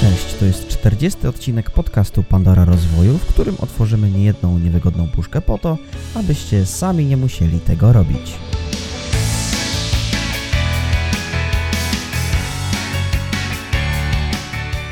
Cześć, 0.00 0.34
to 0.34 0.44
jest 0.44 0.68
40 0.68 1.26
odcinek 1.26 1.70
podcastu 1.70 2.22
Pandora 2.22 2.64
Rozwoju, 2.64 3.18
w 3.18 3.26
którym 3.26 3.56
otworzymy 3.60 4.10
niejedną 4.10 4.58
niewygodną 4.58 5.08
puszkę 5.08 5.40
po 5.40 5.58
to, 5.58 5.78
abyście 6.14 6.66
sami 6.66 7.06
nie 7.06 7.16
musieli 7.16 7.60
tego 7.60 7.92
robić. 7.92 8.32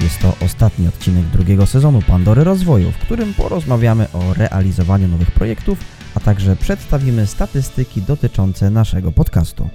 Jest 0.01 0.19
to 0.19 0.45
ostatni 0.45 0.89
odcinek 0.89 1.25
drugiego 1.25 1.67
sezonu 1.67 2.03
Pandory 2.03 2.45
Rozwoju, 2.45 2.91
w 2.91 2.99
którym 2.99 3.35
porozmawiamy 3.35 4.07
o 4.13 4.35
realizowaniu 4.35 5.09
nowych 5.09 5.31
projektów, 5.31 5.79
a 6.15 6.21
także 6.21 6.57
przedstawimy 6.57 7.27
statystyki 7.27 8.03
dotyczące 8.03 8.71
naszego 8.71 9.13
podcastu. 9.13 9.69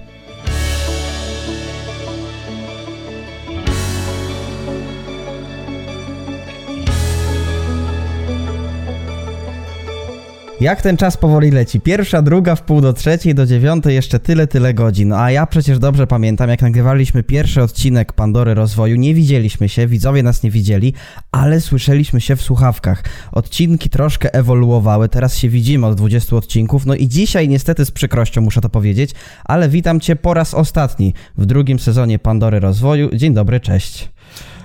Jak 10.60 10.82
ten 10.82 10.96
czas 10.96 11.16
powoli 11.16 11.50
leci? 11.50 11.80
Pierwsza, 11.80 12.22
druga, 12.22 12.54
w 12.54 12.62
pół 12.62 12.80
do 12.80 12.92
trzeciej, 12.92 13.34
do 13.34 13.46
dziewiątej, 13.46 13.94
jeszcze 13.94 14.20
tyle, 14.20 14.46
tyle 14.46 14.74
godzin. 14.74 15.12
A 15.12 15.30
ja 15.30 15.46
przecież 15.46 15.78
dobrze 15.78 16.06
pamiętam, 16.06 16.50
jak 16.50 16.62
nagrywaliśmy 16.62 17.22
pierwszy 17.22 17.62
odcinek 17.62 18.12
Pandory 18.12 18.54
Rozwoju, 18.54 18.96
nie 18.96 19.14
widzieliśmy 19.14 19.68
się, 19.68 19.86
widzowie 19.86 20.22
nas 20.22 20.42
nie 20.42 20.50
widzieli, 20.50 20.94
ale 21.32 21.60
słyszeliśmy 21.60 22.20
się 22.20 22.36
w 22.36 22.42
słuchawkach. 22.42 23.04
Odcinki 23.32 23.90
troszkę 23.90 24.34
ewoluowały, 24.34 25.08
teraz 25.08 25.36
się 25.36 25.48
widzimy 25.48 25.86
od 25.86 25.96
20 25.96 26.36
odcinków, 26.36 26.86
no 26.86 26.94
i 26.94 27.08
dzisiaj 27.08 27.48
niestety 27.48 27.84
z 27.84 27.90
przykrością 27.90 28.40
muszę 28.40 28.60
to 28.60 28.68
powiedzieć, 28.68 29.10
ale 29.44 29.68
witam 29.68 30.00
Cię 30.00 30.16
po 30.16 30.34
raz 30.34 30.54
ostatni 30.54 31.14
w 31.38 31.46
drugim 31.46 31.78
sezonie 31.78 32.18
Pandory 32.18 32.60
Rozwoju. 32.60 33.10
Dzień 33.16 33.34
dobry, 33.34 33.60
cześć. 33.60 34.15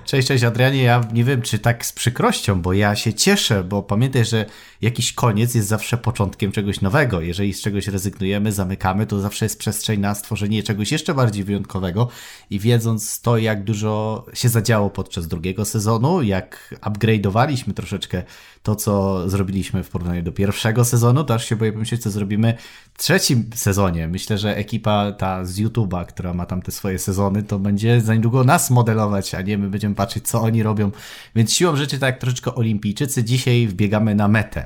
Cześć, 0.06 0.28
cześć 0.28 0.44
Adrianie. 0.44 0.84
Ja 0.84 1.02
nie 1.14 1.24
wiem, 1.24 1.42
czy 1.42 1.60
tak 1.60 1.86
z 1.86 1.94
przykrością, 1.94 2.62
bo 2.62 2.74
ja 2.74 2.96
się 2.96 3.14
cieszę, 3.14 3.64
bo 3.64 3.84
pamiętaj, 3.84 4.26
że 4.26 4.46
jakiś 4.82 5.14
koniec 5.14 5.56
jest 5.56 5.68
zawsze 5.68 5.98
początkiem 5.98 6.52
czegoś 6.52 6.82
nowego. 6.82 7.22
Jeżeli 7.22 7.54
z 7.54 7.62
czegoś 7.62 7.88
rezygnujemy, 7.88 8.52
zamykamy, 8.52 9.08
to 9.08 9.20
zawsze 9.20 9.46
jest 9.46 9.60
przestrzeń 9.60 10.00
na 10.00 10.16
stworzenie 10.16 10.64
czegoś 10.64 10.92
jeszcze 10.92 11.14
bardziej 11.14 11.44
wyjątkowego. 11.44 12.08
I 12.50 12.60
wiedząc 12.60 13.22
to, 13.22 13.38
jak 13.38 13.64
dużo 13.64 14.26
się 14.34 14.50
zadziało 14.50 14.90
podczas 14.90 15.28
drugiego 15.28 15.66
sezonu, 15.66 16.22
jak 16.22 16.76
upgrade'owaliśmy 16.82 17.74
troszeczkę 17.74 18.24
to, 18.64 18.76
co 18.76 19.30
zrobiliśmy 19.30 19.84
w 19.84 19.90
porównaniu 19.90 20.24
do 20.24 20.32
pierwszego 20.32 20.86
sezonu, 20.86 21.24
to 21.24 21.34
aż 21.34 21.46
się 21.50 21.56
boję 21.56 21.74
pomyśleć, 21.74 22.02
co 22.02 22.12
zrobimy 22.12 22.58
w 22.94 22.98
trzecim 22.98 23.50
sezonie. 23.56 24.08
Myślę, 24.08 24.38
że 24.38 24.58
ekipa 24.58 25.12
ta 25.12 25.46
z 25.46 25.60
YouTube'a, 25.60 26.06
która 26.06 26.34
ma 26.34 26.46
tam 26.46 26.62
te 26.62 26.72
swoje 26.72 27.00
sezony, 27.00 27.44
to 27.44 27.60
będzie 27.60 28.02
za 28.02 28.16
niedługo 28.16 28.44
nas 28.44 28.72
modelować, 28.72 29.36
a 29.36 29.42
nie 29.42 29.58
my 29.58 29.70
będziemy 29.70 29.96
patrzeć, 29.96 30.28
co 30.28 30.42
oni 30.42 30.64
robią. 30.64 30.92
Więc 31.36 31.54
siłą 31.54 31.76
rzeczy, 31.76 32.00
tak 32.00 32.14
jak 32.14 32.22
troszeczkę 32.22 32.56
olimpijczycy, 32.56 33.24
dzisiaj 33.24 33.68
wbiegamy 33.68 34.16
na 34.16 34.28
metę. 34.28 34.66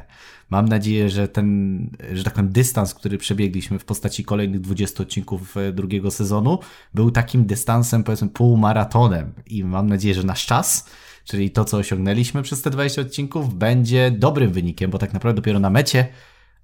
Mam 0.50 0.68
nadzieję, 0.68 1.10
że 1.10 1.28
ten, 1.28 1.80
że 2.14 2.24
tak 2.24 2.34
powiem, 2.34 2.52
dystans, 2.52 2.94
który 2.94 3.18
przebiegliśmy 3.18 3.80
w 3.80 3.86
postaci 3.86 4.26
kolejnych 4.26 4.62
20 4.62 5.04
odcinków 5.04 5.58
e, 5.58 5.72
drugiego 5.72 6.12
sezonu, 6.12 6.60
był 6.94 7.12
takim 7.12 7.46
dystansem, 7.46 8.04
powiedzmy, 8.04 8.30
półmaratonem. 8.30 9.34
I 9.48 9.64
mam 9.64 9.88
nadzieję, 9.88 10.16
że 10.16 10.24
nasz 10.24 10.46
czas, 10.46 10.86
czyli 11.26 11.52
to, 11.52 11.66
co 11.66 11.78
osiągnęliśmy 11.78 12.44
przez 12.44 12.62
te 12.62 12.70
20 12.70 13.02
odcinków, 13.02 13.54
będzie 13.54 14.12
dobrym 14.12 14.52
wynikiem, 14.52 14.92
bo 14.92 14.98
tak 14.98 15.14
naprawdę 15.14 15.42
dopiero 15.42 15.60
na 15.60 15.70
mecie 15.70 16.08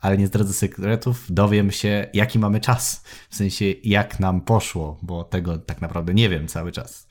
ale 0.02 0.18
nie 0.18 0.28
zdradzę 0.28 0.54
sekretów, 0.54 1.26
dowiem 1.30 1.72
się, 1.72 2.08
jaki 2.14 2.40
mamy 2.40 2.60
czas. 2.60 3.04
W 3.30 3.36
sensie, 3.36 3.66
jak 3.84 4.20
nam 4.20 4.42
poszło, 4.42 4.98
bo 5.02 5.24
tego 5.24 5.58
tak 5.58 5.82
naprawdę 5.82 6.14
nie 6.14 6.30
wiem 6.30 6.48
cały 6.48 6.72
czas. 6.72 7.08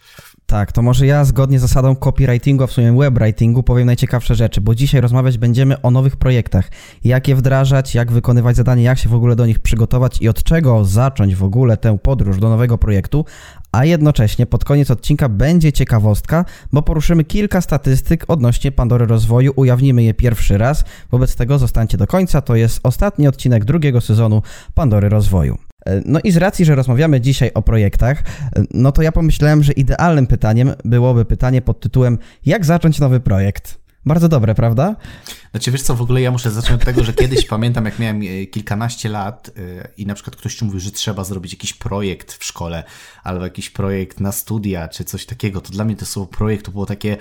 Tak, 0.51 0.73
to 0.73 0.83
może 0.83 1.06
ja 1.06 1.25
zgodnie 1.25 1.59
z 1.59 1.62
zasadą 1.62 1.97
copywritingu, 1.97 2.65
a 2.65 2.67
w 2.67 2.73
sumie 2.73 2.93
webwritingu 2.93 3.62
powiem 3.62 3.87
najciekawsze 3.87 4.34
rzeczy, 4.34 4.61
bo 4.61 4.75
dzisiaj 4.75 5.01
rozmawiać 5.01 5.39
będziemy 5.39 5.83
o 5.83 5.91
nowych 5.91 6.17
projektach. 6.17 6.71
Jak 7.05 7.28
je 7.28 7.37
wdrażać, 7.37 7.94
jak 7.94 8.12
wykonywać 8.12 8.56
zadanie, 8.56 8.83
jak 8.83 8.99
się 8.99 9.09
w 9.09 9.15
ogóle 9.15 9.37
do 9.37 9.47
nich 9.47 9.59
przygotować 9.59 10.22
i 10.22 10.28
od 10.28 10.43
czego 10.43 10.84
zacząć 10.84 11.37
w 11.37 11.44
ogóle 11.44 11.77
tę 11.77 11.99
podróż 11.99 12.38
do 12.38 12.49
nowego 12.49 12.78
projektu, 12.78 13.25
a 13.72 13.84
jednocześnie 13.84 14.47
pod 14.47 14.65
koniec 14.65 14.91
odcinka 14.91 15.28
będzie 15.28 15.72
ciekawostka, 15.72 16.44
bo 16.72 16.82
poruszymy 16.82 17.25
kilka 17.25 17.61
statystyk 17.61 18.25
odnośnie 18.28 18.72
Pandory 18.72 19.06
Rozwoju, 19.06 19.53
ujawnimy 19.56 20.03
je 20.03 20.15
pierwszy 20.15 20.59
raz, 20.59 20.84
wobec 21.11 21.37
tego 21.37 21.59
zostańcie 21.59 21.99
do 21.99 22.06
końca, 22.06 22.41
to 22.41 22.56
jest 22.56 22.81
ostatni 22.82 23.28
odcinek 23.28 23.65
drugiego 23.65 24.00
sezonu 24.00 24.43
Pandory 24.75 25.09
Rozwoju. 25.09 25.69
E, 25.87 26.03
no 26.05 26.21
i 26.25 26.31
z 26.31 26.37
racji, 26.37 26.65
że 26.65 26.75
rozmawiamy 26.75 27.21
dzisiaj 27.21 27.51
o 27.55 27.63
projektach, 27.63 28.21
e, 28.21 28.63
no 28.71 28.93
to 28.93 29.03
ja 29.03 29.13
pomyślałem, 29.13 29.63
że 29.63 29.73
idealnym 29.73 30.27
pytaniem 30.27 30.73
byłoby 30.85 31.25
pytanie 31.25 31.63
pod 31.63 31.81
tytułem 31.81 32.19
jak 32.47 32.65
zacząć 32.65 33.01
nowy 33.01 33.21
projekt? 33.21 33.81
Bardzo 34.07 34.29
dobre, 34.29 34.55
prawda? 34.55 34.97
Znaczy, 35.51 35.71
wiesz 35.71 35.83
co, 35.83 35.95
w 35.95 36.03
ogóle 36.03 36.21
ja 36.21 36.31
muszę 36.31 36.51
zacząć 36.51 36.81
od 36.81 36.85
tego, 36.85 37.05
że 37.05 37.13
kiedyś 37.13 37.47
pamiętam, 37.57 37.85
jak 37.85 37.99
miałem 37.99 38.23
e, 38.23 38.47
kilkanaście 38.47 39.09
lat 39.09 39.51
i 39.97 40.07
na 40.07 40.15
przykład 40.15 40.37
ktoś 40.37 40.55
ci 40.55 40.65
mówił, 40.65 40.81
że 40.81 40.91
trzeba 40.91 41.25
zrobić 41.25 41.53
jakiś 41.53 41.73
projekt 41.73 42.33
w 42.33 42.45
szkole, 42.45 42.85
albo 43.23 43.45
jakiś 43.45 43.71
projekt 43.71 44.21
na 44.21 44.33
studia, 44.33 44.89
czy 44.89 45.05
coś 45.05 45.27
takiego, 45.27 45.61
to 45.61 45.73
dla 45.73 45.85
mnie 45.85 45.97
to 45.97 46.07
słowo 46.07 46.29
projekt 46.33 46.65
to 46.65 46.73
było 46.73 46.87
takie 46.87 47.17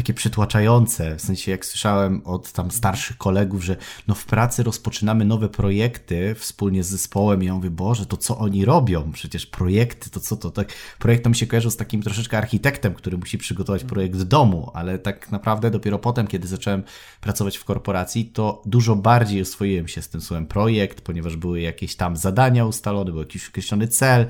takie 0.00 0.14
przytłaczające. 0.14 1.16
W 1.16 1.20
sensie, 1.20 1.50
jak 1.50 1.66
słyszałem 1.66 2.22
od 2.24 2.52
tam 2.52 2.70
starszych 2.70 3.16
kolegów, 3.16 3.64
że 3.64 3.76
no 4.08 4.14
w 4.14 4.24
pracy 4.24 4.62
rozpoczynamy 4.62 5.24
nowe 5.24 5.48
projekty 5.48 6.34
wspólnie 6.34 6.84
z 6.84 6.88
zespołem 6.88 7.42
i 7.42 7.46
ja 7.46 7.54
mówię, 7.54 7.70
Boże, 7.70 8.06
to 8.06 8.16
co 8.16 8.38
oni 8.38 8.64
robią? 8.64 9.12
Przecież 9.12 9.46
projekty, 9.46 10.10
to 10.10 10.20
co 10.20 10.36
to? 10.36 10.50
Tak, 10.50 10.72
projekt 10.98 11.26
mi 11.26 11.36
się 11.36 11.46
kojarzył 11.46 11.70
z 11.70 11.76
takim 11.76 12.02
troszeczkę 12.02 12.38
architektem, 12.38 12.94
który 12.94 13.18
musi 13.18 13.38
przygotować 13.38 13.84
projekt 13.84 14.16
w 14.16 14.24
domu, 14.24 14.70
ale 14.74 14.98
tak 14.98 15.32
naprawdę 15.32 15.70
dopiero 15.70 15.98
potem, 15.98 16.26
kiedy 16.26 16.48
zacząłem 16.48 16.82
pracować 17.20 17.56
w 17.56 17.64
korporacji, 17.64 18.24
to 18.24 18.62
dużo 18.66 18.96
bardziej 18.96 19.42
oswoiłem 19.42 19.88
się 19.88 20.02
z 20.02 20.08
tym 20.08 20.20
słowem 20.20 20.46
projekt, 20.46 21.00
ponieważ 21.00 21.36
były 21.36 21.60
jakieś 21.60 21.96
tam 21.96 22.16
zadania 22.16 22.66
ustalone, 22.66 23.10
był 23.10 23.20
jakiś 23.20 23.48
określony 23.48 23.88
cel, 23.88 24.26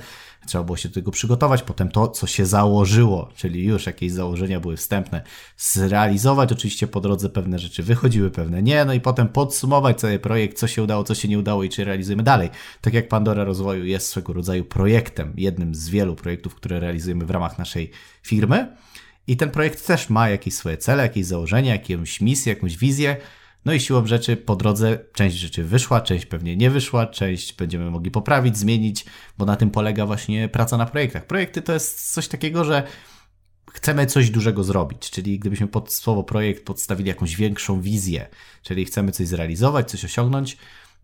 trzeba 0.51 0.65
było 0.65 0.77
się 0.77 0.89
do 0.89 0.95
tego 0.95 1.11
przygotować, 1.11 1.63
potem 1.63 1.91
to, 1.91 2.09
co 2.09 2.27
się 2.27 2.47
założyło, 2.47 3.29
czyli 3.37 3.65
już 3.65 3.87
jakieś 3.87 4.13
założenia 4.13 4.61
były 4.61 4.77
wstępne, 4.77 5.23
zrealizować. 5.59 6.53
Oczywiście 6.53 6.87
po 6.87 7.01
drodze 7.01 7.29
pewne 7.29 7.59
rzeczy 7.59 7.83
wychodziły, 7.83 8.31
pewne 8.31 8.63
nie, 8.63 8.85
no 8.85 8.95
i 8.95 9.01
potem 9.01 9.29
podsumować 9.29 10.01
cały 10.01 10.19
projekt, 10.19 10.59
co 10.59 10.67
się 10.67 10.83
udało, 10.83 11.05
co 11.05 11.15
się 11.15 11.29
nie 11.29 11.39
udało 11.39 11.65
i 11.65 11.69
czy 11.69 11.85
realizujemy 11.85 12.23
dalej. 12.23 12.51
Tak 12.81 12.95
jak 12.95 13.09
Pandora 13.09 13.45
Rozwoju 13.45 13.85
jest 13.85 14.09
swego 14.09 14.33
rodzaju 14.33 14.65
projektem, 14.65 15.33
jednym 15.37 15.75
z 15.75 15.89
wielu 15.89 16.17
projektów, 16.17 16.55
które 16.55 16.81
realizujemy 16.81 17.25
w 17.25 17.31
ramach 17.31 17.59
naszej 17.59 17.91
firmy. 18.23 18.77
I 19.27 19.37
ten 19.37 19.51
projekt 19.51 19.87
też 19.87 20.11
ma 20.11 20.29
jakieś 20.29 20.55
swoje 20.55 20.77
cele, 20.77 21.03
jakieś 21.03 21.27
założenia, 21.27 21.73
jakąś 21.73 22.21
misję, 22.21 22.53
jakąś 22.53 22.77
wizję. 22.77 23.17
No 23.65 23.73
i 23.73 23.81
siłą 23.81 24.07
rzeczy 24.07 24.37
po 24.37 24.57
drodze 24.57 24.99
część 25.13 25.37
rzeczy 25.37 25.65
wyszła, 25.65 26.01
część 26.01 26.27
pewnie 26.27 26.57
nie 26.57 26.71
wyszła, 26.71 27.07
część 27.07 27.53
będziemy 27.53 27.91
mogli 27.91 28.11
poprawić, 28.11 28.59
zmienić, 28.59 29.05
bo 29.39 29.45
na 29.45 29.57
tym 29.57 29.71
polega 29.71 30.07
właśnie 30.07 30.49
praca 30.49 30.77
na 30.77 30.87
projektach. 30.87 31.27
Projekty 31.27 31.63
to 31.63 31.73
jest 31.73 32.13
coś 32.13 32.29
takiego, 32.29 32.65
że 32.65 32.83
chcemy 33.73 34.07
coś 34.07 34.31
dużego 34.31 34.65
zrobić, 34.65 35.11
czyli 35.11 35.39
gdybyśmy 35.39 35.69
pod 35.69 35.93
słowo 35.93 36.23
projekt 36.25 36.65
podstawili 36.65 37.09
jakąś 37.09 37.37
większą 37.37 37.81
wizję, 37.81 38.29
czyli 38.63 38.85
chcemy 38.85 39.13
coś 39.13 39.27
zrealizować, 39.27 39.91
coś 39.91 40.05
osiągnąć, 40.05 40.57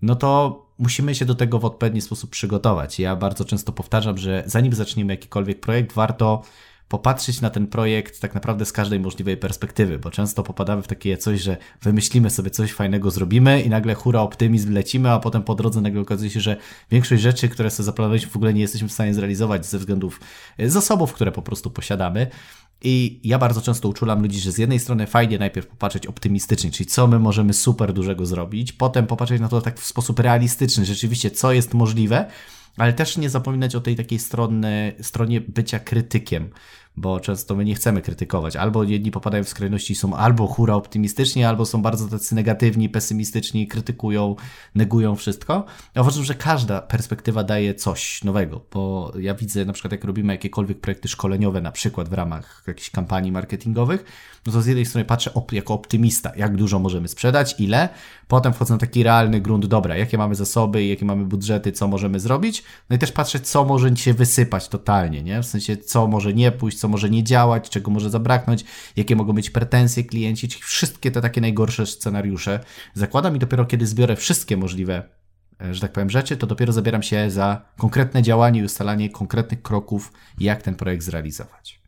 no 0.02 0.16
to 0.16 0.62
musimy 0.78 1.14
się 1.14 1.24
do 1.24 1.34
tego 1.34 1.58
w 1.58 1.64
odpowiedni 1.64 2.00
sposób 2.00 2.30
przygotować. 2.30 2.98
Ja 2.98 3.16
bardzo 3.16 3.44
często 3.44 3.72
powtarzam, 3.72 4.18
że 4.18 4.42
zanim 4.46 4.72
zaczniemy 4.72 5.12
jakikolwiek 5.12 5.60
projekt, 5.60 5.92
warto 5.92 6.42
popatrzeć 6.88 7.40
na 7.40 7.50
ten 7.50 7.66
projekt 7.66 8.20
tak 8.20 8.34
naprawdę 8.34 8.64
z 8.64 8.72
każdej 8.72 9.00
możliwej 9.00 9.36
perspektywy, 9.36 9.98
bo 9.98 10.10
często 10.10 10.42
popadamy 10.42 10.82
w 10.82 10.88
takie 10.88 11.16
coś, 11.16 11.40
że 11.40 11.56
wymyślimy 11.82 12.30
sobie 12.30 12.50
coś 12.50 12.72
fajnego, 12.72 13.10
zrobimy 13.10 13.62
i 13.62 13.70
nagle 13.70 13.94
hura, 13.94 14.20
optymizm, 14.20 14.72
lecimy, 14.72 15.10
a 15.10 15.18
potem 15.18 15.42
po 15.42 15.54
drodze 15.54 15.80
nagle 15.80 16.00
okazuje 16.00 16.30
się, 16.30 16.40
że 16.40 16.56
większość 16.90 17.22
rzeczy, 17.22 17.48
które 17.48 17.70
sobie 17.70 17.84
zaplanowaliśmy 17.84 18.30
w 18.30 18.36
ogóle 18.36 18.54
nie 18.54 18.60
jesteśmy 18.60 18.88
w 18.88 18.92
stanie 18.92 19.14
zrealizować 19.14 19.66
ze 19.66 19.78
względów 19.78 20.20
e, 20.58 20.70
zasobów, 20.70 21.12
które 21.12 21.32
po 21.32 21.42
prostu 21.42 21.70
posiadamy. 21.70 22.26
I 22.82 23.20
ja 23.24 23.38
bardzo 23.38 23.62
często 23.62 23.88
uczulam 23.88 24.22
ludzi, 24.22 24.40
że 24.40 24.52
z 24.52 24.58
jednej 24.58 24.78
strony 24.78 25.06
fajnie 25.06 25.38
najpierw 25.38 25.66
popatrzeć 25.66 26.06
optymistycznie, 26.06 26.70
czyli 26.70 26.86
co 26.86 27.06
my 27.06 27.18
możemy 27.18 27.52
super 27.52 27.92
dużego 27.92 28.26
zrobić, 28.26 28.72
potem 28.72 29.06
popatrzeć 29.06 29.40
na 29.40 29.48
to 29.48 29.60
tak 29.60 29.80
w 29.80 29.86
sposób 29.86 30.18
realistyczny, 30.18 30.84
rzeczywiście 30.84 31.30
co 31.30 31.52
jest 31.52 31.74
możliwe, 31.74 32.26
ale 32.76 32.92
też 32.92 33.16
nie 33.16 33.30
zapominać 33.30 33.74
o 33.74 33.80
tej 33.80 33.96
takiej 33.96 34.18
strony, 34.18 34.92
stronie 35.00 35.40
bycia 35.40 35.78
krytykiem, 35.78 36.50
bo 36.96 37.20
często 37.20 37.54
my 37.54 37.64
nie 37.64 37.74
chcemy 37.74 38.02
krytykować. 38.02 38.56
Albo 38.56 38.84
jedni 38.84 39.10
popadają 39.10 39.44
w 39.44 39.48
skrajności 39.48 39.94
są 39.94 40.16
albo 40.16 40.46
hura 40.46 40.74
optymistyczni, 40.74 41.44
albo 41.44 41.66
są 41.66 41.82
bardzo 41.82 42.08
tacy 42.08 42.34
negatywni, 42.34 42.88
pesymistyczni, 42.88 43.66
krytykują, 43.66 44.36
negują 44.74 45.16
wszystko. 45.16 45.64
Ja 45.94 46.02
uważam, 46.02 46.24
że 46.24 46.34
każda 46.34 46.82
perspektywa 46.82 47.44
daje 47.44 47.74
coś 47.74 48.24
nowego, 48.24 48.60
bo 48.72 49.12
ja 49.18 49.34
widzę 49.34 49.64
na 49.64 49.72
przykład 49.72 49.92
jak 49.92 50.04
robimy 50.04 50.32
jakiekolwiek 50.32 50.80
projekty 50.80 51.08
szkoleniowe, 51.08 51.60
na 51.60 51.72
przykład 51.72 52.08
w 52.08 52.12
ramach 52.12 52.64
jakichś 52.66 52.90
kampanii 52.90 53.32
marketingowych, 53.32 54.04
no 54.46 54.52
to 54.52 54.62
z 54.62 54.66
jednej 54.66 54.86
strony 54.86 55.04
patrzę 55.04 55.34
op 55.34 55.52
jako 55.52 55.74
optymista, 55.74 56.32
jak 56.36 56.56
dużo 56.56 56.78
możemy 56.78 57.08
sprzedać, 57.08 57.54
ile, 57.58 57.88
potem 58.28 58.52
wchodzę 58.52 58.74
na 58.74 58.78
taki 58.78 59.02
realny 59.02 59.40
grunt, 59.40 59.66
dobra, 59.66 59.96
jakie 59.96 60.18
mamy 60.18 60.34
zasoby, 60.34 60.84
jakie 60.84 61.04
mamy 61.04 61.24
budżety, 61.24 61.72
co 61.72 61.88
możemy 61.88 62.20
zrobić, 62.20 62.64
no 62.90 62.96
i 62.96 62.98
też 62.98 63.12
patrzę, 63.12 63.40
co 63.40 63.64
może 63.64 63.96
się 63.96 64.14
wysypać 64.14 64.68
totalnie, 64.68 65.22
nie? 65.22 65.42
W 65.42 65.46
sensie, 65.46 65.76
co 65.76 66.06
może 66.06 66.34
nie 66.34 66.52
pójść, 66.52 66.78
co 66.78 66.85
co 66.86 66.90
może 66.90 67.10
nie 67.10 67.24
działać, 67.24 67.70
czego 67.70 67.90
może 67.90 68.10
zabraknąć, 68.10 68.64
jakie 68.96 69.16
mogą 69.16 69.32
być 69.32 69.50
pretensje 69.50 70.04
klienci, 70.04 70.48
wszystkie 70.48 71.10
te 71.10 71.20
takie 71.20 71.40
najgorsze 71.40 71.86
scenariusze. 71.86 72.60
Zakładam 72.94 73.36
i 73.36 73.38
dopiero 73.38 73.64
kiedy 73.64 73.86
zbiorę 73.86 74.16
wszystkie 74.16 74.56
możliwe 74.56 75.02
e, 75.60 75.74
że 75.74 75.80
tak 75.80 75.92
powiem, 75.92 76.10
rzeczy, 76.10 76.36
to 76.36 76.46
dopiero 76.46 76.72
zabieram 76.72 77.02
się 77.02 77.30
za 77.30 77.62
konkretne 77.78 78.22
działanie 78.22 78.60
i 78.60 78.64
ustalanie 78.64 79.10
konkretnych 79.10 79.62
kroków, 79.62 80.12
jak 80.38 80.62
ten 80.62 80.74
projekt 80.74 81.04
zrealizować. 81.04 81.85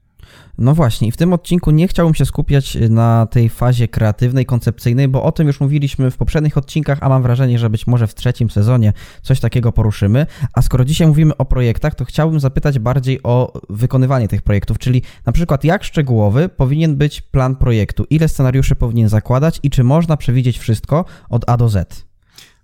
No 0.59 0.75
właśnie, 0.75 1.09
i 1.09 1.13
w 1.13 1.17
tym 1.17 1.33
odcinku 1.33 1.71
nie 1.71 1.89
chciałbym 1.89 2.15
się 2.15 2.25
skupiać 2.25 2.79
na 2.91 3.27
tej 3.27 3.49
fazie 3.49 3.89
kreatywnej, 3.89 4.47
koncepcyjnej, 4.47 5.09
bo 5.09 5.23
o 5.23 5.33
tym 5.33 5.47
już 5.47 5.61
mówiliśmy 5.61 6.11
w 6.11 6.17
poprzednich 6.17 6.59
odcinkach, 6.59 6.99
a 7.01 7.09
mam 7.09 7.23
wrażenie, 7.23 7.59
że 7.59 7.71
być 7.71 7.87
może 7.87 8.07
w 8.07 8.15
trzecim 8.15 8.51
sezonie 8.51 8.93
coś 9.23 9.41
takiego 9.41 9.73
poruszymy. 9.73 10.27
A 10.53 10.63
skoro 10.63 10.85
dzisiaj 10.85 11.07
mówimy 11.07 11.37
o 11.37 11.45
projektach, 11.45 11.95
to 11.95 12.05
chciałbym 12.05 12.41
zapytać 12.41 12.79
bardziej 12.79 13.23
o 13.23 13.61
wykonywanie 13.71 14.29
tych 14.29 14.43
projektów, 14.43 14.79
czyli 14.79 15.03
na 15.27 15.33
przykład 15.33 15.65
jak 15.65 15.85
szczegółowy 15.85 16.49
powinien 16.49 16.97
być 16.97 17.21
plan 17.21 17.57
projektu, 17.57 18.05
ile 18.11 18.29
scenariuszy 18.29 18.77
powinien 18.77 19.09
zakładać 19.09 19.61
i 19.63 19.71
czy 19.71 19.85
można 19.85 20.17
przewidzieć 20.17 20.59
wszystko 20.59 21.05
od 21.29 21.51
A 21.51 21.57
do 21.57 21.69
Z. 21.69 22.08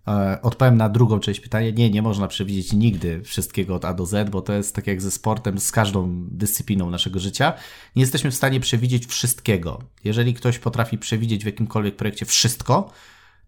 E, 0.08 0.42
odpowiem 0.42 0.76
na 0.76 0.88
drugą 0.88 1.20
część 1.20 1.40
pytania. 1.40 1.70
Nie, 1.70 1.90
nie 1.90 2.02
można 2.02 2.28
przewidzieć 2.28 2.72
nigdy 2.72 3.22
wszystkiego 3.22 3.74
od 3.74 3.84
A 3.84 3.94
do 3.94 4.06
Z, 4.06 4.30
bo 4.30 4.42
to 4.42 4.52
jest 4.52 4.74
tak 4.74 4.86
jak 4.86 5.02
ze 5.02 5.10
sportem, 5.10 5.58
z 5.58 5.72
każdą 5.72 6.26
dyscypliną 6.30 6.90
naszego 6.90 7.18
życia. 7.18 7.52
Nie 7.96 8.02
jesteśmy 8.02 8.30
w 8.30 8.34
stanie 8.34 8.60
przewidzieć 8.60 9.06
wszystkiego. 9.06 9.82
Jeżeli 10.04 10.34
ktoś 10.34 10.58
potrafi 10.58 10.98
przewidzieć 10.98 11.42
w 11.42 11.46
jakimkolwiek 11.46 11.96
projekcie 11.96 12.26
wszystko, 12.26 12.90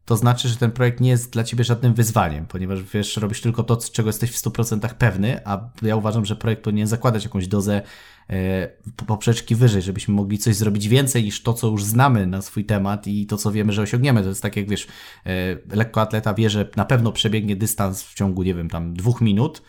to 0.07 0.17
znaczy, 0.17 0.49
że 0.49 0.57
ten 0.57 0.71
projekt 0.71 1.01
nie 1.01 1.11
jest 1.11 1.33
dla 1.33 1.45
ciebie 1.45 1.65
żadnym 1.65 1.95
wyzwaniem, 1.95 2.47
ponieważ 2.47 2.83
wiesz, 2.83 3.17
robisz 3.17 3.41
tylko 3.41 3.63
to, 3.63 3.77
czego 3.93 4.09
jesteś 4.09 4.31
w 4.31 4.35
100% 4.35 4.95
pewny, 4.95 5.41
a 5.45 5.71
ja 5.83 5.97
uważam, 5.97 6.25
że 6.25 6.37
projekt 6.37 6.63
powinien 6.63 6.87
zakładać 6.87 7.25
jakąś 7.25 7.49
dozę 7.49 7.83
e, 8.31 8.69
poprzeczki 9.07 9.55
wyżej, 9.55 9.83
żebyśmy 9.83 10.15
mogli 10.15 10.39
coś 10.39 10.57
zrobić 10.57 10.89
więcej 10.89 11.25
niż 11.25 11.43
to, 11.43 11.55
co 11.55 11.69
już 11.69 11.85
znamy 11.85 12.27
na 12.27 12.43
swój 12.43 12.65
temat 12.65 13.07
i 13.07 13.27
to, 13.27 13.37
co 13.37 13.53
wiemy, 13.53 13.73
że 13.73 13.83
osiągniemy. 13.83 14.23
To 14.23 14.29
jest 14.29 14.43
tak, 14.43 14.57
jak 14.57 14.69
wiesz, 14.69 14.87
e, 15.27 15.31
lekkoatleta 15.77 16.35
wie, 16.35 16.51
że 16.51 16.69
na 16.77 16.85
pewno 16.85 17.13
przebiegnie 17.13 17.57
dystans 17.57 18.03
w 18.03 18.15
ciągu, 18.15 18.43
nie 18.43 18.55
wiem, 18.55 18.71
tam 18.71 18.95
dwóch 18.95 19.21
minut, 19.21 19.63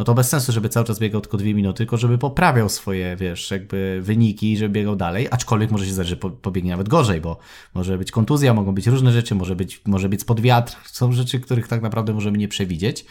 no 0.00 0.04
to 0.04 0.14
bez 0.14 0.28
sensu, 0.28 0.52
żeby 0.52 0.68
cały 0.68 0.86
czas 0.86 0.98
biegał 0.98 1.20
tylko 1.20 1.36
dwie 1.36 1.54
minuty, 1.54 1.76
tylko 1.76 1.96
żeby 1.96 2.18
poprawiał 2.18 2.68
swoje, 2.68 3.16
wiesz, 3.16 3.50
jakby 3.50 4.00
wyniki, 4.02 4.56
żeby 4.56 4.72
biegał 4.72 4.96
dalej, 4.96 5.28
aczkolwiek 5.30 5.70
może 5.70 5.86
się 5.86 5.92
zdarzyć, 5.92 6.10
że 6.10 6.30
pobiegnie 6.30 6.70
nawet 6.70 6.88
gorzej, 6.88 7.20
bo 7.20 7.38
może 7.74 7.98
być 7.98 8.10
kontuzja, 8.10 8.54
mogą 8.54 8.74
być 8.74 8.86
różne 8.86 9.12
rzeczy, 9.12 9.34
może 9.34 9.56
być, 9.56 9.82
może 9.86 10.08
być 10.08 10.24
pod 10.24 10.40
wiatr, 10.40 10.76
są 10.98 11.12
rzeczy, 11.12 11.40
których 11.40 11.68
tak 11.68 11.82
naprawdę 11.82 12.14
możemy 12.14 12.38
nie 12.38 12.48
przewidzieć. 12.48 13.04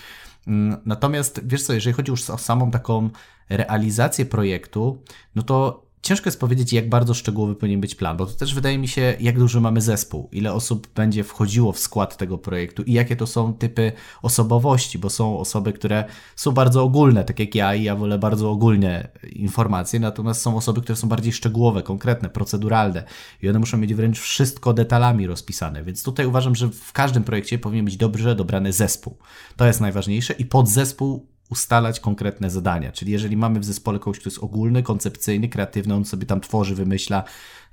Mm, 0.48 0.78
natomiast 0.86 1.42
wiesz 1.48 1.64
co, 1.64 1.74
jeżeli 1.74 1.94
chodzi 1.94 2.12
już 2.12 2.30
o 2.30 2.38
samą 2.38 2.72
taką 2.72 3.10
realizację 3.50 4.26
projektu, 4.26 5.04
no 5.36 5.44
to 5.44 5.86
Ciężko 6.02 6.28
jest 6.28 6.40
powiedzieć, 6.40 6.74
jak 6.74 6.90
bardzo 6.90 7.14
szczegółowy 7.14 7.56
powinien 7.56 7.82
być 7.82 7.96
plan, 7.96 8.18
bo 8.18 8.26
to 8.26 8.34
też 8.34 8.54
wydaje 8.54 8.78
mi 8.78 8.88
się, 8.88 9.16
jak 9.20 9.40
duży 9.40 9.62
mamy 9.62 9.82
zespół, 9.82 10.30
ile 10.32 10.54
osób 10.54 10.88
będzie 10.96 11.24
wchodziło 11.24 11.72
w 11.72 11.80
skład 11.80 12.18
tego 12.18 12.38
projektu 12.38 12.84
i 12.84 12.94
jakie 12.94 13.16
to 13.16 13.28
są 13.28 13.54
typy 13.54 13.92
osobowości, 14.22 15.00
bo 15.00 15.10
są 15.10 15.40
osoby, 15.40 15.74
które 15.74 16.06
są 16.36 16.52
bardzo 16.52 16.84
ogólne, 16.84 17.24
tak 17.24 17.40
jak 17.40 17.56
ja 17.56 17.76
i 17.76 17.84
ja 17.84 17.96
wolę 17.96 18.20
bardzo 18.20 18.52
ogólne 18.52 19.10
informacje, 19.32 20.00
natomiast 20.00 20.42
są 20.42 20.58
osoby, 20.58 20.82
które 20.82 20.96
są 20.96 21.10
bardziej 21.10 21.34
szczegółowe, 21.34 21.84
konkretne, 21.84 22.30
proceduralne 22.30 23.04
i 23.42 23.50
one 23.50 23.60
muszą 23.60 23.78
mieć 23.78 23.94
wręcz 23.94 24.20
wszystko 24.20 24.74
detalami 24.74 25.28
rozpisane, 25.28 25.84
więc 25.84 26.04
tutaj 26.04 26.26
uważam, 26.26 26.56
że 26.56 26.70
w 26.70 26.92
każdym 26.94 27.24
projekcie 27.24 27.60
powinien 27.60 27.86
być 27.86 27.98
dobrze 27.98 28.36
dobrany 28.36 28.74
zespół. 28.74 29.18
To 29.56 29.66
jest 29.66 29.82
najważniejsze 29.82 30.34
i 30.34 30.46
podzespół 30.46 31.28
ustalać 31.50 32.00
konkretne 32.00 32.50
zadania. 32.50 32.92
Czyli 32.92 33.12
jeżeli 33.12 33.38
mamy 33.38 33.60
w 33.60 33.66
zespole 33.66 34.00
kogoś, 34.00 34.20
kto 34.20 34.30
jest 34.30 34.44
ogólny, 34.44 34.84
koncepcyjny, 34.84 35.50
kreatywny, 35.50 35.94
on 35.94 36.06
sobie 36.06 36.26
tam 36.26 36.42
tworzy, 36.42 36.76
wymyśla, 36.76 37.24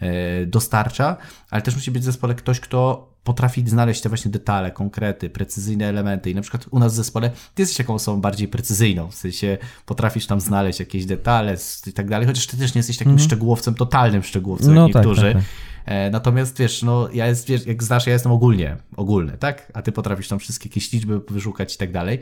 e, 0.00 0.46
dostarcza, 0.46 1.16
ale 1.50 1.62
też 1.62 1.74
musi 1.74 1.90
być 1.90 2.02
w 2.02 2.04
zespole 2.04 2.34
ktoś, 2.34 2.60
kto 2.60 3.10
potrafi 3.24 3.68
znaleźć 3.68 4.00
te 4.00 4.08
właśnie 4.08 4.30
detale, 4.30 4.70
konkrety, 4.70 5.30
precyzyjne 5.30 5.88
elementy. 5.88 6.30
I 6.30 6.34
na 6.34 6.42
przykład 6.42 6.66
u 6.70 6.78
nas 6.78 6.92
w 6.92 6.96
zespole 6.96 7.30
ty 7.54 7.62
jesteś 7.62 7.76
taką 7.76 7.94
osobą 7.94 8.20
bardziej 8.20 8.48
precyzyjną, 8.48 9.10
w 9.10 9.14
sensie 9.14 9.58
potrafisz 9.86 10.26
tam 10.26 10.40
znaleźć 10.40 10.80
jakieś 10.80 11.06
detale 11.06 11.56
i 11.86 11.92
tak 11.92 12.08
dalej, 12.08 12.26
chociaż 12.26 12.46
ty 12.46 12.56
też 12.56 12.74
nie 12.74 12.78
jesteś 12.78 12.98
takim 12.98 13.12
mm. 13.12 13.24
szczegółowcem, 13.24 13.74
totalnym 13.74 14.22
szczegółowcem, 14.22 14.74
no, 14.74 14.82
jak 14.82 14.92
tak, 14.92 15.04
niektórzy. 15.04 15.32
Tak, 15.32 15.42
tak. 15.42 16.12
Natomiast 16.12 16.58
wiesz, 16.58 16.82
no 16.82 17.08
ja 17.12 17.26
jest, 17.26 17.48
wiesz, 17.48 17.66
jak 17.66 17.82
znasz, 17.82 18.06
ja 18.06 18.12
jestem 18.12 18.32
ogólnie, 18.32 18.76
ogólny, 18.96 19.32
tak? 19.38 19.70
A 19.74 19.82
ty 19.82 19.92
potrafisz 19.92 20.28
tam 20.28 20.38
wszystkie 20.38 20.68
jakieś 20.68 20.92
liczby 20.92 21.20
wyszukać 21.30 21.74
i 21.74 21.78
tak 21.78 21.92
dalej. 21.92 22.18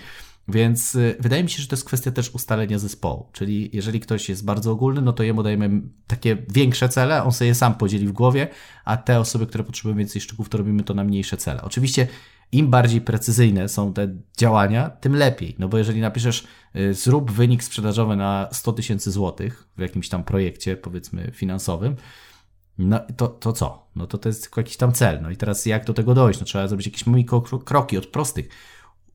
Więc 0.49 0.94
y, 0.94 1.17
wydaje 1.20 1.43
mi 1.43 1.50
się, 1.50 1.62
że 1.62 1.69
to 1.69 1.76
jest 1.76 1.85
kwestia 1.85 2.11
też 2.11 2.31
ustalenia 2.31 2.79
zespołu. 2.79 3.29
Czyli 3.32 3.70
jeżeli 3.73 4.00
ktoś 4.00 4.29
jest 4.29 4.44
bardzo 4.44 4.73
ogólny, 4.73 5.00
no 5.00 5.12
to 5.12 5.23
jemu 5.23 5.43
dajemy 5.43 5.82
takie 6.06 6.37
większe 6.49 6.88
cele, 6.88 7.23
on 7.23 7.32
sobie 7.32 7.55
sam 7.55 7.75
podzieli 7.75 8.08
w 8.08 8.12
głowie, 8.12 8.49
a 8.85 8.96
te 8.96 9.20
osoby, 9.20 9.46
które 9.46 9.64
potrzebują 9.64 9.96
więcej 9.96 10.20
szczegółów, 10.20 10.49
to 10.49 10.58
robimy 10.58 10.82
to 10.82 10.94
na 10.94 11.05
mniejsze 11.05 11.37
cele. 11.37 11.62
Oczywiście 11.62 12.08
im 12.52 12.70
bardziej 12.70 13.00
precyzyjne 13.00 13.69
są 13.69 13.93
te 13.93 14.08
działania, 14.37 14.91
tym 14.91 15.17
lepiej. 15.17 15.56
No 15.58 15.69
bo 15.69 15.79
jeżeli 15.79 16.00
napiszesz, 16.00 16.47
y, 16.76 16.94
zrób 16.94 17.31
wynik 17.31 17.64
sprzedażowy 17.64 18.17
na 18.17 18.49
100 18.52 18.73
tysięcy 18.73 19.11
złotych 19.11 19.69
w 19.76 19.81
jakimś 19.81 20.08
tam 20.08 20.25
projekcie, 20.25 20.76
powiedzmy, 20.76 21.31
finansowym, 21.35 21.97
no 22.79 23.00
to, 23.17 23.29
to 23.29 23.52
co? 23.52 23.87
No 23.97 24.06
to 24.06 24.19
to 24.19 24.29
jest 24.29 24.43
tylko 24.43 24.61
jakiś 24.61 24.76
tam 24.76 24.93
cel. 24.93 25.23
No 25.23 25.31
i 25.31 25.37
teraz 25.37 25.67
jak 25.67 25.85
do 25.85 25.94
tego 25.94 26.14
dojść? 26.14 26.40
No 26.40 26.47
trzeba 26.47 26.69
zrobić 26.69 26.87
jakieś 26.87 27.06
mikro 27.06 27.40
kroki 27.40 27.99
od 27.99 28.06
prostych 28.06 28.49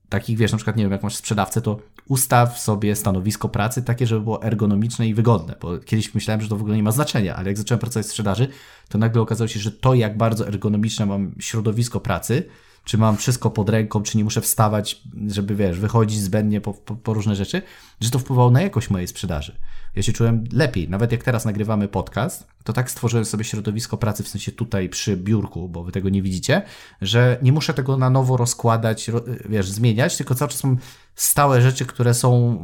takich, 0.09 0.37
wiesz, 0.37 0.51
na 0.51 0.57
przykład, 0.57 0.77
nie 0.77 0.83
wiem, 0.83 0.91
jak 0.91 1.03
masz 1.03 1.15
sprzedawcę, 1.15 1.61
to 1.61 1.79
ustaw 2.07 2.59
sobie 2.59 2.95
stanowisko 2.95 3.49
pracy 3.49 3.83
takie, 3.83 4.07
żeby 4.07 4.21
było 4.21 4.43
ergonomiczne 4.43 5.07
i 5.07 5.13
wygodne, 5.13 5.55
bo 5.61 5.77
kiedyś 5.77 6.13
myślałem, 6.13 6.41
że 6.41 6.49
to 6.49 6.55
w 6.55 6.61
ogóle 6.61 6.75
nie 6.75 6.83
ma 6.83 6.91
znaczenia, 6.91 7.35
ale 7.35 7.47
jak 7.47 7.57
zacząłem 7.57 7.79
pracować 7.79 8.05
w 8.05 8.09
sprzedaży, 8.09 8.47
to 8.89 8.97
nagle 8.97 9.21
okazało 9.21 9.47
się, 9.47 9.59
że 9.59 9.71
to, 9.71 9.93
jak 9.93 10.17
bardzo 10.17 10.47
ergonomiczne 10.47 11.05
mam 11.05 11.31
środowisko 11.39 11.99
pracy, 11.99 12.43
czy 12.83 12.97
mam 12.97 13.17
wszystko 13.17 13.49
pod 13.49 13.69
ręką, 13.69 14.03
czy 14.03 14.17
nie 14.17 14.23
muszę 14.23 14.41
wstawać, 14.41 15.01
żeby, 15.27 15.55
wiesz, 15.55 15.79
wychodzić 15.79 16.19
zbędnie 16.21 16.61
po, 16.61 16.73
po, 16.73 16.95
po 16.95 17.13
różne 17.13 17.35
rzeczy, 17.35 17.61
że 18.01 18.09
to 18.09 18.19
wpływało 18.19 18.51
na 18.51 18.61
jakość 18.61 18.89
mojej 18.89 19.07
sprzedaży. 19.07 19.55
Ja 19.95 20.03
się 20.03 20.13
czułem 20.13 20.43
lepiej. 20.51 20.89
Nawet 20.89 21.11
jak 21.11 21.23
teraz 21.23 21.45
nagrywamy 21.45 21.87
podcast, 21.87 22.47
to 22.63 22.73
tak 22.73 22.91
stworzyłem 22.91 23.25
sobie 23.25 23.43
środowisko 23.43 23.97
pracy, 23.97 24.23
w 24.23 24.27
sensie 24.27 24.51
tutaj 24.51 24.89
przy 24.89 25.17
biurku, 25.17 25.69
bo 25.69 25.83
wy 25.83 25.91
tego 25.91 26.09
nie 26.09 26.21
widzicie, 26.21 26.61
że 27.01 27.37
nie 27.41 27.51
muszę 27.51 27.73
tego 27.73 27.97
na 27.97 28.09
nowo 28.09 28.37
rozkładać, 28.37 29.11
wiesz, 29.49 29.69
zmieniać, 29.69 30.17
tylko 30.17 30.35
cały 30.35 30.51
czas 30.51 30.63
mam 30.63 30.77
stałe 31.15 31.61
rzeczy, 31.61 31.85
które 31.85 32.13
są, 32.13 32.57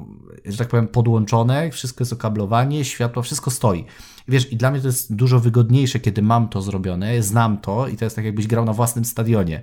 że 0.46 0.58
tak 0.58 0.68
powiem, 0.68 0.88
podłączone, 0.88 1.72
wszystko 1.72 2.02
jest 2.02 2.14
okablowanie, 2.14 2.86
światło, 2.86 3.24
wszystko 3.24 3.52
stoi. 3.52 3.86
Wiesz, 4.28 4.52
i 4.52 4.58
dla 4.58 4.72
mnie 4.72 4.82
to 4.82 4.88
jest 4.88 5.16
dużo 5.16 5.40
wygodniejsze, 5.40 6.00
kiedy 6.00 6.22
mam 6.22 6.50
to 6.50 6.62
zrobione, 6.62 7.24
znam 7.24 7.58
to 7.58 7.88
i 7.88 7.98
to 7.98 8.06
jest 8.06 8.16
tak, 8.16 8.26
jakbyś 8.26 8.48
grał 8.48 8.66
na 8.66 8.74
własnym 8.74 9.06
stadionie. 9.06 9.62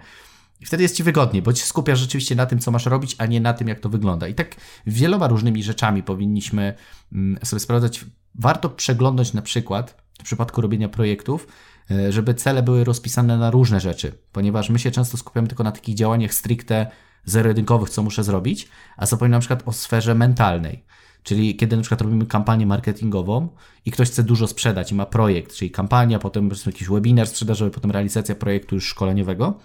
I 0.63 0.67
wtedy 0.67 0.83
jest 0.83 0.97
ci 0.97 1.03
wygodniej, 1.03 1.43
bo 1.43 1.53
ci 1.53 1.63
skupiasz 1.63 1.99
rzeczywiście 1.99 2.35
na 2.35 2.47
tym, 2.47 2.59
co 2.59 2.71
masz 2.71 2.87
robić, 2.87 3.17
a 3.19 3.27
nie 3.27 3.41
na 3.41 3.55
tym, 3.55 3.69
jak 3.69 3.81
to 3.81 3.89
wygląda. 3.89 4.29
I 4.29 4.35
tak 4.35 4.57
wieloma 4.87 5.29
różnymi 5.29 5.63
rzeczami 5.63 6.03
powinniśmy 6.03 6.75
mm, 7.13 7.39
sobie 7.45 7.61
sprawdzać. 7.61 8.05
Warto 8.35 8.69
przeglądać 8.71 9.33
na 9.33 9.43
przykład 9.43 10.03
w 10.21 10.23
przypadku 10.23 10.61
robienia 10.61 10.89
projektów, 10.89 11.47
e, 11.91 12.13
żeby 12.13 12.35
cele 12.35 12.63
były 12.63 12.85
rozpisane 12.85 13.39
na 13.39 13.51
różne 13.51 13.81
rzeczy, 13.81 14.13
ponieważ 14.33 14.71
my 14.71 14.79
się 14.79 14.91
często 14.91 15.17
skupiamy 15.17 15.49
tylko 15.49 15.65
na 15.65 15.73
takich 15.73 15.95
działaniach 15.95 16.35
stricte 16.35 16.87
zero-jedynkowych, 17.25 17.91
co 17.91 18.03
muszę 18.03 18.25
zrobić, 18.25 18.69
a 18.97 19.07
zapominam 19.07 19.39
na 19.39 19.41
przykład 19.41 19.63
o 19.67 19.73
sferze 19.73 20.15
mentalnej. 20.15 20.85
Czyli 21.23 21.57
kiedy 21.57 21.77
na 21.77 21.83
przykład 21.83 22.01
robimy 22.01 22.27
kampanię 22.27 22.67
marketingową 22.67 23.49
i 23.85 23.91
ktoś 23.91 24.11
chce 24.11 24.23
dużo 24.23 24.47
sprzedać 24.47 24.93
i 24.93 24.95
ma 24.95 25.07
projekt, 25.07 25.55
czyli 25.55 25.71
kampania, 25.71 26.19
potem 26.19 26.51
jakiś 26.67 26.89
webinar 26.89 27.27
sprzedażowy, 27.27 27.71
potem 27.71 27.91
realizacja 27.91 28.35
projektu 28.35 28.75
już 28.75 28.89
szkoleniowego, 28.89 29.59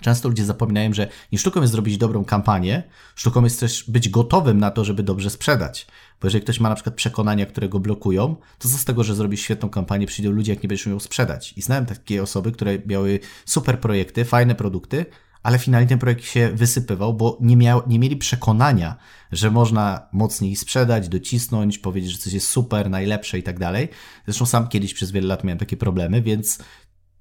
Często 0.00 0.28
ludzie 0.28 0.44
zapominają, 0.44 0.92
że 0.92 1.08
nie 1.32 1.38
sztuką 1.38 1.60
jest 1.60 1.72
zrobić 1.72 1.98
dobrą 1.98 2.24
kampanię, 2.24 2.82
sztuką 3.14 3.44
jest 3.44 3.60
też 3.60 3.90
być 3.90 4.08
gotowym 4.08 4.58
na 4.58 4.70
to, 4.70 4.84
żeby 4.84 5.02
dobrze 5.02 5.30
sprzedać. 5.30 5.86
Bo 6.20 6.26
jeżeli 6.26 6.44
ktoś 6.44 6.60
ma 6.60 6.68
na 6.68 6.74
przykład 6.74 6.94
przekonania, 6.94 7.46
które 7.46 7.68
go 7.68 7.80
blokują, 7.80 8.36
to 8.58 8.68
co 8.68 8.78
z 8.78 8.84
tego, 8.84 9.04
że 9.04 9.14
zrobi 9.14 9.36
świetną 9.36 9.68
kampanię, 9.68 10.06
przyjdą 10.06 10.30
ludzie, 10.30 10.52
jak 10.52 10.62
nie 10.62 10.68
będziesz 10.68 10.86
umiał 10.86 11.00
sprzedać. 11.00 11.54
I 11.56 11.62
znałem 11.62 11.86
takie 11.86 12.22
osoby, 12.22 12.52
które 12.52 12.78
miały 12.86 13.20
super 13.44 13.80
projekty, 13.80 14.24
fajne 14.24 14.54
produkty, 14.54 15.06
ale 15.42 15.58
finalnie 15.58 15.88
ten 15.88 15.98
projekt 15.98 16.24
się 16.24 16.50
wysypywał, 16.54 17.14
bo 17.14 17.38
nie, 17.40 17.56
miał, 17.56 17.82
nie 17.86 17.98
mieli 17.98 18.16
przekonania, 18.16 18.96
że 19.32 19.50
można 19.50 20.08
mocniej 20.12 20.56
sprzedać, 20.56 21.08
docisnąć, 21.08 21.78
powiedzieć, 21.78 22.10
że 22.10 22.18
coś 22.18 22.32
jest 22.32 22.48
super, 22.48 22.90
najlepsze 22.90 23.38
i 23.38 23.42
tak 23.42 23.58
dalej. 23.58 23.88
Zresztą 24.24 24.46
sam 24.46 24.68
kiedyś 24.68 24.94
przez 24.94 25.10
wiele 25.10 25.26
lat 25.26 25.44
miałem 25.44 25.58
takie 25.58 25.76
problemy, 25.76 26.22
więc 26.22 26.58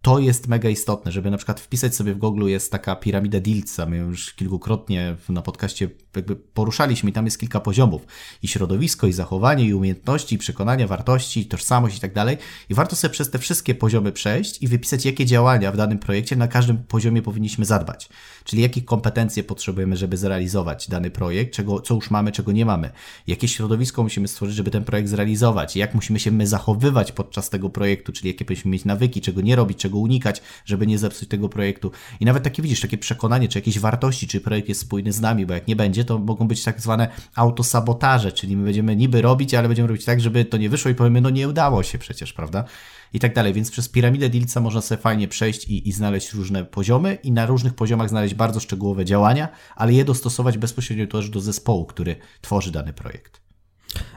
to 0.08 0.20
jest 0.20 0.48
mega 0.48 0.70
istotne, 0.70 1.12
żeby 1.12 1.32
na 1.32 1.38
przykład 1.38 1.60
wpisać 1.60 1.96
sobie 1.96 2.14
w 2.14 2.18
Google 2.18 2.48
jest 2.48 2.72
taka 2.72 2.96
piramida 2.96 3.40
Dilca, 3.40 3.86
my 3.86 3.98
już 3.98 4.34
kilkukrotnie 4.34 5.16
na 5.30 5.42
podcaście 5.42 5.90
jakby 6.16 6.36
poruszaliśmy 6.36 7.10
i 7.10 7.14
tam 7.14 7.26
jest 7.26 7.40
kilka 7.40 7.60
poziomów. 7.60 8.06
I 8.44 8.48
środowisko, 8.48 9.08
i 9.08 9.14
zachowanie, 9.14 9.66
i 9.66 9.74
umiejętności, 9.74 10.36
i 10.36 10.38
przekonania, 10.38 10.88
wartości, 10.88 11.40
i 11.40 11.46
tożsamość 11.46 11.98
i 11.98 12.00
tak 12.00 12.14
dalej. 12.14 12.38
I 12.70 12.74
warto 12.74 12.96
sobie 12.96 13.12
przez 13.12 13.30
te 13.30 13.40
wszystkie 13.40 13.76
poziomy 13.76 14.12
przejść 14.12 14.64
i 14.64 14.68
wypisać 14.68 15.06
jakie 15.06 15.26
działania 15.26 15.72
w 15.72 15.78
danym 15.78 16.00
projekcie 16.00 16.36
na 16.36 16.48
każdym 16.48 16.78
poziomie 16.78 17.22
powinniśmy 17.22 17.66
zadbać, 17.66 18.10
czyli 18.44 18.62
jakie 18.62 18.82
kompetencje 18.82 19.44
potrzebujemy, 19.44 19.98
żeby 19.98 20.18
zrealizować 20.18 20.90
dany 20.90 21.12
projekt, 21.12 21.54
czego, 21.54 21.82
co 21.82 21.96
już 21.96 22.12
mamy, 22.12 22.32
czego 22.32 22.52
nie 22.52 22.66
mamy, 22.66 22.92
jakie 23.28 23.48
środowisko 23.48 24.04
musimy 24.04 24.28
stworzyć, 24.28 24.56
żeby 24.56 24.72
ten 24.72 24.84
projekt 24.84 25.10
zrealizować, 25.10 25.76
jak 25.76 25.96
musimy 25.96 26.20
się 26.20 26.32
my 26.32 26.48
zachowywać 26.48 27.12
podczas 27.12 27.50
tego 27.50 27.70
projektu, 27.70 28.12
czyli 28.12 28.28
jakie 28.30 28.46
powinniśmy 28.46 28.72
mieć 28.72 28.86
nawyki, 28.86 29.22
czego 29.22 29.42
nie 29.42 29.56
robić, 29.56 29.78
czego 29.78 29.97
unikać, 29.98 30.42
żeby 30.66 30.88
nie 30.88 30.98
zepsuć 30.98 31.30
tego 31.30 31.50
projektu. 31.50 31.92
I 32.20 32.26
nawet 32.26 32.44
takie 32.44 32.62
widzisz, 32.62 32.82
takie 32.82 32.98
przekonanie, 32.98 33.48
czy 33.48 33.58
jakieś 33.58 33.80
wartości, 33.80 34.28
czy 34.28 34.42
projekt 34.42 34.70
jest 34.70 34.82
spójny 34.82 35.14
z 35.14 35.22
nami, 35.22 35.46
bo 35.46 35.54
jak 35.54 35.68
nie 35.68 35.76
będzie, 35.76 36.06
to 36.06 36.20
mogą 36.20 36.48
być 36.48 36.64
tak 36.64 36.82
zwane 36.82 37.08
autosabotaże, 37.36 38.32
czyli 38.32 38.58
my 38.58 38.64
będziemy 38.64 38.96
niby 38.96 39.22
robić, 39.22 39.54
ale 39.54 39.68
będziemy 39.68 39.88
robić 39.88 40.06
tak, 40.06 40.22
żeby 40.22 40.46
to 40.46 40.58
nie 40.58 40.70
wyszło 40.70 40.92
i 40.92 40.96
powiemy, 40.96 41.22
no 41.22 41.30
nie 41.30 41.48
udało 41.48 41.84
się 41.84 41.98
przecież, 41.98 42.34
prawda? 42.34 42.64
I 43.14 43.20
tak 43.20 43.34
dalej. 43.34 43.54
Więc 43.54 43.72
przez 43.72 43.90
piramidę 43.90 44.30
Dilca 44.30 44.62
można 44.62 44.82
sobie 44.82 45.02
fajnie 45.02 45.28
przejść 45.28 45.66
i, 45.66 45.90
i 45.90 45.92
znaleźć 45.92 46.34
różne 46.34 46.66
poziomy 46.66 47.18
i 47.24 47.32
na 47.32 47.46
różnych 47.46 47.74
poziomach 47.74 48.10
znaleźć 48.10 48.36
bardzo 48.36 48.60
szczegółowe 48.60 49.06
działania, 49.06 49.50
ale 49.76 49.94
je 49.94 50.06
dostosować 50.06 50.58
bezpośrednio 50.58 51.08
też 51.08 51.30
do 51.30 51.42
zespołu, 51.42 51.86
który 51.86 52.16
tworzy 52.42 52.72
dany 52.72 52.94
projekt. 52.94 53.47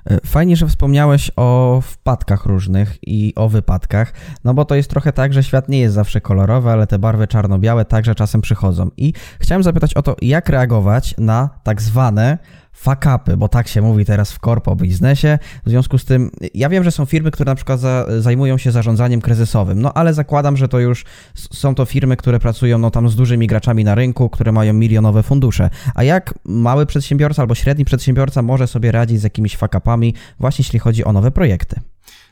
E, 0.07 0.19
fajnie, 0.27 0.57
że 0.57 0.67
wspomniałeś 0.67 1.31
o 1.37 1.81
wpadkach 1.85 2.47
różnych 2.47 2.99
i 3.03 3.33
o 3.37 3.49
wypadkach, 3.49 4.13
no 4.45 4.55
bo 4.55 4.65
to 4.65 4.75
jest 4.75 4.91
trochę 4.91 5.13
tak, 5.13 5.33
że 5.33 5.43
świat 5.43 5.69
nie 5.69 5.81
jest 5.81 5.95
zawsze 5.95 6.21
kolorowy, 6.21 6.71
ale 6.71 6.87
te 6.87 6.99
barwy 6.99 7.27
czarno-białe 7.27 7.85
także 7.85 8.15
czasem 8.15 8.41
przychodzą. 8.41 8.91
I 8.97 9.13
chciałem 9.41 9.63
zapytać 9.63 9.95
o 9.95 10.03
to, 10.03 10.17
jak 10.23 10.49
reagować 10.49 11.15
na 11.19 11.51
tak 11.63 11.83
zwane 11.83 12.39
fuck-upy, 12.73 13.37
bo 13.37 13.49
tak 13.49 13.69
się 13.69 13.83
mówi 13.83 14.05
teraz 14.05 14.33
w 14.33 14.39
korpo 14.39 14.77
biznesie. 14.77 15.39
W 15.67 15.71
związku 15.71 15.99
z 15.99 16.05
tym, 16.05 16.31
ja 16.55 16.69
wiem, 16.69 16.85
że 16.85 16.91
są 16.91 17.05
firmy, 17.05 17.31
które 17.31 17.51
na 17.51 17.55
przykład 17.55 17.81
za, 17.81 18.07
zajmują 18.19 18.59
się 18.59 18.73
zarządzaniem 18.73 19.21
kryzysowym, 19.21 19.81
no 19.81 19.93
ale 19.93 20.15
zakładam, 20.15 20.57
że 20.57 20.69
to 20.69 20.79
już 20.79 21.05
są 21.35 21.75
to 21.75 21.85
firmy, 21.85 22.17
które 22.17 22.41
pracują 22.41 22.79
no 22.79 22.91
tam 22.91 23.09
z 23.09 23.17
dużymi 23.17 23.47
graczami 23.47 23.85
na 23.85 23.95
rynku, 23.95 24.29
które 24.29 24.53
mają 24.53 24.73
milionowe 24.73 25.23
fundusze. 25.23 25.71
A 25.95 26.05
jak 26.05 26.35
mały 26.45 26.87
przedsiębiorca 26.87 27.43
albo 27.43 27.55
średni 27.55 27.85
przedsiębiorca 27.85 28.43
może 28.43 28.67
sobie 28.67 28.93
radzić 28.93 29.21
z 29.21 29.25
jakimiś 29.25 29.57
fuck-upami, 29.57 30.15
właśnie 30.39 30.63
jeśli 30.63 30.79
chodzi 30.79 31.05
o 31.05 31.13
nowe 31.13 31.31
projekty? 31.31 31.81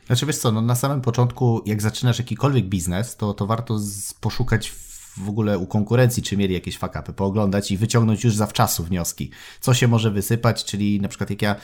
Znaczy 0.07 0.25
wiesz 0.25 0.37
co, 0.37 0.51
no 0.51 0.61
na 0.61 0.75
samym 0.75 1.01
początku, 1.01 1.61
jak 1.65 1.81
zaczynasz 1.81 2.19
jakikolwiek 2.19 2.65
biznes, 2.65 3.15
to, 3.15 3.33
to 3.33 3.45
warto 3.45 3.79
poszukać 4.19 4.69
w 5.17 5.29
ogóle 5.29 5.57
u 5.57 5.67
konkurencji, 5.67 6.23
czy 6.23 6.37
mieli 6.37 6.53
jakieś 6.53 6.77
fakapy, 6.77 7.13
pooglądać 7.13 7.71
i 7.71 7.77
wyciągnąć 7.77 8.23
już 8.23 8.35
zawczasu 8.35 8.83
wnioski, 8.83 9.31
co 9.59 9.73
się 9.73 9.87
może 9.87 10.11
wysypać, 10.11 10.65
czyli 10.65 11.01
na 11.01 11.07
przykład 11.07 11.29
jak 11.29 11.41
ja 11.41 11.55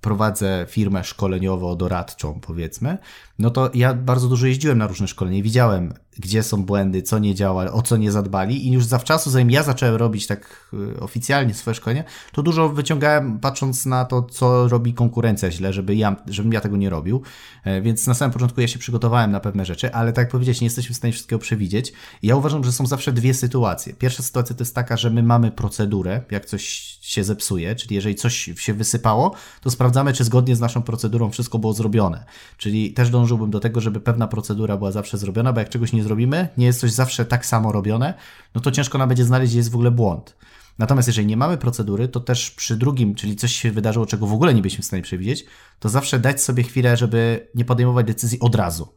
prowadzę 0.00 0.66
firmę 0.68 1.00
szkoleniowo-doradczą, 1.00 2.40
powiedzmy, 2.40 2.98
no 3.38 3.50
to 3.50 3.70
ja 3.74 3.94
bardzo 3.94 4.28
dużo 4.28 4.46
jeździłem 4.46 4.78
na 4.78 4.86
różne 4.86 5.08
szkolenia 5.08 5.42
widziałem, 5.42 5.94
gdzie 6.18 6.42
są 6.42 6.64
błędy, 6.64 7.02
co 7.02 7.18
nie 7.18 7.34
działa, 7.34 7.72
o 7.72 7.82
co 7.82 7.96
nie 7.96 8.12
zadbali. 8.12 8.66
I 8.66 8.72
już 8.72 8.84
zawczasu, 8.84 9.30
zanim 9.30 9.50
ja 9.50 9.62
zacząłem 9.62 9.94
robić 9.94 10.26
tak 10.26 10.70
y, 10.74 11.00
oficjalnie 11.00 11.54
swoje 11.54 11.74
szkolenie, 11.74 12.04
to 12.32 12.42
dużo 12.42 12.68
wyciągałem 12.68 13.38
patrząc 13.38 13.86
na 13.86 14.04
to, 14.04 14.22
co 14.22 14.68
robi 14.68 14.94
konkurencja 14.94 15.50
źle, 15.50 15.72
żeby 15.72 15.94
ja, 15.94 16.16
żebym 16.26 16.52
ja 16.52 16.60
tego 16.60 16.76
nie 16.76 16.90
robił, 16.90 17.22
e, 17.64 17.82
więc 17.82 18.06
na 18.06 18.14
samym 18.14 18.32
początku 18.32 18.60
ja 18.60 18.68
się 18.68 18.78
przygotowałem 18.78 19.30
na 19.30 19.40
pewne 19.40 19.64
rzeczy, 19.64 19.94
ale 19.94 20.12
tak 20.12 20.22
jak 20.22 20.32
powiedzieć, 20.32 20.60
nie 20.60 20.66
jesteśmy 20.66 20.94
w 20.94 20.96
stanie 20.96 21.12
wszystkiego 21.12 21.38
przewidzieć. 21.38 21.92
I 22.22 22.26
ja 22.26 22.36
uważam, 22.36 22.64
że 22.64 22.72
są 22.72 22.86
zawsze 22.86 23.12
dwie 23.12 23.34
sytuacje. 23.34 23.94
Pierwsza 23.94 24.22
sytuacja 24.22 24.56
to 24.56 24.62
jest 24.62 24.74
taka, 24.74 24.96
że 24.96 25.10
my 25.10 25.22
mamy 25.22 25.50
procedurę, 25.50 26.22
jak 26.30 26.46
coś 26.46 26.62
się 27.00 27.24
zepsuje, 27.24 27.74
czyli 27.74 27.94
jeżeli 27.94 28.14
coś 28.14 28.50
się 28.58 28.74
wysypało, 28.74 29.34
to 29.60 29.70
sprawdzamy, 29.70 30.12
czy 30.12 30.24
zgodnie 30.24 30.56
z 30.56 30.60
naszą 30.60 30.82
procedurą 30.82 31.30
wszystko 31.30 31.58
było 31.58 31.72
zrobione, 31.72 32.24
czyli 32.56 32.92
też 32.92 33.10
dążyłbym 33.10 33.50
do 33.50 33.60
tego, 33.60 33.80
żeby 33.80 34.00
pewna 34.00 34.28
procedura 34.28 34.76
była 34.76 34.92
zawsze 34.92 35.18
zrobiona, 35.18 35.52
bo 35.52 35.60
jak 35.60 35.68
czegoś 35.68 35.92
nie 35.92 36.02
zrobimy, 36.06 36.48
nie 36.56 36.66
jest 36.66 36.80
coś 36.80 36.92
zawsze 36.92 37.24
tak 37.24 37.46
samo 37.46 37.72
robione, 37.72 38.14
no 38.54 38.60
to 38.60 38.70
ciężko 38.70 38.98
nam 38.98 39.08
będzie 39.08 39.24
znaleźć, 39.24 39.52
gdzie 39.52 39.58
jest 39.58 39.70
w 39.70 39.74
ogóle 39.74 39.90
błąd. 39.90 40.36
Natomiast 40.78 41.08
jeżeli 41.08 41.26
nie 41.26 41.36
mamy 41.36 41.58
procedury, 41.58 42.08
to 42.08 42.20
też 42.20 42.50
przy 42.50 42.76
drugim, 42.76 43.14
czyli 43.14 43.36
coś 43.36 43.52
się 43.52 43.70
wydarzyło, 43.72 44.06
czego 44.06 44.26
w 44.26 44.32
ogóle 44.32 44.54
nie 44.54 44.62
byliśmy 44.62 44.82
w 44.82 44.86
stanie 44.86 45.02
przewidzieć, 45.02 45.44
to 45.80 45.88
zawsze 45.88 46.18
dać 46.18 46.42
sobie 46.42 46.62
chwilę, 46.62 46.96
żeby 46.96 47.48
nie 47.54 47.64
podejmować 47.64 48.06
decyzji 48.06 48.40
od 48.40 48.54
razu. 48.54 48.88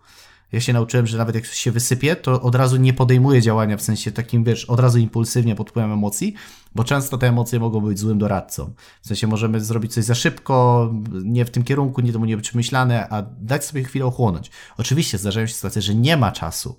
Ja 0.52 0.62
się 0.62 0.74
nauczyłem, 0.74 1.08
że 1.08 1.18
nawet 1.18 1.36
jak 1.36 1.48
coś 1.48 1.58
się 1.58 1.72
wysypie, 1.72 2.16
to 2.16 2.42
od 2.42 2.56
razu 2.56 2.78
nie 2.78 2.94
podejmuję 2.94 3.42
działania 3.42 3.78
w 3.78 3.82
sensie 3.82 4.12
takim, 4.12 4.44
wiesz, 4.44 4.66
od 4.66 4.80
razu 4.80 4.98
impulsywnie 4.98 5.56
pod 5.56 5.70
wpływem 5.70 5.92
emocji, 5.92 6.34
bo 6.76 6.84
często 6.84 7.18
te 7.18 7.28
emocje 7.28 7.60
mogą 7.60 7.82
być 7.82 8.00
złym 8.00 8.18
doradcą. 8.18 8.74
W 9.02 9.08
sensie 9.08 9.28
możemy 9.28 9.62
zrobić 9.62 9.94
coś 9.94 10.04
za 10.04 10.16
szybko, 10.16 10.90
nie 11.24 11.46
w 11.46 11.50
tym 11.50 11.64
kierunku, 11.64 12.02
nie 12.02 12.14
to 12.14 12.20
nie 12.20 12.38
przemyślane, 12.38 13.10
a 13.10 13.22
dać 13.22 13.66
sobie 13.66 13.84
chwilę 13.84 14.06
ochłonąć. 14.06 14.52
Oczywiście 14.78 15.18
zdarzają 15.18 15.48
się 15.48 15.54
sytuacje, 15.54 15.82
że 15.82 15.96
nie 15.96 16.18
ma 16.18 16.32
czasu, 16.32 16.78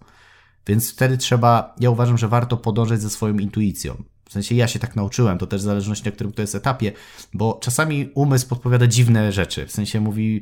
więc 0.66 0.92
wtedy 0.92 1.18
trzeba, 1.18 1.74
ja 1.80 1.90
uważam, 1.90 2.18
że 2.18 2.28
warto 2.28 2.56
podążać 2.56 3.00
ze 3.00 3.10
swoją 3.10 3.38
intuicją. 3.38 4.02
W 4.28 4.32
sensie 4.32 4.54
ja 4.54 4.68
się 4.68 4.78
tak 4.78 4.96
nauczyłem, 4.96 5.38
to 5.38 5.46
też 5.46 5.60
w 5.60 5.64
zależności 5.64 6.04
na 6.04 6.12
którym 6.12 6.32
to 6.32 6.42
jest 6.42 6.54
etapie, 6.54 6.92
bo 7.34 7.58
czasami 7.62 8.10
umysł 8.14 8.48
podpowiada 8.48 8.86
dziwne 8.86 9.32
rzeczy. 9.32 9.66
W 9.66 9.72
sensie 9.72 10.00
mówi, 10.00 10.40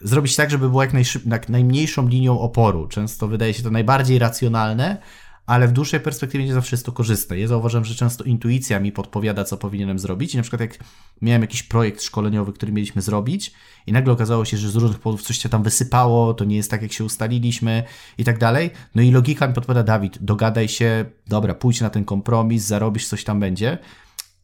zrobić 0.00 0.36
tak, 0.36 0.50
żeby 0.50 0.68
było 0.68 0.82
jak, 0.82 1.48
najmniejszą 1.48 2.08
linią 2.08 2.40
oporu. 2.40 2.88
Często 2.88 3.28
wydaje 3.28 3.54
się 3.54 3.62
to 3.62 3.70
najbardziej 3.70 4.18
racjonalne, 4.18 4.98
ale 5.46 5.68
w 5.68 5.72
dłuższej 5.72 6.00
perspektywie 6.00 6.44
nie 6.44 6.54
zawsze 6.54 6.76
jest 6.76 6.86
to 6.86 6.92
korzystne. 6.92 7.38
Ja 7.38 7.48
zauważam, 7.48 7.84
że 7.84 7.94
często 7.94 8.24
intuicja 8.24 8.80
mi 8.80 8.92
podpowiada, 8.92 9.44
co 9.44 9.56
powinienem 9.56 9.98
zrobić. 9.98 10.34
I 10.34 10.36
na 10.36 10.42
przykład 10.42 10.60
jak 10.60 10.78
miałem 11.22 11.42
jakiś 11.42 11.62
projekt 11.62 12.02
szkoleniowy, 12.02 12.52
który 12.52 12.72
mieliśmy 12.72 13.02
zrobić 13.02 13.52
i 13.86 13.92
nagle 13.92 14.12
okazało 14.12 14.44
się, 14.44 14.56
że 14.56 14.70
z 14.70 14.76
różnych 14.76 14.98
powodów 14.98 15.26
coś 15.26 15.38
się 15.38 15.48
tam 15.48 15.62
wysypało, 15.62 16.34
to 16.34 16.44
nie 16.44 16.56
jest 16.56 16.70
tak, 16.70 16.82
jak 16.82 16.92
się 16.92 17.04
ustaliliśmy 17.04 17.82
i 18.18 18.24
tak 18.24 18.38
dalej. 18.38 18.70
No 18.94 19.02
i 19.02 19.10
logika 19.10 19.48
mi 19.48 19.54
podpowiada, 19.54 19.82
Dawid, 19.82 20.18
dogadaj 20.20 20.68
się, 20.68 21.04
dobra, 21.26 21.54
pójdź 21.54 21.80
na 21.80 21.90
ten 21.90 22.04
kompromis, 22.04 22.64
zarobisz, 22.64 23.06
coś 23.06 23.24
tam 23.24 23.40
będzie. 23.40 23.78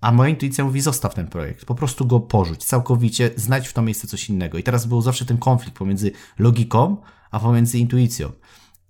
A 0.01 0.13
moja 0.13 0.31
intuicja 0.31 0.65
mówi, 0.65 0.81
zostaw 0.81 1.15
ten 1.15 1.27
projekt, 1.27 1.65
po 1.65 1.75
prostu 1.75 2.07
go 2.07 2.21
porzuć, 2.21 2.65
całkowicie 2.65 3.31
znajdź 3.37 3.69
w 3.69 3.73
to 3.73 3.83
miejsce 3.83 4.07
coś 4.07 4.29
innego. 4.29 4.59
I 4.59 4.63
teraz 4.63 4.87
był 4.87 5.03
zawsze 5.03 5.25
ten 5.25 5.39
konflikt 5.39 5.79
pomiędzy 5.79 6.13
logiką, 6.39 6.97
a 7.31 7.41
pomiędzy 7.41 7.79
intuicją. 7.79 8.33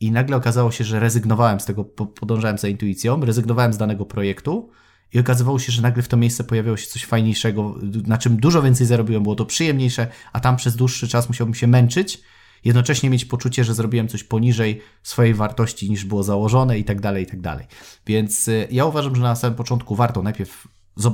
I 0.00 0.10
nagle 0.10 0.36
okazało 0.36 0.70
się, 0.70 0.84
że 0.84 1.00
rezygnowałem 1.00 1.60
z 1.60 1.64
tego, 1.64 1.84
podążałem 1.84 2.58
za 2.58 2.68
intuicją, 2.68 3.20
rezygnowałem 3.24 3.72
z 3.72 3.78
danego 3.78 4.06
projektu 4.06 4.70
i 5.12 5.18
okazywało 5.18 5.58
się, 5.58 5.72
że 5.72 5.82
nagle 5.82 6.02
w 6.02 6.08
to 6.08 6.16
miejsce 6.16 6.44
pojawiało 6.44 6.76
się 6.76 6.86
coś 6.86 7.04
fajniejszego, 7.04 7.74
na 8.06 8.18
czym 8.18 8.36
dużo 8.36 8.62
więcej 8.62 8.86
zarobiłem, 8.86 9.22
było 9.22 9.34
to 9.34 9.46
przyjemniejsze, 9.46 10.06
a 10.32 10.40
tam 10.40 10.56
przez 10.56 10.76
dłuższy 10.76 11.08
czas 11.08 11.28
musiałbym 11.28 11.54
się 11.54 11.66
męczyć, 11.66 12.20
jednocześnie 12.64 13.10
mieć 13.10 13.24
poczucie, 13.24 13.64
że 13.64 13.74
zrobiłem 13.74 14.08
coś 14.08 14.24
poniżej 14.24 14.80
swojej 15.02 15.34
wartości 15.34 15.90
niż 15.90 16.04
było 16.04 16.22
założone 16.22 16.78
i 16.78 16.84
tak 16.84 17.00
dalej, 17.00 17.24
i 17.24 17.26
tak 17.26 17.40
dalej. 17.40 17.66
Więc 18.06 18.48
y, 18.48 18.68
ja 18.70 18.84
uważam, 18.84 19.16
że 19.16 19.22
na 19.22 19.36
samym 19.36 19.56
początku 19.56 19.94
warto 19.94 20.22
najpierw 20.22 20.68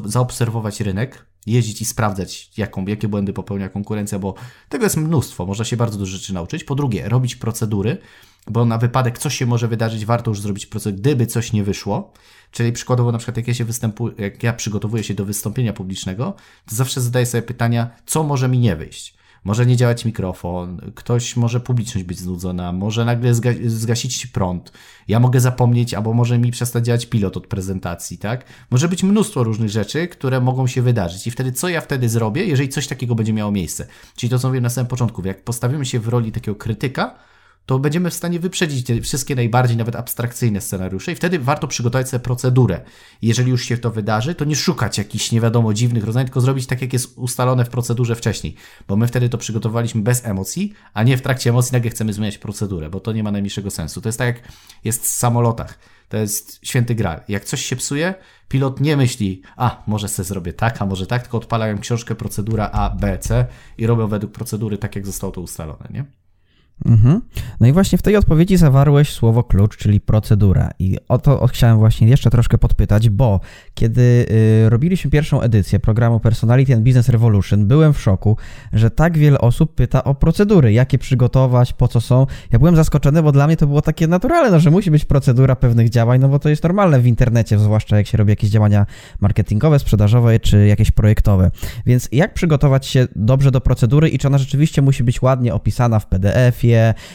zaobserwować 0.05 0.81
rynek, 0.81 1.27
jeździć 1.47 1.83
i 1.83 1.85
sprawdzać, 1.85 2.51
jaką, 2.59 2.87
jakie 2.87 3.09
błędy 3.09 3.33
popełnia 3.33 3.69
konkurencja, 3.69 4.19
bo 4.19 4.35
tego 4.69 4.85
jest 4.85 4.97
mnóstwo, 4.97 5.47
można 5.47 5.65
się 5.65 5.77
bardzo 5.77 5.99
dużo 5.99 6.13
rzeczy 6.13 6.35
nauczyć. 6.35 6.65
Po 6.65 6.75
drugie, 6.75 7.09
robić 7.09 7.37
procedury, 7.37 7.99
bo 8.51 8.65
na 8.65 8.79
wypadek 8.79 9.19
coś 9.19 9.37
się 9.37 9.47
może 9.47 9.69
wydarzyć, 9.69 10.05
warto 10.05 10.31
już 10.31 10.41
zrobić 10.41 10.67
procedurę, 10.67 11.01
gdyby 11.01 11.27
coś 11.27 11.53
nie 11.53 11.65
wyszło. 11.65 12.13
Czyli 12.51 12.73
przykładowo 12.73 13.13
na 13.13 13.19
przykład 13.19 13.37
jak 13.37 13.49
ja, 13.49 13.55
się 13.55 13.65
występuję, 13.65 14.15
jak 14.19 14.43
ja 14.43 14.53
przygotowuję 14.53 15.05
się 15.05 15.15
do 15.15 15.25
wystąpienia 15.25 15.73
publicznego, 15.73 16.35
to 16.67 16.75
zawsze 16.77 17.01
zadaję 17.01 17.27
sobie 17.27 17.43
pytania, 17.43 17.91
co 18.07 18.23
może 18.23 18.49
mi 18.49 18.59
nie 18.59 18.77
wyjść. 18.77 19.17
Może 19.45 19.67
nie 19.67 19.77
działać 19.77 20.05
mikrofon, 20.05 20.93
ktoś 20.95 21.37
może 21.37 21.61
publiczność 21.61 22.07
być 22.07 22.19
znudzona, 22.19 22.73
może 22.73 23.05
nagle 23.05 23.35
zga 23.35 23.51
zgasić 23.67 24.27
prąd. 24.27 24.73
Ja 25.09 25.21
mogę 25.21 25.41
zapomnieć, 25.41 25.95
albo 25.95 26.13
może 26.13 26.39
mi 26.39 26.51
przestać 26.51 26.85
działać 26.85 27.07
pilot 27.07 27.37
od 27.37 27.47
prezentacji, 27.47 28.19
tak? 28.19 28.45
Może 28.71 28.89
być 28.89 29.03
mnóstwo 29.03 29.45
różnych 29.45 29.71
rzeczy, 29.71 30.09
które 30.09 30.41
mogą 30.41 30.67
się 30.67 30.83
wydarzyć. 30.83 31.27
I 31.27 31.31
wtedy 31.31 31.53
co 31.53 31.69
ja 31.69 31.81
wtedy 31.81 32.09
zrobię, 32.09 32.45
jeżeli 32.45 32.69
coś 32.69 32.87
takiego 32.87 33.15
będzie 33.15 33.33
miało 33.33 33.53
miejsce? 33.53 33.87
Czyli 34.17 34.31
to, 34.31 34.39
co 34.39 34.49
mówiłem 34.49 34.63
na 34.63 34.71
samym 34.71 34.89
początku, 34.89 35.27
jak 35.27 35.45
postawimy 35.45 35.87
się 35.87 36.01
w 36.01 36.09
roli 36.09 36.33
takiego 36.33 36.55
krytyka, 36.55 37.15
to 37.67 37.79
będziemy 37.79 38.11
w 38.11 38.15
stanie 38.15 38.41
wyprzedzić 38.41 38.87
te 38.87 39.01
wszystkie 39.01 39.35
najbardziej 39.35 39.77
nawet 39.77 39.97
abstrakcyjne 39.97 40.61
scenariusze 40.61 41.13
i 41.13 41.15
wtedy 41.15 41.39
warto 41.39 41.69
przygotować 41.69 42.09
sobie 42.09 42.21
procedurę. 42.21 42.81
Jeżeli 43.23 43.51
już 43.51 43.65
się 43.65 43.79
to 43.79 43.91
wydarzy, 43.91 44.35
to 44.35 44.45
nie 44.45 44.57
szukać 44.57 44.99
jakichś 44.99 45.33
nie 45.33 45.41
wiadomo 45.41 45.75
dziwnych 45.75 46.05
rozwiązań, 46.05 46.25
tylko 46.25 46.41
zrobić 46.41 46.67
tak, 46.67 46.83
jak 46.83 46.93
jest 46.93 47.19
ustalone 47.19 47.65
w 47.65 47.69
procedurze 47.69 48.15
wcześniej, 48.15 48.55
bo 48.89 48.97
my 48.97 49.07
wtedy 49.07 49.29
to 49.29 49.39
przygotowaliśmy 49.39 50.03
bez 50.03 50.25
emocji, 50.25 50.73
a 50.95 51.03
nie 51.03 51.17
w 51.17 51.23
trakcie 51.23 51.51
emocji 51.51 51.73
nagle 51.73 51.91
chcemy 51.91 52.13
zmieniać 52.13 52.39
procedurę, 52.39 52.91
bo 52.91 53.01
to 53.01 53.13
nie 53.13 53.23
ma 53.23 53.31
najmniejszego 53.31 53.71
sensu. 53.71 54.01
To 54.01 54.09
jest 54.09 54.19
tak, 54.19 54.27
jak 54.27 54.49
jest 54.85 55.03
w 55.03 55.07
samolotach. 55.07 55.79
To 56.09 56.17
jest 56.17 56.67
święty 56.67 56.95
gral. 56.95 57.21
Jak 57.29 57.45
coś 57.45 57.65
się 57.65 57.77
psuje, 57.77 58.15
pilot 58.49 58.81
nie 58.81 58.97
myśli, 58.97 59.43
a 59.57 59.83
może 59.87 60.09
sobie 60.09 60.27
zrobię 60.27 60.53
tak, 60.53 60.83
a 60.83 60.87
może 60.87 61.07
tak, 61.07 61.23
tylko 61.23 61.39
odpalają 61.39 61.79
książkę 61.79 62.15
procedura 62.15 62.71
A, 62.73 62.91
B, 62.91 63.19
C 63.19 63.47
i 63.79 63.87
robią 63.87 64.09
według 64.09 64.33
procedury 64.33 64.79
tak, 64.79 64.97
jak 64.97 65.07
zostało 65.07 65.33
to 65.33 65.41
ustalone, 65.41 65.89
nie? 65.91 66.05
Mhm. 66.85 67.21
No 67.61 67.67
i 67.67 67.73
właśnie 67.73 67.99
w 67.99 68.03
tej 68.03 68.17
odpowiedzi 68.17 68.57
zawarłeś 68.57 69.13
słowo 69.13 69.45
klucz, 69.45 69.77
czyli 69.77 70.01
procedura. 70.01 70.71
I 70.79 70.99
o 71.09 71.19
to 71.19 71.47
chciałem 71.47 71.79
właśnie 71.79 72.09
jeszcze 72.09 72.31
troszkę 72.31 72.59
podpytać, 72.59 73.11
bo 73.11 73.41
kiedy 73.75 74.27
y, 74.67 74.71
robiliśmy 74.71 75.11
pierwszą 75.11 75.41
edycję 75.41 75.79
programu 75.79 76.21
Personality 76.21 76.75
and 76.75 76.85
Business 76.85 77.09
Revolution, 77.09 77.67
byłem 77.67 77.93
w 77.93 78.01
szoku, 78.01 78.37
że 78.73 78.91
tak 78.91 79.19
wiele 79.19 79.39
osób 79.39 79.75
pyta 79.75 80.05
o 80.05 80.15
procedury, 80.15 80.73
jakie 80.73 80.99
przygotować, 80.99 81.73
po 81.73 81.89
co 81.89 82.01
są. 82.01 82.27
Ja 82.53 82.59
byłem 82.59 82.77
zaskoczony, 82.77 83.23
bo 83.23 83.33
dla 83.33 83.47
mnie 83.47 83.57
to 83.57 83.67
było 83.67 83.83
takie 83.83 84.07
naturalne, 84.07 84.51
no, 84.51 84.61
że 84.61 84.71
musi 84.71 84.91
być 84.91 85.05
procedura 85.05 85.57
pewnych 85.57 85.91
działań, 85.91 86.21
no 86.21 86.29
bo 86.29 86.39
to 86.39 86.49
jest 86.49 86.63
normalne 86.63 87.01
w 87.01 87.07
internecie, 87.07 87.59
zwłaszcza 87.59 87.97
jak 87.97 88.07
się 88.07 88.19
robi 88.19 88.31
jakieś 88.31 88.51
działania 88.51 88.87
marketingowe, 89.21 89.79
sprzedażowe 89.79 90.41
czy 90.41 90.67
jakieś 90.67 90.91
projektowe. 90.91 91.51
Więc 91.87 92.09
jak 92.13 92.35
przygotować 92.35 92.87
się 92.87 93.09
dobrze 93.17 93.51
do 93.51 93.61
procedury 93.61 94.09
i 94.09 94.19
czy 94.19 94.29
ona 94.29 94.39
rzeczywiście 94.39 94.83
musi 94.83 95.05
być 95.05 95.23
ładnie 95.23 95.55
opisana 95.55 95.99
w 95.99 96.07
PDF-ie, 96.07 96.66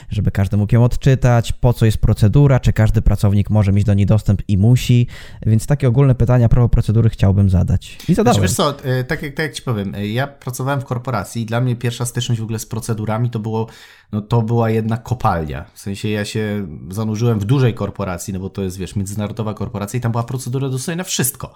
żeby 0.10 0.32
każdy 0.32 0.58
mógł 0.58 0.76
ją 0.76 0.84
odczytać, 0.84 1.52
po 1.52 1.74
co 1.74 1.86
jest 1.86 1.98
procedura, 1.98 2.60
czy 2.60 2.74
każdy 2.74 3.02
pracownik 3.02 3.50
może 3.50 3.72
mieć 3.72 3.84
do 3.86 3.94
niej 3.94 4.06
dostęp 4.06 4.42
i 4.48 4.58
musi. 4.58 5.08
Więc 5.46 5.68
takie 5.68 5.88
ogólne 5.88 6.16
pytania 6.16 6.50
propos 6.50 6.72
procedury 6.72 7.10
chciałbym 7.10 7.50
zadać. 7.50 7.98
I 8.10 8.14
zadałem. 8.14 8.34
Znaczy, 8.34 8.42
wiesz 8.42 8.58
co, 8.58 8.84
e, 8.84 9.04
tak 9.04 9.24
jak, 9.24 9.36
tak 9.36 9.46
jak 9.46 9.54
ci 9.54 9.62
powiem, 9.62 9.96
e, 9.96 10.08
ja 10.08 10.28
pracowałem 10.28 10.82
w 10.82 10.86
korporacji 10.86 11.42
i 11.42 11.46
dla 11.46 11.62
mnie 11.62 11.76
pierwsza 11.76 12.06
styczność 12.06 12.42
w 12.42 12.44
ogóle 12.44 12.60
z 12.60 12.66
procedurami 12.66 13.30
to 13.30 13.40
było, 13.40 13.68
no 14.12 14.22
to 14.22 14.42
była 14.42 14.70
jedna 14.70 14.98
kopalnia. 14.98 15.66
W 15.74 15.80
sensie 15.80 16.10
ja 16.10 16.26
się 16.26 16.68
zanurzyłem 16.90 17.40
w 17.40 17.46
dużej 17.46 17.74
korporacji, 17.74 18.34
no 18.34 18.40
bo 18.40 18.50
to 18.50 18.62
jest, 18.62 18.78
wiesz, 18.78 18.96
międzynarodowa 18.96 19.54
korporacja 19.54 19.98
i 19.98 20.02
tam 20.02 20.12
była 20.12 20.24
procedura 20.24 20.70
dosłownie 20.70 20.98
na 20.98 21.04
wszystko. 21.04 21.54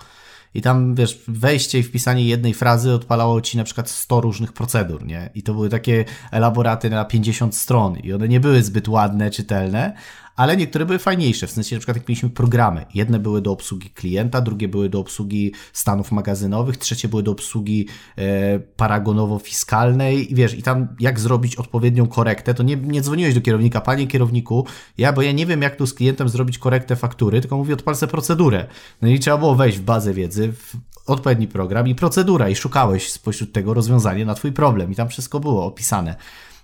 I 0.53 0.61
tam, 0.61 0.95
wiesz, 0.95 1.23
wejście 1.27 1.79
i 1.79 1.83
wpisanie 1.83 2.25
jednej 2.25 2.53
frazy 2.53 2.93
odpalało 2.93 3.41
ci 3.41 3.57
na 3.57 3.63
przykład 3.63 3.89
100 3.89 4.21
różnych 4.21 4.53
procedur, 4.53 5.05
nie? 5.05 5.29
I 5.35 5.43
to 5.43 5.53
były 5.53 5.69
takie 5.69 6.05
elaboraty 6.31 6.89
na 6.89 7.05
50 7.05 7.55
stron 7.55 7.97
i 7.97 8.13
one 8.13 8.27
nie 8.27 8.39
były 8.39 8.63
zbyt 8.63 8.87
ładne, 8.87 9.31
czytelne, 9.31 9.93
ale 10.35 10.57
niektóre 10.57 10.85
były 10.85 10.99
fajniejsze, 10.99 11.47
w 11.47 11.51
sensie 11.51 11.75
na 11.75 11.79
przykład 11.79 11.97
jak 11.97 12.09
mieliśmy 12.09 12.29
programy. 12.29 12.85
Jedne 12.93 13.19
były 13.19 13.41
do 13.41 13.51
obsługi 13.51 13.89
klienta, 13.89 14.41
drugie 14.41 14.67
były 14.67 14.89
do 14.89 14.99
obsługi 14.99 15.51
stanów 15.73 16.11
magazynowych, 16.11 16.77
trzecie 16.77 17.07
były 17.07 17.23
do 17.23 17.31
obsługi 17.31 17.87
e, 18.17 18.59
paragonowo-fiskalnej 18.59 20.31
i 20.31 20.35
wiesz, 20.35 20.53
i 20.53 20.63
tam 20.63 20.87
jak 20.99 21.19
zrobić 21.19 21.55
odpowiednią 21.55 22.07
korektę, 22.07 22.53
to 22.53 22.63
nie, 22.63 22.75
nie 22.75 23.01
dzwoniłeś 23.01 23.33
do 23.33 23.41
kierownika, 23.41 23.81
panie 23.81 24.07
kierowniku, 24.07 24.65
ja, 24.97 25.13
bo 25.13 25.21
ja 25.21 25.31
nie 25.31 25.45
wiem 25.45 25.61
jak 25.61 25.75
tu 25.75 25.87
z 25.87 25.93
klientem 25.93 26.29
zrobić 26.29 26.57
korektę 26.57 26.95
faktury, 26.95 27.41
tylko 27.41 27.57
mówię 27.57 27.73
odpal 27.73 27.95
sobie 27.95 28.11
procedurę. 28.11 28.67
No 29.01 29.07
i 29.07 29.19
trzeba 29.19 29.37
było 29.37 29.55
wejść 29.55 29.77
w 29.77 29.81
bazę 29.81 30.13
wiedzy, 30.13 30.53
w 30.53 30.75
odpowiedni 31.05 31.47
program 31.47 31.87
i 31.87 31.95
procedura 31.95 32.49
i 32.49 32.55
szukałeś 32.55 33.11
spośród 33.11 33.53
tego 33.53 33.73
rozwiązanie 33.73 34.25
na 34.25 34.35
twój 34.35 34.51
problem 34.51 34.91
i 34.91 34.95
tam 34.95 35.09
wszystko 35.09 35.39
było 35.39 35.65
opisane. 35.65 36.15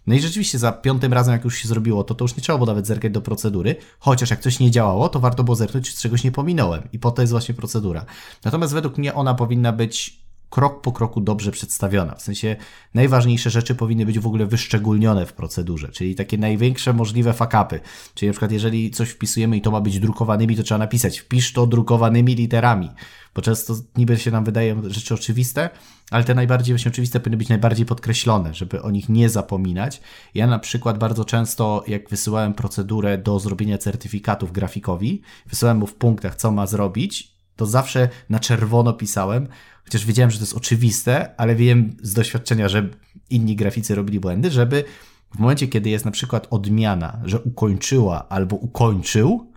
No 0.07 0.15
i 0.15 0.19
rzeczywiście 0.19 0.59
za 0.59 0.71
piątym 0.71 1.13
razem, 1.13 1.33
jak 1.33 1.43
już 1.43 1.57
się 1.57 1.67
zrobiło 1.67 2.03
to, 2.03 2.15
to 2.15 2.25
już 2.25 2.35
nie 2.35 2.43
trzeba 2.43 2.57
było 2.57 2.67
nawet 2.67 2.87
zerkać 2.87 3.11
do 3.11 3.21
procedury, 3.21 3.75
chociaż 3.99 4.29
jak 4.29 4.39
coś 4.39 4.59
nie 4.59 4.71
działało, 4.71 5.09
to 5.09 5.19
warto 5.19 5.43
było 5.43 5.55
zerknąć, 5.55 5.91
czy 5.91 6.01
czegoś 6.01 6.23
nie 6.23 6.31
pominąłem. 6.31 6.87
I 6.93 6.99
po 6.99 7.11
to 7.11 7.21
jest 7.21 7.31
właśnie 7.31 7.55
procedura. 7.55 8.05
Natomiast 8.45 8.73
według 8.73 8.97
mnie 8.97 9.13
ona 9.13 9.33
powinna 9.33 9.71
być 9.71 10.20
krok 10.51 10.81
po 10.81 10.91
kroku 10.91 11.21
dobrze 11.21 11.51
przedstawiona. 11.51 12.15
W 12.15 12.21
sensie 12.21 12.55
najważniejsze 12.93 13.49
rzeczy 13.49 13.75
powinny 13.75 14.05
być 14.05 14.19
w 14.19 14.27
ogóle 14.27 14.45
wyszczególnione 14.45 15.25
w 15.25 15.33
procedurze, 15.33 15.89
czyli 15.89 16.15
takie 16.15 16.37
największe 16.37 16.93
możliwe 16.93 17.33
fakapy. 17.33 17.79
Czyli 18.13 18.29
na 18.29 18.33
przykład 18.33 18.51
jeżeli 18.51 18.91
coś 18.91 19.09
wpisujemy 19.09 19.57
i 19.57 19.61
to 19.61 19.71
ma 19.71 19.81
być 19.81 19.99
drukowanymi, 19.99 20.55
to 20.55 20.63
trzeba 20.63 20.77
napisać 20.77 21.19
wpisz 21.19 21.53
to 21.53 21.67
drukowanymi 21.67 22.35
literami, 22.35 22.89
bo 23.35 23.41
często 23.41 23.75
niby 23.97 24.17
się 24.17 24.31
nam 24.31 24.43
wydają 24.43 24.89
rzeczy 24.89 25.13
oczywiste, 25.13 25.69
ale 26.11 26.23
te 26.23 26.35
najbardziej 26.35 26.75
właśnie 26.75 26.91
oczywiste 26.91 27.19
powinny 27.19 27.37
być 27.37 27.49
najbardziej 27.49 27.85
podkreślone, 27.85 28.53
żeby 28.53 28.81
o 28.81 28.91
nich 28.91 29.09
nie 29.09 29.29
zapominać. 29.29 30.01
Ja 30.35 30.47
na 30.47 30.59
przykład 30.59 30.97
bardzo 30.97 31.25
często, 31.25 31.83
jak 31.87 32.09
wysyłałem 32.09 32.53
procedurę 32.53 33.17
do 33.17 33.39
zrobienia 33.39 33.77
certyfikatów 33.77 34.51
grafikowi, 34.51 35.21
wysyłałem 35.47 35.77
mu 35.77 35.87
w 35.87 35.95
punktach, 35.95 36.35
co 36.35 36.51
ma 36.51 36.67
zrobić, 36.67 37.30
to 37.55 37.65
zawsze 37.65 38.09
na 38.29 38.39
czerwono 38.39 38.93
pisałem, 38.93 39.47
chociaż 39.83 40.05
wiedziałem, 40.05 40.31
że 40.31 40.37
to 40.37 40.43
jest 40.43 40.57
oczywiste, 40.57 41.35
ale 41.37 41.55
wiem 41.55 41.97
z 42.01 42.13
doświadczenia, 42.13 42.69
że 42.69 42.89
inni 43.29 43.55
graficy 43.55 43.95
robili 43.95 44.19
błędy, 44.19 44.51
żeby 44.51 44.83
w 45.35 45.39
momencie, 45.39 45.67
kiedy 45.67 45.89
jest 45.89 46.05
na 46.05 46.11
przykład 46.11 46.47
odmiana, 46.49 47.21
że 47.25 47.39
ukończyła 47.39 48.29
albo 48.29 48.55
ukończył, 48.55 49.51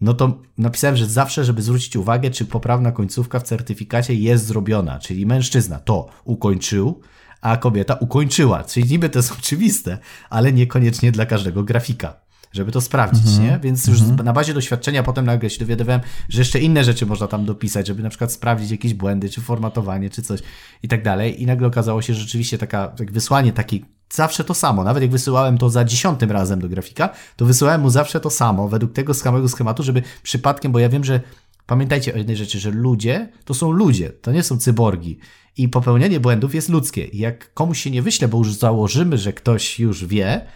no 0.00 0.14
to 0.14 0.38
napisałem, 0.58 0.96
że 0.96 1.06
zawsze, 1.06 1.44
żeby 1.44 1.62
zwrócić 1.62 1.96
uwagę, 1.96 2.30
czy 2.30 2.44
poprawna 2.44 2.92
końcówka 2.92 3.40
w 3.40 3.42
certyfikacie 3.42 4.14
jest 4.14 4.46
zrobiona, 4.46 4.98
czyli 4.98 5.26
mężczyzna 5.26 5.78
to 5.78 6.08
ukończył, 6.24 7.00
a 7.40 7.56
kobieta 7.56 7.94
ukończyła. 7.94 8.64
Czyli 8.64 8.90
niby 8.90 9.08
to 9.08 9.18
jest 9.18 9.32
oczywiste, 9.32 9.98
ale 10.30 10.52
niekoniecznie 10.52 11.12
dla 11.12 11.26
każdego 11.26 11.62
grafika 11.62 12.19
żeby 12.52 12.72
to 12.72 12.80
sprawdzić, 12.80 13.26
mm 13.26 13.38
-hmm. 13.38 13.42
nie? 13.42 13.58
Więc 13.62 13.86
już 13.86 14.00
mm 14.00 14.16
-hmm. 14.16 14.24
na 14.24 14.32
bazie 14.32 14.54
doświadczenia 14.54 15.02
potem 15.02 15.26
nagle 15.26 15.50
się 15.50 15.58
dowiadywałem, 15.58 16.00
że 16.28 16.40
jeszcze 16.40 16.60
inne 16.60 16.84
rzeczy 16.84 17.06
można 17.06 17.26
tam 17.26 17.44
dopisać, 17.44 17.86
żeby 17.86 18.02
na 18.02 18.08
przykład 18.08 18.32
sprawdzić 18.32 18.70
jakieś 18.70 18.94
błędy, 18.94 19.30
czy 19.30 19.40
formatowanie, 19.40 20.10
czy 20.10 20.22
coś 20.22 20.40
i 20.82 20.88
tak 20.88 21.02
dalej. 21.02 21.42
I 21.42 21.46
nagle 21.46 21.66
okazało 21.66 22.02
się, 22.02 22.14
że 22.14 22.20
rzeczywiście 22.20 22.58
taka, 22.58 22.88
tak 22.88 23.12
wysłanie 23.12 23.52
takiej 23.52 23.84
zawsze 24.12 24.44
to 24.44 24.54
samo. 24.54 24.84
Nawet 24.84 25.02
jak 25.02 25.10
wysyłałem 25.10 25.58
to 25.58 25.70
za 25.70 25.84
dziesiątym 25.84 26.30
razem 26.30 26.60
do 26.60 26.68
grafika, 26.68 27.08
to 27.36 27.44
wysyłałem 27.44 27.80
mu 27.80 27.90
zawsze 27.90 28.20
to 28.20 28.30
samo, 28.30 28.68
według 28.68 28.92
tego 28.92 29.14
samego 29.14 29.48
schematu, 29.48 29.82
żeby 29.82 30.02
przypadkiem, 30.22 30.72
bo 30.72 30.78
ja 30.78 30.88
wiem, 30.88 31.04
że 31.04 31.20
pamiętajcie 31.66 32.14
o 32.14 32.16
jednej 32.16 32.36
rzeczy, 32.36 32.60
że 32.60 32.70
ludzie 32.70 33.28
to 33.44 33.54
są 33.54 33.70
ludzie, 33.70 34.10
to 34.10 34.32
nie 34.32 34.42
są 34.42 34.58
cyborgi. 34.58 35.18
I 35.56 35.68
popełnianie 35.68 36.20
błędów 36.20 36.54
jest 36.54 36.68
ludzkie. 36.68 37.08
Jak 37.12 37.54
komuś 37.54 37.82
się 37.82 37.90
nie 37.90 38.02
wyśle, 38.02 38.28
bo 38.28 38.38
już 38.38 38.54
założymy, 38.54 39.18
że 39.18 39.32
ktoś 39.32 39.80
już 39.80 40.04
wie, 40.04 40.46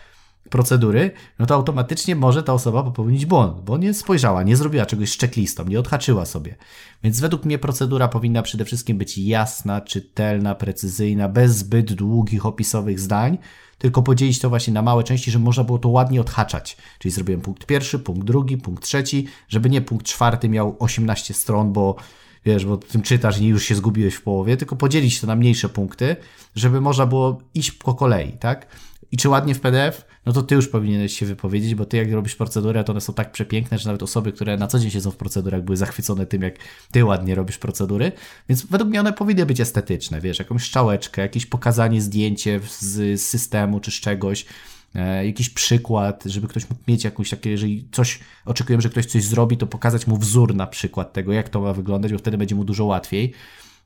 procedury, 0.50 1.10
no 1.38 1.46
to 1.46 1.54
automatycznie 1.54 2.16
może 2.16 2.42
ta 2.42 2.52
osoba 2.52 2.82
popełnić 2.82 3.26
błąd, 3.26 3.60
bo 3.60 3.78
nie 3.78 3.94
spojrzała, 3.94 4.42
nie 4.42 4.56
zrobiła 4.56 4.86
czegoś 4.86 5.12
z 5.12 5.18
checklistą, 5.18 5.64
nie 5.64 5.78
odhaczyła 5.80 6.24
sobie. 6.24 6.54
Więc 7.02 7.20
według 7.20 7.44
mnie 7.44 7.58
procedura 7.58 8.08
powinna 8.08 8.42
przede 8.42 8.64
wszystkim 8.64 8.98
być 8.98 9.18
jasna, 9.18 9.80
czytelna, 9.80 10.54
precyzyjna, 10.54 11.28
bez 11.28 11.56
zbyt 11.56 11.92
długich 11.92 12.46
opisowych 12.46 13.00
zdań, 13.00 13.38
tylko 13.78 14.02
podzielić 14.02 14.38
to 14.38 14.48
właśnie 14.48 14.72
na 14.72 14.82
małe 14.82 15.04
części, 15.04 15.30
żeby 15.30 15.44
można 15.44 15.64
było 15.64 15.78
to 15.78 15.88
ładnie 15.88 16.20
odhaczać. 16.20 16.76
Czyli 16.98 17.12
zrobiłem 17.12 17.40
punkt 17.40 17.66
pierwszy, 17.66 17.98
punkt 17.98 18.24
drugi, 18.24 18.56
punkt 18.56 18.84
trzeci, 18.84 19.26
żeby 19.48 19.70
nie 19.70 19.80
punkt 19.80 20.06
czwarty 20.06 20.48
miał 20.48 20.76
18 20.78 21.34
stron, 21.34 21.72
bo 21.72 21.96
wiesz, 22.44 22.66
bo 22.66 22.76
tym 22.76 23.02
czytasz 23.02 23.38
i 23.38 23.46
już 23.46 23.64
się 23.64 23.74
zgubiłeś 23.74 24.14
w 24.14 24.22
połowie, 24.22 24.56
tylko 24.56 24.76
podzielić 24.76 25.20
to 25.20 25.26
na 25.26 25.36
mniejsze 25.36 25.68
punkty, 25.68 26.16
żeby 26.54 26.80
można 26.80 27.06
było 27.06 27.40
iść 27.54 27.72
po 27.72 27.94
kolei, 27.94 28.32
tak? 28.32 28.66
I 29.14 29.16
czy 29.16 29.28
ładnie 29.28 29.54
w 29.54 29.60
PDF? 29.60 30.04
No 30.26 30.32
to 30.32 30.42
ty 30.42 30.54
już 30.54 30.68
powinieneś 30.68 31.18
się 31.18 31.26
wypowiedzieć, 31.26 31.74
bo 31.74 31.84
ty 31.84 31.96
jak 31.96 32.12
robisz 32.12 32.36
procedurę, 32.36 32.84
to 32.84 32.92
one 32.92 33.00
są 33.00 33.14
tak 33.14 33.32
przepiękne, 33.32 33.78
że 33.78 33.86
nawet 33.86 34.02
osoby, 34.02 34.32
które 34.32 34.56
na 34.56 34.66
co 34.66 34.78
dzień 34.78 34.90
siedzą 34.90 35.10
w 35.10 35.16
procedurach, 35.16 35.62
były 35.62 35.76
zachwycone 35.76 36.26
tym, 36.26 36.42
jak 36.42 36.54
ty 36.90 37.04
ładnie 37.04 37.34
robisz 37.34 37.58
procedury. 37.58 38.12
Więc 38.48 38.66
według 38.66 38.90
mnie 38.90 39.00
one 39.00 39.12
powinny 39.12 39.46
być 39.46 39.60
estetyczne, 39.60 40.20
wiesz, 40.20 40.38
jakąś 40.38 40.64
strzałeczkę, 40.64 41.22
jakieś 41.22 41.46
pokazanie 41.46 42.02
zdjęcie 42.02 42.60
z 42.80 43.20
systemu 43.22 43.80
czy 43.80 43.90
z 43.90 43.94
czegoś, 43.94 44.46
e, 44.94 45.26
jakiś 45.26 45.50
przykład, 45.50 46.24
żeby 46.26 46.48
ktoś 46.48 46.70
mógł 46.70 46.82
mieć 46.88 47.04
jakąś 47.04 47.30
takie, 47.30 47.50
jeżeli 47.50 47.88
coś 47.92 48.20
oczekujemy, 48.44 48.82
że 48.82 48.90
ktoś 48.90 49.06
coś 49.06 49.24
zrobi, 49.24 49.56
to 49.56 49.66
pokazać 49.66 50.06
mu 50.06 50.16
wzór 50.16 50.54
na 50.54 50.66
przykład 50.66 51.12
tego, 51.12 51.32
jak 51.32 51.48
to 51.48 51.60
ma 51.60 51.72
wyglądać, 51.72 52.12
bo 52.12 52.18
wtedy 52.18 52.38
będzie 52.38 52.54
mu 52.54 52.64
dużo 52.64 52.84
łatwiej. 52.84 53.32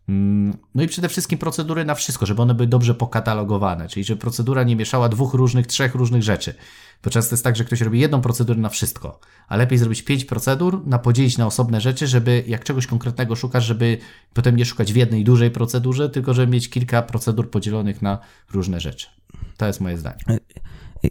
Mm, 0.08 0.56
no 0.74 0.82
i 0.82 0.88
przede 0.88 1.08
wszystkim 1.08 1.38
procedury 1.38 1.84
na 1.84 1.94
wszystko, 1.94 2.26
żeby 2.26 2.42
one 2.42 2.54
były 2.54 2.66
dobrze 2.66 2.94
pokatalogowane, 2.94 3.88
czyli 3.88 4.04
żeby 4.04 4.20
procedura 4.20 4.62
nie 4.62 4.76
mieszała 4.76 5.08
dwóch 5.08 5.34
różnych, 5.34 5.66
trzech 5.66 5.94
różnych 5.94 6.22
rzeczy. 6.22 6.54
Bo 7.04 7.10
często 7.10 7.34
jest 7.34 7.44
tak, 7.44 7.56
że 7.56 7.64
ktoś 7.64 7.80
robi 7.80 8.00
jedną 8.00 8.20
procedurę 8.20 8.60
na 8.60 8.68
wszystko, 8.68 9.20
a 9.48 9.56
lepiej 9.56 9.78
zrobić 9.78 10.02
pięć 10.02 10.24
procedur, 10.24 10.86
na 10.86 10.98
podzielić 10.98 11.38
na 11.38 11.46
osobne 11.46 11.80
rzeczy, 11.80 12.06
żeby 12.06 12.44
jak 12.46 12.64
czegoś 12.64 12.86
konkretnego 12.86 13.36
szukasz, 13.36 13.64
żeby 13.64 13.98
potem 14.34 14.56
nie 14.56 14.64
szukać 14.64 14.92
w 14.92 14.96
jednej 14.96 15.24
dużej 15.24 15.50
procedurze, 15.50 16.10
tylko 16.10 16.34
żeby 16.34 16.52
mieć 16.52 16.70
kilka 16.70 17.02
procedur 17.02 17.50
podzielonych 17.50 18.02
na 18.02 18.18
różne 18.52 18.80
rzeczy. 18.80 19.06
To 19.56 19.66
jest 19.66 19.80
moje 19.80 19.98
zdanie. 19.98 20.18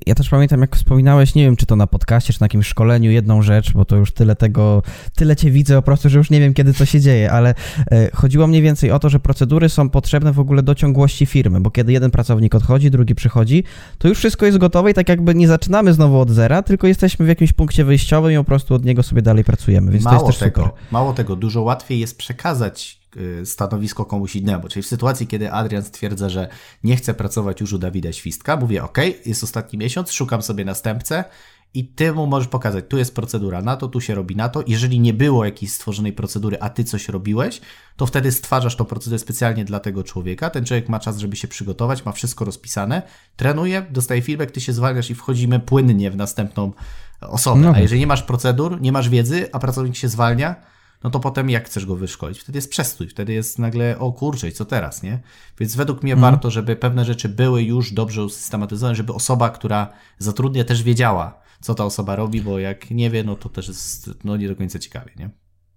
Ja 0.06 0.16
też 0.16 0.30
pamiętam, 0.30 0.62
jak 0.62 0.76
wspominałeś, 0.76 1.36
nie 1.36 1.44
wiem, 1.44 1.56
czy 1.56 1.66
to 1.66 1.76
na 1.76 1.88
podcaście, 1.88 2.34
czy 2.34 2.42
na 2.42 2.46
jakimś 2.46 2.68
szkoleniu, 2.68 3.12
jedną 3.12 3.42
rzecz, 3.42 3.74
bo 3.74 3.86
to 3.86 3.96
już 3.96 4.12
tyle 4.12 4.36
tego, 4.36 4.84
tyle 5.16 5.36
cię 5.36 5.52
widzę 5.52 5.76
po 5.76 5.82
prostu, 5.82 6.10
że 6.10 6.18
już 6.18 6.30
nie 6.30 6.40
wiem, 6.40 6.54
kiedy 6.54 6.74
co 6.74 6.86
się 6.86 7.00
dzieje, 7.00 7.32
ale 7.32 7.54
e, 7.92 8.10
chodziło 8.14 8.48
mniej 8.48 8.62
więcej 8.62 8.92
o 8.92 9.00
to, 9.00 9.10
że 9.10 9.20
procedury 9.20 9.70
są 9.70 9.90
potrzebne 9.90 10.32
w 10.32 10.40
ogóle 10.40 10.64
do 10.64 10.76
ciągłości 10.76 11.26
firmy, 11.26 11.60
bo 11.60 11.72
kiedy 11.72 11.92
jeden 11.92 12.12
pracownik 12.12 12.56
odchodzi, 12.56 12.92
drugi 12.92 13.16
przychodzi, 13.16 13.64
to 13.98 14.08
już 14.08 14.18
wszystko 14.18 14.46
jest 14.46 14.58
gotowe 14.58 14.92
i 14.92 14.94
tak 14.94 15.10
jakby 15.10 15.36
nie 15.36 15.48
zaczynamy 15.48 15.94
znowu 15.94 16.20
od 16.20 16.30
zera, 16.30 16.64
tylko 16.64 16.88
jesteśmy 16.88 17.26
w 17.26 17.30
jakimś 17.30 17.54
punkcie 17.54 17.84
wyjściowym 17.86 18.32
i 18.32 18.38
po 18.38 18.44
prostu 18.44 18.74
od 18.74 18.86
niego 18.86 19.04
sobie 19.04 19.22
dalej 19.22 19.44
pracujemy, 19.44 19.92
więc 19.92 20.04
mało 20.04 20.20
to 20.20 20.28
jest 20.28 20.40
też 20.40 20.50
tego, 20.50 20.62
super. 20.62 20.82
Mało 20.92 21.14
tego, 21.14 21.36
dużo 21.36 21.62
łatwiej 21.62 22.00
jest 22.00 22.18
przekazać 22.18 22.97
stanowisko 23.46 24.06
komuś 24.06 24.36
innemu. 24.36 24.68
Czyli 24.68 24.84
w 24.84 24.88
sytuacji, 24.88 25.28
kiedy 25.28 25.52
Adrian 25.52 25.84
stwierdza, 25.84 26.30
że 26.30 26.48
nie 26.84 26.96
chce 26.96 27.14
pracować 27.14 27.62
już 27.62 27.74
u 27.74 27.78
Dawida 27.78 28.14
Świstka, 28.14 28.58
mówię, 28.58 28.84
ok, 28.84 28.98
jest 29.26 29.44
ostatni 29.44 29.80
miesiąc, 29.80 30.12
szukam 30.12 30.42
sobie 30.42 30.66
następcę 30.66 31.24
i 31.74 31.88
ty 31.88 32.14
mu 32.14 32.28
możesz 32.28 32.48
pokazać, 32.48 32.86
tu 32.88 32.98
jest 32.98 33.16
procedura 33.16 33.62
na 33.62 33.78
to, 33.78 33.88
tu 33.88 34.02
się 34.02 34.16
robi 34.16 34.36
na 34.36 34.50
to. 34.50 34.64
Jeżeli 34.68 35.00
nie 35.00 35.14
było 35.14 35.46
jakiejś 35.46 35.72
stworzonej 35.72 36.14
procedury, 36.14 36.58
a 36.60 36.70
ty 36.70 36.84
coś 36.84 37.10
robiłeś, 37.10 37.62
to 37.96 38.06
wtedy 38.06 38.32
stwarzasz 38.32 38.76
tą 38.76 38.86
procedurę 38.86 39.20
specjalnie 39.20 39.66
dla 39.66 39.80
tego 39.80 40.04
człowieka. 40.04 40.50
Ten 40.50 40.66
człowiek 40.66 40.90
ma 40.90 41.00
czas, 41.00 41.18
żeby 41.18 41.36
się 41.36 41.48
przygotować, 41.48 42.06
ma 42.06 42.12
wszystko 42.12 42.46
rozpisane, 42.46 43.02
trenuje, 43.36 43.86
dostaje 43.90 44.22
feedback, 44.22 44.52
ty 44.52 44.62
się 44.62 44.74
zwalniasz 44.74 45.10
i 45.10 45.16
wchodzimy 45.16 45.60
płynnie 45.60 46.12
w 46.12 46.16
następną 46.16 46.72
osobę. 47.22 47.62
No. 47.62 47.72
A 47.76 47.80
jeżeli 47.80 48.00
nie 48.00 48.08
masz 48.08 48.24
procedur, 48.24 48.82
nie 48.82 48.92
masz 48.92 49.10
wiedzy, 49.10 49.50
a 49.52 49.60
pracownik 49.60 49.96
się 49.96 50.10
zwalnia, 50.10 50.56
no 51.08 51.12
to 51.12 51.20
potem 51.20 51.50
jak 51.50 51.66
chcesz 51.66 51.86
go 51.86 51.96
wyszkolić? 51.96 52.40
Wtedy 52.40 52.58
jest 52.58 52.70
przestój, 52.70 53.08
wtedy 53.08 53.34
jest 53.34 53.60
nagle, 53.60 54.00
o 54.00 54.12
kurczę, 54.12 54.52
co 54.52 54.66
teraz, 54.66 55.04
nie? 55.04 55.20
Więc 55.60 55.76
według 55.76 56.04
mnie 56.04 56.14
mhm. 56.14 56.32
warto, 56.32 56.52
żeby 56.52 56.76
pewne 56.76 57.06
rzeczy 57.06 57.30
były 57.30 57.64
już 57.64 57.92
dobrze 57.92 58.24
usystematyzowane, 58.24 58.96
żeby 58.96 59.14
osoba, 59.14 59.50
która 59.50 59.90
zatrudnia 60.18 60.64
też 60.64 60.84
wiedziała, 60.84 61.42
co 61.62 61.76
ta 61.76 61.86
osoba 61.86 62.16
robi, 62.16 62.42
bo 62.42 62.60
jak 62.60 62.92
nie 62.92 63.10
wie, 63.10 63.24
no 63.24 63.36
to 63.36 63.50
też 63.50 63.68
jest 63.68 64.10
no, 64.24 64.38
nie 64.38 64.48
do 64.48 64.56
końca 64.56 64.80
ciekawie, 64.80 65.12
nie? 65.20 65.30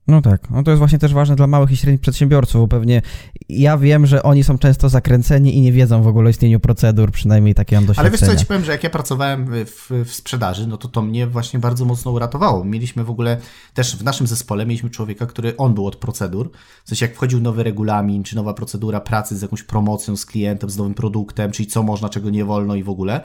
No 0.08 0.22
tak, 0.22 0.50
no 0.50 0.62
to 0.62 0.70
jest 0.70 0.78
właśnie 0.78 0.98
też 0.98 1.14
ważne 1.14 1.36
dla 1.36 1.46
małych 1.46 1.70
i 1.70 1.76
średnich 1.76 2.00
przedsiębiorców, 2.00 2.60
bo 2.60 2.68
pewnie 2.68 3.02
ja 3.48 3.78
wiem, 3.78 4.06
że 4.06 4.22
oni 4.22 4.44
są 4.44 4.58
często 4.58 4.88
zakręceni 4.88 5.56
i 5.56 5.60
nie 5.60 5.72
wiedzą 5.72 6.02
w 6.02 6.06
ogóle 6.06 6.26
o 6.26 6.30
istnieniu 6.30 6.60
procedur, 6.60 7.10
przynajmniej 7.10 7.54
takie 7.54 7.76
mam 7.76 7.86
doświadczenie. 7.86 8.08
Ale 8.08 8.10
wiesz 8.10 8.20
co, 8.20 8.32
ja 8.32 8.36
ci 8.36 8.46
powiem, 8.46 8.64
że 8.64 8.72
jak 8.72 8.84
ja 8.84 8.90
pracowałem 8.90 9.46
w, 9.66 10.04
w, 10.04 10.14
sprzedaży, 10.14 10.66
no 10.66 10.76
to 10.76 10.88
to 10.88 11.02
mnie 11.02 11.26
właśnie 11.26 11.60
bardzo 11.60 11.84
mocno 11.84 12.10
uratowało. 12.10 12.64
Mieliśmy 12.64 13.04
w 13.04 13.10
ogóle, 13.10 13.36
też 13.74 13.96
w 13.96 14.04
naszym 14.04 14.26
zespole 14.26 14.66
mieliśmy 14.66 14.90
człowieka, 14.90 15.26
który 15.26 15.56
on 15.56 15.74
był 15.74 15.86
od 15.86 15.96
procedur, 15.96 16.50
w 16.84 16.88
sensie 16.88 17.06
jak 17.06 17.14
wchodził 17.14 17.40
nowy 17.40 17.62
regulamin, 17.62 18.22
czy 18.22 18.36
nowa 18.36 18.54
procedura 18.54 19.00
pracy 19.00 19.38
z 19.38 19.42
jakąś 19.42 19.62
promocją, 19.62 20.16
z 20.16 20.26
klientem, 20.26 20.70
z 20.70 20.76
nowym 20.76 20.94
produktem, 20.94 21.52
czyli 21.52 21.66
co 21.66 21.82
można, 21.82 22.08
czego 22.08 22.30
nie 22.30 22.44
wolno 22.44 22.74
i 22.74 22.82
w 22.82 22.88
ogóle, 22.88 23.20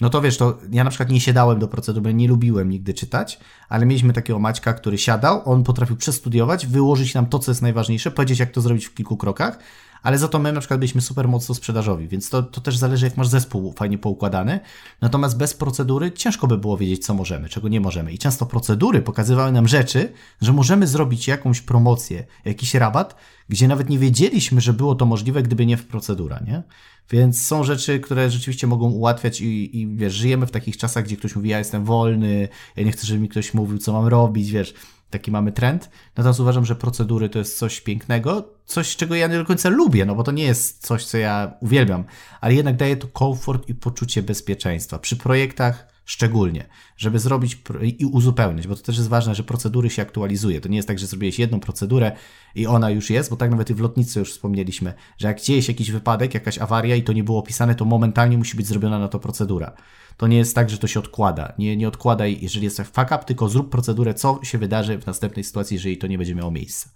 no 0.00 0.10
to 0.10 0.20
wiesz, 0.20 0.36
to 0.36 0.58
ja 0.72 0.84
na 0.84 0.90
przykład 0.90 1.10
nie 1.10 1.20
siadałem 1.20 1.58
do 1.58 1.68
procedury, 1.68 2.14
nie 2.14 2.28
lubiłem 2.28 2.70
nigdy 2.70 2.94
czytać, 2.94 3.40
ale 3.68 3.86
mieliśmy 3.86 4.12
takiego 4.12 4.38
Maćka, 4.38 4.74
który 4.74 4.98
siadał, 4.98 5.42
on 5.44 5.64
potrafił 5.64 5.96
przestudiować, 5.96 6.66
wyłożyć 6.66 7.14
nam 7.14 7.26
to, 7.26 7.38
co 7.38 7.50
jest 7.50 7.62
najważniejsze, 7.62 8.10
powiedzieć, 8.10 8.38
jak 8.38 8.50
to 8.50 8.60
zrobić 8.60 8.86
w 8.86 8.94
kilku 8.94 9.16
krokach, 9.16 9.58
ale 10.02 10.18
za 10.18 10.28
to 10.28 10.38
my 10.38 10.52
na 10.52 10.60
przykład 10.60 10.80
byliśmy 10.80 11.00
super 11.00 11.28
mocno 11.28 11.54
sprzedażowi, 11.54 12.08
więc 12.08 12.30
to, 12.30 12.42
to 12.42 12.60
też 12.60 12.76
zależy, 12.76 13.04
jak 13.06 13.16
masz 13.16 13.28
zespół 13.28 13.72
fajnie 13.72 13.98
poukładany. 13.98 14.60
Natomiast 15.00 15.36
bez 15.36 15.54
procedury 15.54 16.12
ciężko 16.12 16.46
by 16.46 16.58
było 16.58 16.76
wiedzieć, 16.76 17.06
co 17.06 17.14
możemy, 17.14 17.48
czego 17.48 17.68
nie 17.68 17.80
możemy. 17.80 18.12
I 18.12 18.18
często 18.18 18.46
procedury 18.46 19.02
pokazywały 19.02 19.52
nam 19.52 19.68
rzeczy, 19.68 20.12
że 20.40 20.52
możemy 20.52 20.86
zrobić 20.86 21.28
jakąś 21.28 21.60
promocję, 21.60 22.26
jakiś 22.44 22.74
rabat, 22.74 23.16
gdzie 23.48 23.68
nawet 23.68 23.88
nie 23.88 23.98
wiedzieliśmy, 23.98 24.60
że 24.60 24.72
było 24.72 24.94
to 24.94 25.06
możliwe, 25.06 25.42
gdyby 25.42 25.66
nie 25.66 25.76
w 25.76 25.86
procedura, 25.86 26.40
nie? 26.46 26.62
Więc 27.10 27.46
są 27.46 27.64
rzeczy, 27.64 28.00
które 28.00 28.30
rzeczywiście 28.30 28.66
mogą 28.66 28.90
ułatwiać 28.90 29.40
i, 29.40 29.80
i 29.80 29.96
wiesz, 29.96 30.14
żyjemy 30.14 30.46
w 30.46 30.50
takich 30.50 30.76
czasach, 30.76 31.04
gdzie 31.04 31.16
ktoś 31.16 31.36
mówi, 31.36 31.48
ja 31.48 31.58
jestem 31.58 31.84
wolny, 31.84 32.48
ja 32.76 32.84
nie 32.84 32.92
chcę, 32.92 33.06
żeby 33.06 33.20
mi 33.20 33.28
ktoś 33.28 33.54
mówił, 33.54 33.78
co 33.78 33.92
mam 33.92 34.06
robić, 34.06 34.50
wiesz, 34.50 34.74
taki 35.10 35.30
mamy 35.30 35.52
trend. 35.52 35.90
Natomiast 36.16 36.40
uważam, 36.40 36.64
że 36.64 36.76
procedury 36.76 37.28
to 37.28 37.38
jest 37.38 37.58
coś 37.58 37.80
pięknego, 37.80 38.54
coś, 38.64 38.96
czego 38.96 39.14
ja 39.14 39.26
nie 39.26 39.38
do 39.38 39.44
końca 39.44 39.68
lubię, 39.68 40.04
no 40.04 40.14
bo 40.14 40.22
to 40.22 40.32
nie 40.32 40.44
jest 40.44 40.86
coś, 40.86 41.04
co 41.04 41.18
ja 41.18 41.54
uwielbiam, 41.60 42.04
ale 42.40 42.54
jednak 42.54 42.76
daje 42.76 42.96
to 42.96 43.08
komfort 43.08 43.68
i 43.68 43.74
poczucie 43.74 44.22
bezpieczeństwa. 44.22 44.98
Przy 44.98 45.16
projektach 45.16 45.95
szczególnie, 46.06 46.66
żeby 46.96 47.18
zrobić 47.18 47.62
i 47.98 48.04
uzupełnić, 48.04 48.66
bo 48.66 48.76
to 48.76 48.82
też 48.82 48.96
jest 48.96 49.08
ważne, 49.08 49.34
że 49.34 49.44
procedury 49.44 49.90
się 49.90 50.02
aktualizuje. 50.02 50.60
To 50.60 50.68
nie 50.68 50.76
jest 50.76 50.88
tak, 50.88 50.98
że 50.98 51.06
zrobiłeś 51.06 51.38
jedną 51.38 51.60
procedurę 51.60 52.12
i 52.54 52.66
ona 52.66 52.90
już 52.90 53.10
jest, 53.10 53.30
bo 53.30 53.36
tak 53.36 53.50
nawet 53.50 53.70
i 53.70 53.74
w 53.74 53.80
lotnicy 53.80 54.18
już 54.18 54.32
wspomnieliśmy, 54.32 54.94
że 55.18 55.28
jak 55.28 55.40
dzieje 55.40 55.62
się 55.62 55.72
jakiś 55.72 55.90
wypadek, 55.90 56.34
jakaś 56.34 56.58
awaria 56.58 56.96
i 56.96 57.02
to 57.02 57.12
nie 57.12 57.24
było 57.24 57.38
opisane, 57.38 57.74
to 57.74 57.84
momentalnie 57.84 58.38
musi 58.38 58.56
być 58.56 58.66
zrobiona 58.66 58.98
na 58.98 59.08
to 59.08 59.18
procedura. 59.18 59.72
To 60.16 60.26
nie 60.26 60.36
jest 60.36 60.54
tak, 60.54 60.70
że 60.70 60.78
to 60.78 60.86
się 60.86 61.00
odkłada. 61.00 61.52
Nie, 61.58 61.76
nie 61.76 61.88
odkładaj, 61.88 62.38
jeżeli 62.40 62.64
jest 62.64 62.76
fuck 62.76 63.06
up, 63.06 63.18
tylko 63.26 63.48
zrób 63.48 63.70
procedurę, 63.70 64.14
co 64.14 64.40
się 64.42 64.58
wydarzy 64.58 64.98
w 64.98 65.06
następnej 65.06 65.44
sytuacji, 65.44 65.74
jeżeli 65.74 65.98
to 65.98 66.06
nie 66.06 66.18
będzie 66.18 66.34
miało 66.34 66.50
miejsca. 66.50 66.90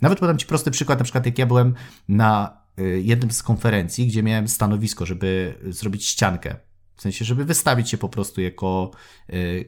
Nawet 0.00 0.20
podam 0.20 0.38
Ci 0.38 0.46
prosty 0.46 0.70
przykład, 0.70 0.98
na 0.98 1.04
przykład 1.04 1.26
jak 1.26 1.38
ja 1.38 1.46
byłem 1.46 1.74
na 2.08 2.62
y, 2.78 3.02
jednym 3.04 3.30
z 3.30 3.42
konferencji, 3.42 4.06
gdzie 4.06 4.22
miałem 4.22 4.48
stanowisko, 4.48 5.06
żeby 5.06 5.54
zrobić 5.68 6.06
ściankę 6.06 6.56
w 6.96 7.02
sensie, 7.02 7.24
żeby 7.24 7.44
wystawić 7.44 7.90
się 7.90 7.98
po 7.98 8.08
prostu 8.08 8.40
jako, 8.40 8.90
yy, 9.28 9.64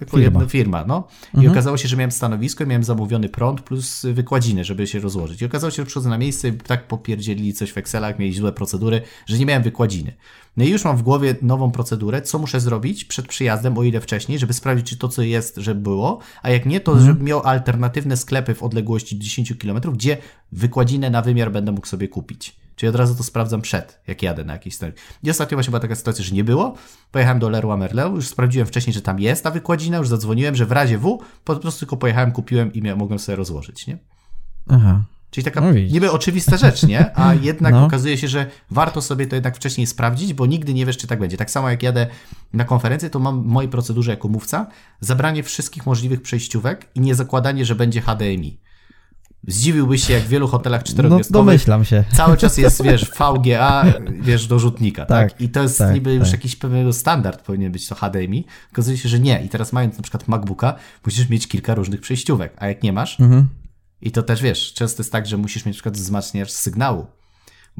jako 0.00 0.16
firma. 0.16 0.24
jedna 0.24 0.46
firma. 0.46 0.84
No. 0.84 1.08
Mhm. 1.24 1.44
I 1.44 1.48
okazało 1.48 1.76
się, 1.76 1.88
że 1.88 1.96
miałem 1.96 2.10
stanowisko, 2.10 2.66
miałem 2.66 2.84
zamówiony 2.84 3.28
prąd 3.28 3.60
plus 3.60 4.02
wykładziny, 4.02 4.64
żeby 4.64 4.86
się 4.86 5.00
rozłożyć. 5.00 5.42
I 5.42 5.44
okazało 5.44 5.70
się, 5.70 5.76
że 5.76 5.86
przychodzę 5.86 6.08
na 6.08 6.18
miejsce 6.18 6.48
i 6.48 6.52
tak 6.52 6.88
popierdzielili 6.88 7.52
coś 7.52 7.72
w 7.72 7.78
Excelach, 7.78 8.18
mieli 8.18 8.34
złe 8.34 8.52
procedury, 8.52 9.02
że 9.26 9.38
nie 9.38 9.46
miałem 9.46 9.62
wykładziny. 9.62 10.16
No 10.56 10.64
i 10.64 10.68
już 10.68 10.84
mam 10.84 10.96
w 10.96 11.02
głowie 11.02 11.36
nową 11.42 11.70
procedurę, 11.70 12.22
co 12.22 12.38
muszę 12.38 12.60
zrobić 12.60 13.04
przed 13.04 13.28
przyjazdem, 13.28 13.78
o 13.78 13.82
ile 13.82 14.00
wcześniej, 14.00 14.38
żeby 14.38 14.52
sprawdzić, 14.52 14.86
czy 14.86 14.96
to, 14.96 15.08
co 15.08 15.22
jest, 15.22 15.56
żeby 15.56 15.80
było, 15.80 16.18
a 16.42 16.50
jak 16.50 16.66
nie, 16.66 16.80
to 16.80 16.92
mhm. 16.92 17.08
żeby 17.10 17.24
miał 17.24 17.42
alternatywne 17.42 18.16
sklepy 18.16 18.54
w 18.54 18.62
odległości 18.62 19.18
10 19.18 19.54
km, 19.58 19.80
gdzie 19.92 20.16
wykładzinę 20.52 21.10
na 21.10 21.22
wymiar 21.22 21.52
będę 21.52 21.72
mógł 21.72 21.86
sobie 21.86 22.08
kupić. 22.08 22.56
Czyli 22.80 22.90
od 22.90 22.96
razu 22.96 23.14
to 23.14 23.22
sprawdzam 23.22 23.60
przed, 23.60 24.00
jak 24.06 24.22
jadę 24.22 24.44
na 24.44 24.52
jakiś 24.52 24.74
stanowisko. 24.74 25.06
I 25.22 25.30
ostatnio 25.30 25.56
właśnie 25.56 25.70
była 25.70 25.80
taka 25.80 25.94
sytuacja, 25.94 26.24
że 26.24 26.34
nie 26.34 26.44
było. 26.44 26.74
Pojechałem 27.12 27.38
do 27.38 27.48
Leroy 27.48 27.76
Merlin, 27.78 28.14
już 28.14 28.28
sprawdziłem 28.28 28.66
wcześniej, 28.66 28.94
że 28.94 29.02
tam 29.02 29.20
jest 29.20 29.44
ta 29.44 29.50
wykładzina, 29.50 29.98
już 29.98 30.08
zadzwoniłem, 30.08 30.56
że 30.56 30.66
w 30.66 30.72
razie 30.72 30.98
W 30.98 31.18
po 31.44 31.56
prostu 31.56 31.80
tylko 31.80 31.96
pojechałem, 31.96 32.32
kupiłem 32.32 32.72
i 32.72 32.82
mogłem 32.82 33.18
sobie 33.18 33.36
rozłożyć, 33.36 33.86
nie? 33.86 33.98
Aha. 34.68 35.04
Czyli 35.30 35.44
taka 35.44 35.60
no 35.60 35.72
niby 35.72 36.10
oczywista 36.10 36.56
rzecz, 36.56 36.82
nie? 36.82 37.18
A 37.18 37.34
jednak 37.50 37.72
no. 37.72 37.84
okazuje 37.84 38.18
się, 38.18 38.28
że 38.28 38.46
warto 38.70 39.02
sobie 39.02 39.26
to 39.26 39.36
jednak 39.36 39.56
wcześniej 39.56 39.86
sprawdzić, 39.86 40.34
bo 40.34 40.46
nigdy 40.46 40.74
nie 40.74 40.86
wiesz, 40.86 40.96
czy 40.96 41.06
tak 41.06 41.20
będzie. 41.20 41.36
Tak 41.36 41.50
samo 41.50 41.70
jak 41.70 41.82
jadę 41.82 42.06
na 42.52 42.64
konferencję, 42.64 43.10
to 43.10 43.18
mam 43.18 43.42
w 43.42 43.46
mojej 43.46 43.70
procedurze 43.70 44.10
jako 44.10 44.28
mówca 44.28 44.66
zabranie 45.00 45.42
wszystkich 45.42 45.86
możliwych 45.86 46.22
przejściówek 46.22 46.88
i 46.94 47.00
nie 47.00 47.14
zakładanie, 47.14 47.64
że 47.64 47.74
będzie 47.74 48.00
HDMI. 48.00 48.60
Zdziwiłbyś 49.48 50.06
się, 50.06 50.12
jak 50.12 50.22
w 50.22 50.28
wielu 50.28 50.48
hotelach 50.48 50.82
czterogwiazdkowych. 50.82 51.30
No, 51.30 51.38
domyślam 51.38 51.84
się. 51.84 52.04
Cały 52.12 52.36
czas 52.36 52.58
jest, 52.58 52.82
wiesz, 52.84 53.10
VGA, 53.10 53.84
wiesz, 54.20 54.46
do 54.46 54.58
rzutnika, 54.58 55.06
tak? 55.06 55.32
tak? 55.32 55.40
I 55.40 55.48
to 55.48 55.62
jest 55.62 55.78
tak, 55.78 55.94
niby 55.94 56.10
tak. 56.10 56.20
już 56.20 56.32
jakiś 56.32 56.56
pewnego 56.56 56.92
standard 56.92 57.42
powinien 57.42 57.72
być 57.72 57.88
to 57.88 57.94
HDMI. 57.94 58.46
Okazuje 58.72 58.98
się, 58.98 59.08
że 59.08 59.20
nie. 59.20 59.44
I 59.44 59.48
teraz 59.48 59.72
mając 59.72 59.96
na 59.96 60.02
przykład 60.02 60.28
MacBooka, 60.28 60.74
musisz 61.06 61.28
mieć 61.28 61.48
kilka 61.48 61.74
różnych 61.74 62.00
przejściówek, 62.00 62.52
a 62.56 62.68
jak 62.68 62.82
nie 62.82 62.92
masz, 62.92 63.20
mhm. 63.20 63.48
i 64.02 64.10
to 64.10 64.22
też, 64.22 64.42
wiesz, 64.42 64.72
często 64.72 65.02
jest 65.02 65.12
tak, 65.12 65.26
że 65.26 65.36
musisz 65.36 65.66
mieć 65.66 65.74
na 65.74 65.76
przykład 65.76 65.96
wzmacniacz 65.96 66.50
sygnału, 66.50 67.06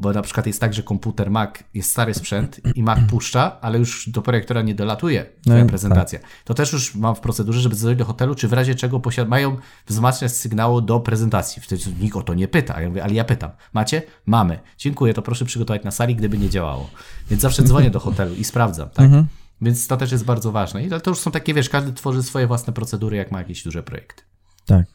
bo 0.01 0.13
na 0.13 0.21
przykład 0.21 0.47
jest 0.47 0.61
tak, 0.61 0.73
że 0.73 0.83
komputer 0.83 1.31
Mac 1.31 1.49
jest 1.73 1.91
stary 1.91 2.13
sprzęt 2.13 2.61
i 2.75 2.83
Mac 2.83 2.99
puszcza, 3.09 3.61
ale 3.61 3.79
już 3.79 4.09
do 4.09 4.21
projektora 4.21 4.61
nie 4.61 4.75
dolatuje 4.75 5.25
twoja 5.45 5.63
no, 5.63 5.69
prezentacja. 5.69 6.19
Tak. 6.19 6.29
To 6.43 6.53
też 6.53 6.73
już 6.73 6.95
mam 6.95 7.15
w 7.15 7.19
procedurze, 7.19 7.59
żeby 7.59 7.75
zadzwonić 7.75 7.99
do 7.99 8.05
hotelu, 8.05 8.35
czy 8.35 8.47
w 8.47 8.53
razie 8.53 8.75
czego 8.75 8.99
posiad- 8.99 9.27
mają 9.27 9.57
wzmacniać 9.87 10.31
sygnału 10.31 10.81
do 10.81 10.99
prezentacji. 10.99 11.61
Wtedy 11.61 11.83
nikt 11.99 12.15
o 12.15 12.21
to 12.21 12.33
nie 12.33 12.47
pyta. 12.47 12.81
Ja 12.81 12.89
mówię, 12.89 13.03
ale 13.03 13.13
ja 13.13 13.23
pytam. 13.23 13.49
Macie? 13.73 14.01
Mamy. 14.25 14.59
Dziękuję, 14.77 15.13
to 15.13 15.21
proszę 15.21 15.45
przygotować 15.45 15.83
na 15.83 15.91
sali, 15.91 16.15
gdyby 16.15 16.37
nie 16.37 16.49
działało. 16.49 16.89
Więc 17.29 17.41
zawsze 17.41 17.63
dzwonię 17.63 17.89
do 17.89 17.99
hotelu 17.99 18.35
i 18.35 18.43
sprawdzam, 18.43 18.89
tak? 18.89 19.05
Mhm. 19.05 19.27
Więc 19.61 19.87
to 19.87 19.97
też 19.97 20.11
jest 20.11 20.25
bardzo 20.25 20.51
ważne. 20.51 20.83
I 20.83 20.89
to 20.89 21.09
już 21.09 21.19
są 21.19 21.31
takie, 21.31 21.53
wiesz, 21.53 21.69
każdy 21.69 21.93
tworzy 21.93 22.23
swoje 22.23 22.47
własne 22.47 22.73
procedury, 22.73 23.17
jak 23.17 23.31
ma 23.31 23.39
jakieś 23.39 23.63
duże 23.63 23.83
projekty. 23.83 24.23
Tak. 24.65 24.85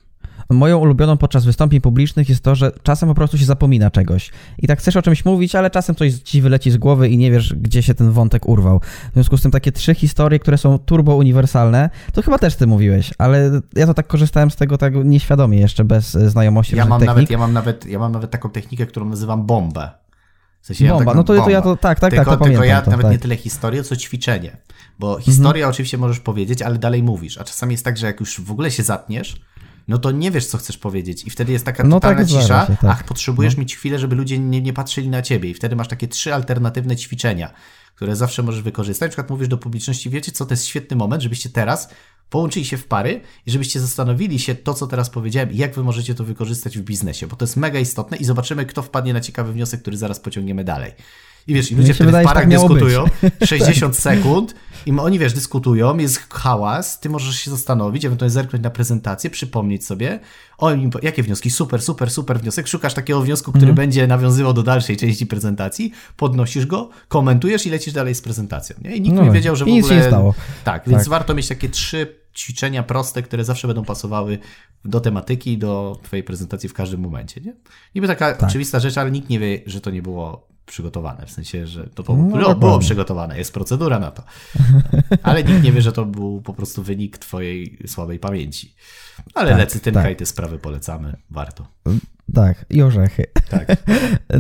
Moją 0.50 0.78
ulubioną 0.78 1.16
podczas 1.16 1.44
wystąpień 1.44 1.80
publicznych 1.80 2.28
jest 2.28 2.40
to, 2.40 2.54
że 2.54 2.72
czasem 2.82 3.08
po 3.08 3.14
prostu 3.14 3.38
się 3.38 3.44
zapomina 3.44 3.90
czegoś. 3.90 4.30
I 4.58 4.66
tak 4.66 4.78
chcesz 4.78 4.96
o 4.96 5.02
czymś 5.02 5.24
mówić, 5.24 5.54
ale 5.54 5.70
czasem 5.70 5.94
coś 5.94 6.14
ci 6.14 6.42
wyleci 6.42 6.70
z 6.70 6.76
głowy 6.76 7.08
i 7.08 7.18
nie 7.18 7.30
wiesz, 7.30 7.54
gdzie 7.54 7.82
się 7.82 7.94
ten 7.94 8.10
wątek 8.10 8.48
urwał. 8.48 8.80
W 9.10 9.12
związku 9.12 9.36
z 9.36 9.42
tym 9.42 9.50
takie 9.50 9.72
trzy 9.72 9.94
historie, 9.94 10.38
które 10.38 10.58
są 10.58 10.78
turbo 10.78 11.16
uniwersalne, 11.16 11.90
to 12.12 12.22
chyba 12.22 12.38
też 12.38 12.56
ty 12.56 12.66
mówiłeś, 12.66 13.10
ale 13.18 13.60
ja 13.74 13.86
to 13.86 13.94
tak 13.94 14.06
korzystałem 14.06 14.50
z 14.50 14.56
tego 14.56 14.78
tak 14.78 14.94
nieświadomie 15.04 15.60
jeszcze, 15.60 15.84
bez 15.84 16.10
znajomości 16.10 16.76
ja 16.76 16.86
mam 16.86 17.00
technik. 17.00 17.16
Nawet, 17.16 17.30
ja, 17.30 17.38
mam 17.38 17.52
nawet, 17.52 17.86
ja 17.86 17.98
mam 17.98 18.12
nawet 18.12 18.30
taką 18.30 18.50
technikę, 18.50 18.86
którą 18.86 19.08
nazywam 19.08 19.46
bombę. 19.46 19.90
W 20.60 20.66
sensie 20.66 20.88
bomba, 20.88 21.12
ja 21.12 21.16
no 21.16 21.24
to, 21.24 21.32
bomba. 21.32 21.44
to 21.44 21.50
ja 21.50 21.62
to 21.62 21.76
tak, 21.76 22.00
tak, 22.00 22.10
tylko, 22.10 22.30
tak, 22.30 22.38
to 22.38 22.44
Tylko 22.44 22.64
ja 22.64 22.82
to, 22.82 22.90
nawet 22.90 23.06
tak. 23.06 23.12
nie 23.12 23.18
tyle 23.18 23.36
historię, 23.36 23.84
co 23.84 23.96
ćwiczenie. 23.96 24.56
Bo 24.98 25.18
historia 25.18 25.64
mhm. 25.64 25.70
oczywiście 25.70 25.98
możesz 25.98 26.20
powiedzieć, 26.20 26.62
ale 26.62 26.78
dalej 26.78 27.02
mówisz. 27.02 27.38
A 27.38 27.44
czasami 27.44 27.72
jest 27.72 27.84
tak, 27.84 27.96
że 27.96 28.06
jak 28.06 28.20
już 28.20 28.40
w 28.40 28.50
ogóle 28.50 28.70
się 28.70 28.82
zatniesz, 28.82 29.40
no 29.88 29.98
to 29.98 30.10
nie 30.10 30.30
wiesz, 30.30 30.46
co 30.46 30.58
chcesz 30.58 30.78
powiedzieć. 30.78 31.26
I 31.26 31.30
wtedy 31.30 31.52
jest 31.52 31.64
taka 31.64 31.84
no 31.84 31.96
totalna 31.96 32.18
tak 32.18 32.28
cisza, 32.28 32.66
się, 32.66 32.76
tak. 32.76 32.90
ach, 32.90 33.04
potrzebujesz 33.04 33.56
no. 33.56 33.60
mieć 33.60 33.76
chwilę, 33.76 33.98
żeby 33.98 34.16
ludzie 34.16 34.38
nie, 34.38 34.60
nie 34.60 34.72
patrzyli 34.72 35.08
na 35.08 35.22
ciebie. 35.22 35.50
I 35.50 35.54
wtedy 35.54 35.76
masz 35.76 35.88
takie 35.88 36.08
trzy 36.08 36.34
alternatywne 36.34 36.96
ćwiczenia, 36.96 37.50
które 37.94 38.16
zawsze 38.16 38.42
możesz 38.42 38.62
wykorzystać. 38.62 39.06
Na 39.06 39.10
przykład 39.10 39.30
mówisz 39.30 39.48
do 39.48 39.58
publiczności, 39.58 40.10
wiecie 40.10 40.32
co, 40.32 40.46
to 40.46 40.52
jest 40.52 40.66
świetny 40.66 40.96
moment, 40.96 41.22
żebyście 41.22 41.50
teraz 41.50 41.88
połączyli 42.30 42.64
się 42.64 42.76
w 42.76 42.86
pary 42.86 43.20
i 43.46 43.50
żebyście 43.50 43.80
zastanowili 43.80 44.38
się 44.38 44.54
to, 44.54 44.74
co 44.74 44.86
teraz 44.86 45.10
powiedziałem 45.10 45.52
i 45.52 45.56
jak 45.56 45.74
wy 45.74 45.82
możecie 45.82 46.14
to 46.14 46.24
wykorzystać 46.24 46.78
w 46.78 46.82
biznesie, 46.82 47.26
bo 47.26 47.36
to 47.36 47.44
jest 47.44 47.56
mega 47.56 47.78
istotne 47.78 48.16
i 48.16 48.24
zobaczymy, 48.24 48.66
kto 48.66 48.82
wpadnie 48.82 49.12
na 49.12 49.20
ciekawy 49.20 49.52
wniosek, 49.52 49.82
który 49.82 49.96
zaraz 49.96 50.20
pociągniemy 50.20 50.64
dalej. 50.64 50.92
I 51.46 51.54
wiesz, 51.54 51.72
i 51.72 51.76
ludzie 51.76 51.94
wtedy 51.94 52.06
wydaje, 52.06 52.24
w 52.24 52.28
parach 52.28 52.42
tak 52.42 52.50
dyskutują 52.50 53.04
60 53.44 53.96
sekund 54.06 54.54
I 54.86 54.92
oni, 54.92 55.18
wiesz, 55.18 55.32
dyskutują, 55.32 55.98
jest 55.98 56.32
hałas, 56.32 57.00
ty 57.00 57.08
możesz 57.08 57.36
się 57.36 57.50
zastanowić, 57.50 58.04
ewentualnie 58.04 58.30
zerknąć 58.30 58.64
na 58.64 58.70
prezentację, 58.70 59.30
przypomnieć 59.30 59.86
sobie, 59.86 60.20
o, 60.58 60.70
jakie 61.02 61.22
wnioski, 61.22 61.50
super, 61.50 61.82
super, 61.82 62.10
super 62.10 62.40
wniosek, 62.40 62.68
szukasz 62.68 62.94
takiego 62.94 63.22
wniosku, 63.22 63.50
który 63.50 63.66
mm. 63.66 63.76
będzie 63.76 64.06
nawiązywał 64.06 64.52
do 64.52 64.62
dalszej 64.62 64.96
części 64.96 65.26
prezentacji, 65.26 65.92
podnosisz 66.16 66.66
go, 66.66 66.90
komentujesz 67.08 67.66
i 67.66 67.70
lecisz 67.70 67.94
dalej 67.94 68.14
z 68.14 68.20
prezentacją, 68.20 68.76
nie? 68.84 68.96
I 68.96 69.00
nikt 69.00 69.16
no, 69.16 69.24
nie 69.24 69.30
wiedział, 69.30 69.56
że 69.56 69.64
w 69.64 69.68
ogóle... 69.68 69.76
nic 69.76 69.88
się 69.88 69.96
nie 69.96 70.06
stało. 70.06 70.34
Tak, 70.64 70.82
więc 70.88 71.02
tak. 71.02 71.10
warto 71.10 71.34
mieć 71.34 71.48
takie 71.48 71.68
trzy 71.68 72.16
ćwiczenia 72.36 72.82
proste, 72.82 73.22
które 73.22 73.44
zawsze 73.44 73.66
będą 73.66 73.84
pasowały 73.84 74.38
do 74.84 75.00
tematyki, 75.00 75.58
do 75.58 76.00
twojej 76.02 76.22
prezentacji 76.22 76.68
w 76.68 76.74
każdym 76.74 77.00
momencie, 77.00 77.40
nie? 77.40 77.56
Niby 77.94 78.06
taka 78.06 78.34
tak. 78.34 78.48
oczywista 78.48 78.80
rzecz, 78.80 78.98
ale 78.98 79.10
nikt 79.10 79.28
nie 79.28 79.38
wie, 79.38 79.60
że 79.66 79.80
to 79.80 79.90
nie 79.90 80.02
było 80.02 80.55
przygotowane, 80.66 81.26
w 81.26 81.30
sensie, 81.30 81.66
że 81.66 81.86
to 81.86 82.02
było, 82.02 82.16
no, 82.16 82.54
było 82.54 82.78
przygotowane, 82.78 83.38
jest 83.38 83.54
procedura 83.54 83.98
na 83.98 84.10
to. 84.10 84.22
Ale 85.22 85.44
nikt 85.44 85.62
nie 85.62 85.72
wie, 85.72 85.82
że 85.82 85.92
to 85.92 86.04
był 86.04 86.40
po 86.40 86.54
prostu 86.54 86.82
wynik 86.82 87.18
twojej 87.18 87.78
słabej 87.86 88.18
pamięci. 88.18 88.74
Ale 89.34 89.50
tak, 89.50 89.58
lecytynka 89.58 90.02
tak. 90.02 90.12
i 90.12 90.16
te 90.16 90.26
sprawy 90.26 90.58
polecamy, 90.58 91.16
warto. 91.30 91.66
Tak, 92.34 92.64
i 92.70 92.82
orzechy. 92.82 93.24
Tak. 93.50 93.66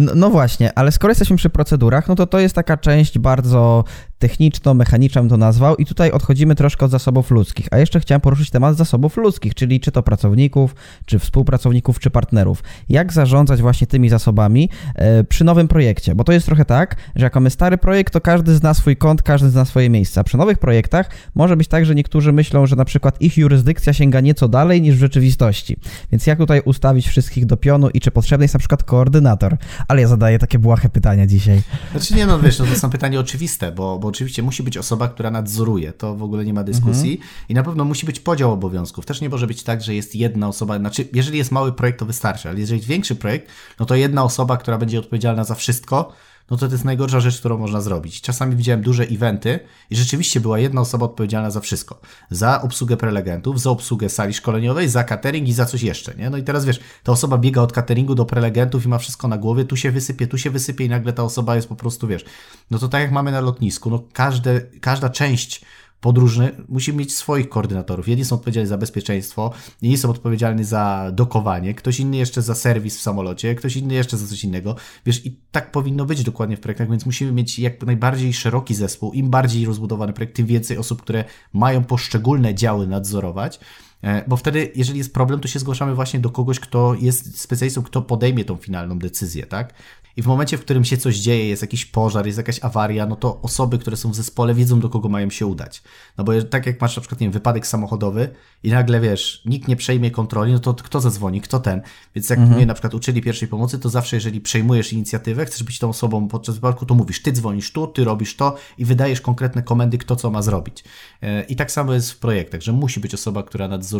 No, 0.00 0.12
no, 0.14 0.30
właśnie, 0.30 0.78
ale 0.78 0.92
skoro 0.92 1.10
jesteśmy 1.10 1.36
przy 1.36 1.50
procedurach, 1.50 2.08
no 2.08 2.14
to 2.14 2.26
to 2.26 2.38
jest 2.38 2.54
taka 2.54 2.76
część 2.76 3.18
bardzo 3.18 3.84
techniczno-mechaniczna, 4.18 5.20
bym 5.20 5.28
to 5.28 5.36
nazwał, 5.36 5.76
i 5.76 5.86
tutaj 5.86 6.10
odchodzimy 6.10 6.54
troszkę 6.54 6.84
od 6.84 6.90
zasobów 6.90 7.30
ludzkich. 7.30 7.66
A 7.70 7.78
jeszcze 7.78 8.00
chciałem 8.00 8.20
poruszyć 8.20 8.50
temat 8.50 8.76
zasobów 8.76 9.16
ludzkich, 9.16 9.54
czyli 9.54 9.80
czy 9.80 9.92
to 9.92 10.02
pracowników, 10.02 10.74
czy 11.06 11.18
współpracowników, 11.18 11.98
czy 12.00 12.10
partnerów. 12.10 12.62
Jak 12.88 13.12
zarządzać 13.12 13.62
właśnie 13.62 13.86
tymi 13.86 14.08
zasobami 14.08 14.70
e, 14.94 15.24
przy 15.24 15.44
nowym 15.44 15.68
projekcie? 15.68 16.14
Bo 16.14 16.24
to 16.24 16.32
jest 16.32 16.46
trochę 16.46 16.64
tak, 16.64 16.96
że 17.16 17.26
jak 17.26 17.34
mamy 17.34 17.50
stary 17.50 17.78
projekt, 17.78 18.12
to 18.12 18.20
każdy 18.20 18.54
zna 18.54 18.74
swój 18.74 18.96
kąt, 18.96 19.22
każdy 19.22 19.50
zna 19.50 19.64
swoje 19.64 19.90
miejsca. 19.90 20.24
Przy 20.24 20.36
nowych 20.36 20.58
projektach 20.58 21.10
może 21.34 21.56
być 21.56 21.68
tak, 21.68 21.86
że 21.86 21.94
niektórzy 21.94 22.32
myślą, 22.32 22.66
że 22.66 22.76
na 22.76 22.84
przykład 22.84 23.22
ich 23.22 23.36
jurysdykcja 23.36 23.92
sięga 23.92 24.20
nieco 24.20 24.48
dalej 24.48 24.82
niż 24.82 24.96
w 24.96 24.98
rzeczywistości. 24.98 25.76
Więc 26.12 26.26
jak 26.26 26.38
tutaj 26.38 26.60
ustawić 26.64 27.08
wszystkich 27.08 27.46
do 27.46 27.56
pionu 27.56 27.75
i 27.92 28.00
czy 28.00 28.10
potrzebny 28.10 28.44
jest 28.44 28.54
na 28.54 28.58
przykład 28.58 28.84
koordynator? 28.84 29.56
Ale 29.88 30.00
ja 30.00 30.08
zadaję 30.08 30.38
takie 30.38 30.58
błahe 30.58 30.88
pytania 30.88 31.26
dzisiaj. 31.26 31.62
Znaczy 31.90 32.14
nie, 32.14 32.26
no 32.26 32.38
wiesz, 32.38 32.58
no 32.58 32.66
to 32.66 32.74
są 32.74 32.90
pytania 32.90 33.20
oczywiste, 33.20 33.72
bo, 33.72 33.98
bo 33.98 34.08
oczywiście 34.08 34.42
musi 34.42 34.62
być 34.62 34.76
osoba, 34.76 35.08
która 35.08 35.30
nadzoruje, 35.30 35.92
to 35.92 36.14
w 36.14 36.22
ogóle 36.22 36.44
nie 36.44 36.54
ma 36.54 36.64
dyskusji 36.64 37.12
mhm. 37.12 37.30
i 37.48 37.54
na 37.54 37.62
pewno 37.62 37.84
musi 37.84 38.06
być 38.06 38.20
podział 38.20 38.52
obowiązków. 38.52 39.06
Też 39.06 39.20
nie 39.20 39.28
może 39.28 39.46
być 39.46 39.62
tak, 39.62 39.82
że 39.82 39.94
jest 39.94 40.14
jedna 40.14 40.48
osoba, 40.48 40.78
znaczy 40.78 41.08
jeżeli 41.12 41.38
jest 41.38 41.52
mały 41.52 41.72
projekt, 41.72 41.98
to 41.98 42.06
wystarczy, 42.06 42.48
ale 42.48 42.60
jeżeli 42.60 42.78
jest 42.78 42.88
większy 42.88 43.16
projekt, 43.16 43.48
no 43.80 43.86
to 43.86 43.94
jedna 43.94 44.24
osoba, 44.24 44.56
która 44.56 44.78
będzie 44.78 44.98
odpowiedzialna 44.98 45.44
za 45.44 45.54
wszystko, 45.54 46.12
no 46.50 46.56
to 46.56 46.66
to 46.66 46.72
jest 46.72 46.84
najgorsza 46.84 47.20
rzecz, 47.20 47.38
którą 47.38 47.58
można 47.58 47.80
zrobić. 47.80 48.20
Czasami 48.20 48.56
widziałem 48.56 48.82
duże 48.82 49.04
eventy 49.04 49.60
i 49.90 49.96
rzeczywiście 49.96 50.40
była 50.40 50.58
jedna 50.58 50.80
osoba 50.80 51.06
odpowiedzialna 51.06 51.50
za 51.50 51.60
wszystko. 51.60 52.00
Za 52.30 52.62
obsługę 52.62 52.96
prelegentów, 52.96 53.60
za 53.60 53.70
obsługę 53.70 54.08
sali 54.08 54.34
szkoleniowej, 54.34 54.88
za 54.88 55.04
catering 55.04 55.48
i 55.48 55.52
za 55.52 55.66
coś 55.66 55.82
jeszcze, 55.82 56.14
nie? 56.14 56.30
No 56.30 56.36
i 56.36 56.42
teraz 56.42 56.64
wiesz, 56.64 56.80
ta 57.02 57.12
osoba 57.12 57.38
biega 57.38 57.62
od 57.62 57.72
cateringu 57.72 58.14
do 58.14 58.24
prelegentów 58.24 58.84
i 58.84 58.88
ma 58.88 58.98
wszystko 58.98 59.28
na 59.28 59.38
głowie, 59.38 59.64
tu 59.64 59.76
się 59.76 59.90
wysypie, 59.90 60.26
tu 60.26 60.38
się 60.38 60.50
wysypie 60.50 60.84
i 60.84 60.88
nagle 60.88 61.12
ta 61.12 61.22
osoba 61.22 61.56
jest 61.56 61.68
po 61.68 61.76
prostu, 61.76 62.06
wiesz, 62.06 62.24
no 62.70 62.78
to 62.78 62.88
tak 62.88 63.00
jak 63.00 63.12
mamy 63.12 63.32
na 63.32 63.40
lotnisku, 63.40 63.90
no 63.90 64.02
każde, 64.12 64.60
każda 64.80 65.10
część 65.10 65.64
podróżny 66.00 66.52
musi 66.68 66.92
mieć 66.92 67.16
swoich 67.16 67.48
koordynatorów. 67.48 68.08
Jedni 68.08 68.24
są 68.24 68.36
odpowiedzialni 68.36 68.68
za 68.68 68.78
bezpieczeństwo, 68.78 69.52
inni 69.82 69.98
są 69.98 70.10
odpowiedzialni 70.10 70.64
za 70.64 71.10
dokowanie, 71.12 71.74
ktoś 71.74 72.00
inny 72.00 72.16
jeszcze 72.16 72.42
za 72.42 72.54
serwis 72.54 72.98
w 72.98 73.02
samolocie, 73.02 73.54
ktoś 73.54 73.76
inny 73.76 73.94
jeszcze 73.94 74.16
za 74.16 74.26
coś 74.26 74.44
innego. 74.44 74.76
Wiesz, 75.06 75.26
i 75.26 75.40
tak 75.50 75.72
powinno 75.72 76.04
być 76.04 76.24
dokładnie 76.24 76.56
w 76.56 76.60
projektach, 76.60 76.90
więc 76.90 77.06
musimy 77.06 77.32
mieć 77.32 77.58
jak 77.58 77.82
najbardziej 77.86 78.32
szeroki 78.32 78.74
zespół. 78.74 79.12
Im 79.12 79.30
bardziej 79.30 79.66
rozbudowany 79.66 80.12
projekt, 80.12 80.36
tym 80.36 80.46
więcej 80.46 80.78
osób, 80.78 81.02
które 81.02 81.24
mają 81.52 81.84
poszczególne 81.84 82.54
działy 82.54 82.86
nadzorować. 82.86 83.60
E, 84.06 84.24
bo 84.26 84.36
wtedy, 84.36 84.72
jeżeli 84.74 84.98
jest 84.98 85.14
problem, 85.14 85.40
to 85.40 85.48
się 85.48 85.58
zgłaszamy 85.58 85.94
właśnie 85.94 86.20
do 86.20 86.30
kogoś, 86.30 86.60
kto 86.60 86.94
jest 87.00 87.40
specjalistą, 87.40 87.82
kto 87.82 88.02
podejmie 88.02 88.44
tą 88.44 88.56
finalną 88.56 88.98
decyzję, 88.98 89.46
tak? 89.46 89.74
I 90.16 90.22
w 90.22 90.26
momencie, 90.26 90.58
w 90.58 90.60
którym 90.60 90.84
się 90.84 90.96
coś 90.96 91.16
dzieje, 91.16 91.48
jest 91.48 91.62
jakiś 91.62 91.84
pożar, 91.84 92.26
jest 92.26 92.38
jakaś 92.38 92.64
awaria, 92.64 93.06
no 93.06 93.16
to 93.16 93.40
osoby, 93.42 93.78
które 93.78 93.96
są 93.96 94.10
w 94.10 94.14
zespole, 94.14 94.54
wiedzą, 94.54 94.80
do 94.80 94.88
kogo 94.88 95.08
mają 95.08 95.30
się 95.30 95.46
udać. 95.46 95.82
No 96.18 96.24
bo 96.24 96.42
tak 96.42 96.66
jak 96.66 96.80
masz 96.80 96.96
na 96.96 97.00
przykład, 97.00 97.20
nie 97.20 97.24
wiem, 97.24 97.32
wypadek 97.32 97.66
samochodowy 97.66 98.28
i 98.62 98.70
nagle 98.70 99.00
wiesz, 99.00 99.42
nikt 99.44 99.68
nie 99.68 99.76
przejmie 99.76 100.10
kontroli, 100.10 100.52
no 100.52 100.58
to 100.58 100.74
kto 100.74 101.00
zadzwoni, 101.00 101.40
kto 101.40 101.60
ten. 101.60 101.82
Więc 102.14 102.30
jak 102.30 102.38
mhm. 102.38 102.56
mnie 102.56 102.66
na 102.66 102.74
przykład 102.74 102.94
uczyli 102.94 103.22
pierwszej 103.22 103.48
pomocy, 103.48 103.78
to 103.78 103.88
zawsze, 103.88 104.16
jeżeli 104.16 104.40
przejmujesz 104.40 104.92
inicjatywę, 104.92 105.46
chcesz 105.46 105.62
być 105.62 105.78
tą 105.78 105.88
osobą 105.88 106.28
podczas 106.28 106.54
wypadku, 106.54 106.86
to 106.86 106.94
mówisz, 106.94 107.22
ty 107.22 107.32
dzwonisz 107.32 107.72
tu, 107.72 107.86
ty 107.86 108.04
robisz 108.04 108.36
to 108.36 108.56
i 108.78 108.84
wydajesz 108.84 109.20
konkretne 109.20 109.62
komendy, 109.62 109.98
kto 109.98 110.16
co 110.16 110.30
ma 110.30 110.42
zrobić. 110.42 110.84
E, 111.22 111.42
I 111.42 111.56
tak 111.56 111.72
samo 111.72 111.94
jest 111.94 112.12
w 112.12 112.18
projektach, 112.18 112.60
że 112.60 112.72
musi 112.72 113.00
być 113.00 113.14
osoba, 113.14 113.42
która 113.42 113.68
nadzoruje, 113.68 113.95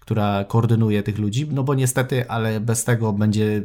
która 0.00 0.44
koordynuje 0.44 1.02
tych 1.02 1.18
ludzi, 1.18 1.48
no 1.50 1.62
bo 1.62 1.74
niestety, 1.74 2.30
ale 2.30 2.60
bez 2.60 2.84
tego 2.84 3.12
będzie 3.12 3.62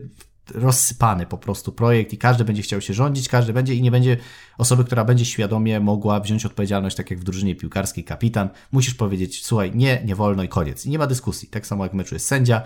rozsypany 0.54 1.25
po 1.25 1.38
prostu 1.38 1.71
projekt 1.71 2.13
i 2.13 2.17
każdy 2.17 2.45
będzie 2.45 2.62
chciał 2.62 2.82
się 2.82 2.93
rządzić, 2.93 3.30
każdy 3.30 3.54
będzie 3.54 3.75
i 3.75 3.82
nie 3.82 3.91
będzie 3.91 4.17
osoby, 4.58 4.84
która 4.84 5.06
będzie 5.06 5.25
świadomie 5.25 5.80
mogła 5.80 6.19
wziąć 6.19 6.45
odpowiedzialność, 6.45 6.95
tak 6.95 7.12
jak 7.12 7.19
w 7.19 7.23
drużynie 7.23 7.56
piłkarskiej 7.56 8.04
kapitan. 8.04 8.49
Musisz 8.71 8.93
powiedzieć, 8.93 9.45
słuchaj, 9.45 9.71
nie, 9.75 10.01
nie 10.06 10.15
wolno 10.15 10.43
i 10.43 10.47
koniec. 10.47 10.86
I 10.86 10.89
nie 10.89 10.99
ma 10.99 11.08
dyskusji. 11.08 11.47
Tak 11.47 11.67
samo 11.67 11.84
jak 11.84 11.91
w 11.93 11.95
meczu 11.95 12.15
jest 12.15 12.28
sędzia, 12.28 12.62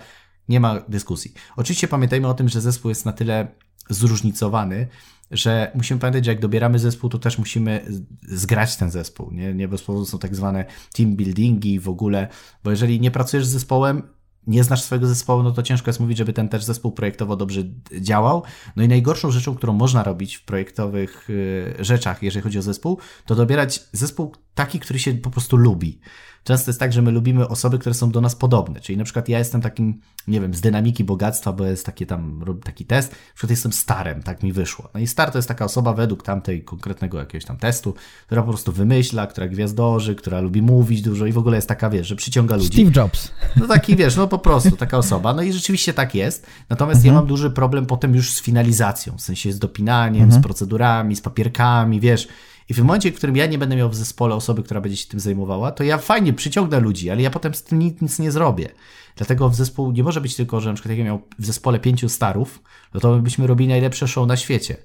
nie 0.48 0.60
ma 0.60 0.80
dyskusji. 0.88 1.32
Oczywiście 1.56 1.88
pamiętajmy 1.88 2.28
o 2.28 2.34
tym, 2.34 2.48
że 2.48 2.60
zespół 2.60 2.88
jest 2.88 3.04
na 3.04 3.12
tyle 3.12 3.48
zróżnicowany, 3.90 4.86
że 5.30 5.70
musimy 5.74 6.00
pamiętać, 6.00 6.24
że 6.24 6.30
jak 6.30 6.40
dobieramy 6.40 6.78
zespół, 6.78 7.10
to 7.10 7.18
też 7.18 7.38
musimy 7.38 7.84
zgrać 8.22 8.76
ten 8.76 8.90
zespół. 8.90 9.30
Nie, 9.30 9.54
nie 9.54 9.68
bez 9.68 9.82
powodu 9.82 10.06
są 10.06 10.18
tak 10.18 10.36
zwane 10.36 10.64
team 10.92 11.16
buildingi 11.16 11.80
w 11.80 11.88
ogóle, 11.88 12.28
bo 12.64 12.70
jeżeli 12.70 13.00
nie 13.00 13.10
pracujesz 13.10 13.46
z 13.46 13.50
zespołem, 13.50 14.02
nie 14.46 14.64
znasz 14.64 14.82
swojego 14.82 15.06
zespołu, 15.06 15.42
no 15.42 15.52
to 15.52 15.62
ciężko 15.62 15.88
jest 15.88 16.00
mówić, 16.00 16.18
żeby 16.18 16.32
ten 16.32 16.48
też 16.48 16.64
zespół 16.64 16.92
projektowo 16.92 17.36
dobrze 17.36 17.62
działał. 18.00 18.42
No 18.76 18.82
i 18.82 18.88
najgorszą 18.88 19.30
rzeczą, 19.30 19.54
którą 19.54 19.72
można 19.72 20.02
robić 20.02 20.36
w 20.36 20.44
projektowych 20.44 21.30
y, 21.30 21.74
rzeczach, 21.78 22.22
jeżeli 22.22 22.42
chodzi 22.42 22.58
o 22.58 22.62
zespół, 22.62 22.98
to 23.26 23.34
dobierać 23.34 23.82
zespół 23.92 24.32
taki, 24.54 24.80
który 24.80 24.98
się 24.98 25.14
po 25.14 25.30
prostu 25.30 25.56
lubi. 25.56 26.00
Często 26.44 26.70
jest 26.70 26.80
tak, 26.80 26.92
że 26.92 27.02
my 27.02 27.10
lubimy 27.10 27.48
osoby, 27.48 27.78
które 27.78 27.94
są 27.94 28.10
do 28.10 28.20
nas 28.20 28.36
podobne. 28.36 28.80
Czyli 28.80 28.98
na 28.98 29.04
przykład 29.04 29.28
ja 29.28 29.38
jestem 29.38 29.60
takim, 29.60 30.00
nie 30.28 30.40
wiem, 30.40 30.54
z 30.54 30.60
dynamiki 30.60 31.04
bogactwa, 31.04 31.52
bo 31.52 31.66
jest 31.66 31.86
taki 31.86 32.06
tam, 32.06 32.44
taki 32.64 32.84
test, 32.84 33.10
na 33.10 33.16
przykład 33.34 33.50
jestem 33.50 33.72
starem, 33.72 34.22
tak 34.22 34.42
mi 34.42 34.52
wyszło. 34.52 34.88
No 34.94 35.00
i 35.00 35.06
star 35.06 35.30
to 35.30 35.38
jest 35.38 35.48
taka 35.48 35.64
osoba 35.64 35.92
według 35.92 36.22
tamtej 36.22 36.64
konkretnego 36.64 37.18
jakiegoś 37.18 37.44
tam 37.44 37.56
testu, 37.56 37.94
która 38.26 38.42
po 38.42 38.48
prostu 38.48 38.72
wymyśla, 38.72 39.26
która 39.26 39.48
gwiazdorzy, 39.48 40.14
która 40.14 40.40
lubi 40.40 40.62
mówić 40.62 41.02
dużo 41.02 41.26
i 41.26 41.32
w 41.32 41.38
ogóle 41.38 41.56
jest 41.56 41.68
taka, 41.68 41.90
wiesz, 41.90 42.06
że 42.06 42.16
przyciąga 42.16 42.56
ludzi. 42.56 42.82
Steve 42.82 43.02
Jobs. 43.02 43.32
No 43.56 43.66
taki, 43.66 43.96
wiesz, 43.96 44.16
no 44.16 44.28
po 44.30 44.38
prostu 44.38 44.76
taka 44.76 44.98
osoba. 44.98 45.34
No 45.34 45.42
i 45.42 45.52
rzeczywiście 45.52 45.94
tak 45.94 46.14
jest. 46.14 46.46
Natomiast 46.68 46.98
mhm. 46.98 47.14
ja 47.14 47.20
mam 47.20 47.28
duży 47.28 47.50
problem 47.50 47.86
potem 47.86 48.14
już 48.14 48.32
z 48.32 48.42
finalizacją, 48.42 49.16
w 49.16 49.20
sensie 49.20 49.52
z 49.52 49.58
dopinaniem, 49.58 50.24
mhm. 50.24 50.42
z 50.42 50.44
procedurami, 50.44 51.16
z 51.16 51.20
papierkami, 51.20 52.00
wiesz, 52.00 52.28
i 52.68 52.74
w 52.74 52.78
momencie, 52.78 53.12
w 53.12 53.14
którym 53.14 53.36
ja 53.36 53.46
nie 53.46 53.58
będę 53.58 53.76
miał 53.76 53.90
w 53.90 53.96
zespole 53.96 54.34
osoby, 54.34 54.62
która 54.62 54.80
będzie 54.80 54.96
się 54.96 55.08
tym 55.08 55.20
zajmowała, 55.20 55.72
to 55.72 55.84
ja 55.84 55.98
fajnie 55.98 56.32
przyciągnę 56.32 56.80
ludzi, 56.80 57.10
ale 57.10 57.22
ja 57.22 57.30
potem 57.30 57.54
z 57.54 57.62
tym 57.62 57.78
nic, 57.78 58.00
nic 58.00 58.18
nie 58.18 58.30
zrobię. 58.30 58.68
Dlatego 59.16 59.48
w 59.48 59.54
zespół 59.54 59.92
nie 59.92 60.02
może 60.02 60.20
być 60.20 60.36
tylko, 60.36 60.60
że 60.60 60.68
na 60.68 60.74
przykład 60.74 60.90
jak 60.90 60.98
ja 60.98 61.04
miał 61.04 61.22
w 61.38 61.46
zespole 61.46 61.78
pięciu 61.78 62.08
starów, 62.08 62.62
no 62.94 63.00
to 63.00 63.18
byśmy 63.18 63.46
robili 63.46 63.68
najlepsze 63.68 64.08
show 64.08 64.26
na 64.26 64.36
świecie. 64.36 64.76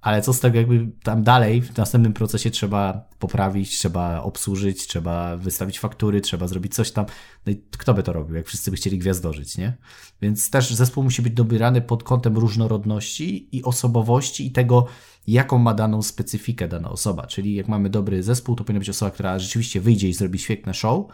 Ale 0.00 0.22
co 0.22 0.32
z 0.32 0.40
tego, 0.40 0.58
jakby 0.58 0.90
tam 1.02 1.22
dalej 1.22 1.62
w 1.62 1.76
następnym 1.76 2.12
procesie 2.12 2.50
trzeba 2.50 3.08
poprawić, 3.18 3.78
trzeba 3.78 4.22
obsłużyć, 4.22 4.86
trzeba 4.86 5.36
wystawić 5.36 5.78
faktury, 5.78 6.20
trzeba 6.20 6.48
zrobić 6.48 6.74
coś 6.74 6.90
tam. 6.90 7.06
No 7.46 7.52
i 7.52 7.62
kto 7.78 7.94
by 7.94 8.02
to 8.02 8.12
robił, 8.12 8.36
jak 8.36 8.46
wszyscy 8.46 8.70
by 8.70 8.76
chcieli 8.76 8.98
gwiazdożyć, 8.98 9.58
nie? 9.58 9.76
Więc 10.22 10.50
też 10.50 10.74
zespół 10.74 11.04
musi 11.04 11.22
być 11.22 11.32
dobierany 11.32 11.80
pod 11.80 12.02
kątem 12.02 12.38
różnorodności 12.38 13.56
i 13.56 13.62
osobowości 13.62 14.46
i 14.46 14.52
tego, 14.52 14.86
jaką 15.26 15.58
ma 15.58 15.74
daną 15.74 16.02
specyfikę 16.02 16.68
dana 16.68 16.90
osoba. 16.90 17.26
Czyli 17.26 17.54
jak 17.54 17.68
mamy 17.68 17.90
dobry 17.90 18.22
zespół, 18.22 18.56
to 18.56 18.64
powinna 18.64 18.78
być 18.78 18.90
osoba, 18.90 19.10
która 19.10 19.38
rzeczywiście 19.38 19.80
wyjdzie 19.80 20.08
i 20.08 20.12
zrobi 20.12 20.38
świetne 20.38 20.74
show. 20.74 21.06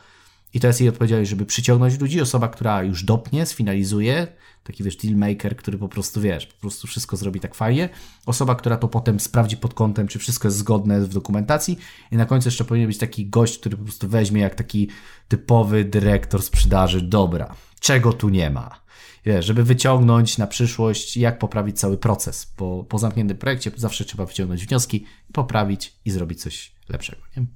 I 0.57 0.61
to 0.61 0.67
jest 0.67 0.81
jej 0.81 0.89
odpowiedzialność, 0.89 1.31
żeby 1.31 1.47
przyciągnąć 1.47 2.01
ludzi. 2.01 2.21
Osoba, 2.21 2.49
która 2.49 2.83
już 2.83 3.05
dopnie, 3.05 3.47
sfinalizuje, 3.47 4.27
taki 4.65 4.85
wiesz, 4.85 4.97
dealmaker, 4.97 5.57
który 5.57 5.79
po 5.79 5.89
prostu 5.89 6.21
wiesz, 6.21 6.47
po 6.47 6.61
prostu 6.61 6.87
wszystko 6.87 7.17
zrobi 7.17 7.41
tak 7.41 7.55
fajnie. 7.55 7.89
Osoba, 8.27 8.55
która 8.55 8.77
to 8.77 8.89
potem 8.89 9.21
sprawdzi 9.21 9.57
pod 9.57 9.75
kątem, 9.75 10.09
czy 10.09 10.19
wszystko 10.19 10.49
jest 10.49 10.59
zgodne 10.59 11.01
w 11.01 11.09
dokumentacji. 11.09 11.79
I 12.13 12.17
na 12.17 12.27
końcu 12.27 12.49
jeszcze 12.49 12.65
powinien 12.65 12.89
być 12.89 12.99
taki 12.99 13.27
gość, 13.27 13.59
który 13.59 13.77
po 13.77 13.85
prostu 13.85 14.09
weźmie 14.09 14.41
jak 14.41 14.55
taki 14.55 14.89
typowy 15.29 15.85
dyrektor 15.85 16.43
sprzedaży. 16.43 17.03
Dobra, 17.03 17.55
czego 17.81 18.13
tu 18.13 18.29
nie 18.29 18.51
ma? 18.51 18.87
wiesz, 19.27 19.47
żeby 19.47 19.65
wyciągnąć 19.65 20.39
na 20.39 20.47
przyszłość, 20.47 21.17
jak 21.17 21.39
poprawić 21.39 21.81
cały 21.81 21.99
proces. 21.99 22.53
Bo 22.59 22.85
po 22.85 22.99
zamkniętym 22.99 23.37
projekcie 23.37 23.71
zawsze 23.77 24.05
trzeba 24.05 24.27
wyciągnąć 24.27 24.67
wnioski, 24.67 25.05
poprawić 25.33 25.97
i 26.05 26.11
zrobić 26.11 26.43
coś 26.43 26.73
lepszego. 26.89 27.23
Nie? 27.37 27.47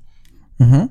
Mhm. 0.60 0.88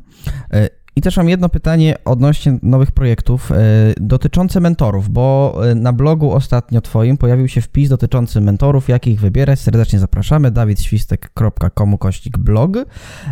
I 0.99 1.01
też 1.01 1.17
mam 1.17 1.29
jedno 1.29 1.49
pytanie 1.49 1.95
odnośnie 2.05 2.59
nowych 2.63 2.91
projektów 2.91 3.51
e, 3.51 3.55
dotyczące 3.99 4.59
mentorów, 4.59 5.09
bo 5.09 5.55
e, 5.71 5.75
na 5.75 5.93
blogu 5.93 6.33
ostatnio 6.33 6.81
Twoim 6.81 7.17
pojawił 7.17 7.47
się 7.47 7.61
wpis 7.61 7.89
dotyczący 7.89 8.41
mentorów, 8.41 8.89
jakich 8.89 9.19
wybierać. 9.19 9.59
Serdecznie 9.59 9.99
zapraszamy, 9.99 10.51
dawidświstek.com 10.51 11.97
kościk 11.97 12.37
blog. 12.37 12.71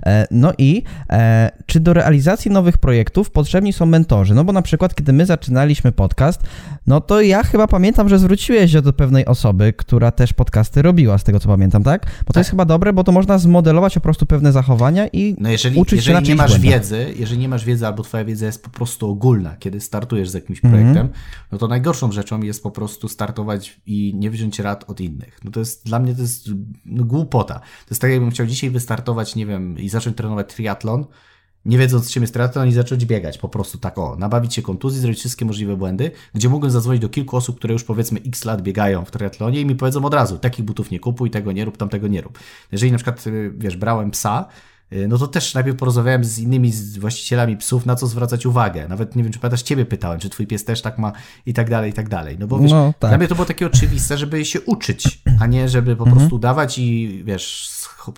E, 0.05 0.27
no 0.31 0.51
i 0.57 0.83
czy 1.65 1.79
do 1.79 1.93
realizacji 1.93 2.51
nowych 2.51 2.77
projektów 2.77 3.31
potrzebni 3.31 3.73
są 3.73 3.85
mentorzy? 3.85 4.33
No 4.35 4.43
bo 4.43 4.53
na 4.53 4.61
przykład, 4.61 4.95
kiedy 4.95 5.13
my 5.13 5.25
zaczynaliśmy 5.25 5.91
podcast, 5.91 6.41
no 6.87 7.01
to 7.01 7.21
ja 7.21 7.43
chyba 7.43 7.67
pamiętam, 7.67 8.09
że 8.09 8.19
zwróciłeś 8.19 8.71
się 8.71 8.81
do 8.81 8.93
pewnej 8.93 9.25
osoby, 9.25 9.73
która 9.73 10.11
też 10.11 10.33
podcasty 10.33 10.81
robiła, 10.81 11.17
z 11.17 11.23
tego 11.23 11.39
co 11.39 11.49
pamiętam, 11.49 11.83
tak? 11.83 12.01
Bo 12.05 12.09
to 12.27 12.33
Tak. 12.33 12.37
jest 12.37 12.49
chyba 12.49 12.65
dobre, 12.65 12.93
bo 12.93 13.03
to 13.03 13.11
można 13.11 13.37
zmodelować 13.37 13.93
po 13.93 14.01
prostu 14.01 14.25
pewne 14.25 14.51
zachowania 14.51 15.07
i 15.13 15.35
No 15.39 15.49
jeżeli, 15.49 15.79
uczyć 15.79 16.03
się 16.05 16.11
jeżeli 16.11 16.25
na 16.25 16.29
nie 16.29 16.35
masz 16.35 16.51
błędach. 16.59 16.71
wiedzy, 16.81 17.05
jeżeli 17.19 17.39
nie 17.39 17.49
masz 17.49 17.56
wiedzy 17.65 17.87
albo 17.87 18.03
twoja 18.03 18.25
wiedza 18.25 18.45
jest 18.45 18.63
po 18.63 18.69
prostu 18.69 19.09
ogólna, 19.09 19.55
kiedy 19.55 19.79
startujesz 19.79 20.29
z 20.29 20.33
jakimś 20.33 20.65
Mhm. 20.65 20.73
projektem, 20.73 21.09
no 21.51 21.57
to 21.57 21.67
najgorszą 21.67 22.11
rzeczą 22.11 22.41
jest 22.41 22.63
po 22.63 22.71
prostu 22.71 23.07
startować 23.07 23.81
i 23.85 24.13
nie 24.15 24.31
wziąć 24.31 24.59
rad 24.59 24.89
od 24.89 24.99
innych. 24.99 25.39
No 25.43 25.51
to 25.51 25.59
jest, 25.59 25.85
dla 25.85 25.99
mnie 25.99 26.15
to 26.15 26.21
jest 26.21 26.49
no, 26.85 27.03
głupota. 27.03 27.53
To 27.59 27.89
jest 27.89 28.01
tak 28.01 28.11
jakbym 28.11 28.31
chciał 28.31 28.45
dzisiaj 28.45 28.69
wystartować, 28.69 29.35
nie 29.35 29.45
wiem, 29.45 29.79
i 29.79 29.89
zacząć 29.89 30.17
trenować 30.17 30.53
triatlon, 30.53 31.05
nie 31.65 31.77
wiedząc 31.77 32.11
czym 32.11 32.23
jest 32.23 32.33
triatlon 32.33 32.67
i 32.67 32.71
zacząć 32.71 33.05
biegać 33.05 33.37
po 33.37 33.49
prostu 33.49 33.77
tak 33.77 33.97
o, 33.97 34.15
nabawić 34.15 34.53
się 34.55 34.61
kontuzji, 34.61 35.01
zrobić 35.01 35.19
wszystkie 35.19 35.45
możliwe 35.45 35.77
błędy, 35.77 36.11
gdzie 36.33 36.49
mógłbym 36.49 36.71
zadzwonić 36.71 37.01
do 37.01 37.09
kilku 37.09 37.37
osób, 37.37 37.57
które 37.57 37.73
już 37.73 37.83
powiedzmy 37.83 38.19
x 38.27 38.45
lat 38.45 38.61
biegają 38.61 39.05
w 39.05 39.11
triatlonie 39.11 39.61
i 39.61 39.65
mi 39.65 39.75
powiedzą 39.75 40.05
od 40.05 40.13
razu, 40.13 40.37
takich 40.37 40.65
butów 40.65 40.91
nie 40.91 40.99
kupuj, 40.99 41.31
tego 41.31 41.51
nie 41.51 41.65
rób, 41.65 41.77
tamtego 41.77 42.07
nie 42.07 42.21
rób. 42.21 42.39
Jeżeli 42.71 42.91
na 42.91 42.97
przykład, 42.97 43.27
y, 43.27 43.53
wiesz, 43.57 43.77
brałem 43.77 44.11
psa, 44.11 44.45
no 45.07 45.17
to 45.17 45.27
też 45.27 45.53
najpierw 45.53 45.77
porozmawiałem 45.77 46.23
z 46.23 46.39
innymi 46.39 46.71
właścicielami 46.99 47.57
psów, 47.57 47.85
na 47.85 47.95
co 47.95 48.07
zwracać 48.07 48.45
uwagę. 48.45 48.87
Nawet 48.87 49.15
nie 49.15 49.23
wiem, 49.23 49.33
czy 49.33 49.39
pamiętasz, 49.39 49.61
ciebie 49.61 49.85
pytałem, 49.85 50.19
czy 50.19 50.29
twój 50.29 50.47
pies 50.47 50.65
też 50.65 50.81
tak 50.81 50.97
ma 50.97 51.11
i 51.45 51.53
tak 51.53 51.69
dalej, 51.69 51.91
i 51.91 51.93
tak 51.93 52.09
dalej. 52.09 52.37
No 52.39 52.47
bo 52.47 52.59
wiesz, 52.59 52.71
No, 52.71 52.93
tak. 52.99 53.11
dla 53.11 53.17
mnie 53.17 53.27
to 53.27 53.35
było 53.35 53.45
takie 53.45 53.67
oczywiste, 53.67 54.17
żeby 54.17 54.45
się 54.45 54.61
uczyć, 54.61 55.21
a 55.39 55.47
nie 55.47 55.69
żeby 55.69 55.95
po 55.95 56.05
prostu 56.05 56.35
udawać 56.35 56.79
i 56.79 57.21
wiesz, 57.25 57.69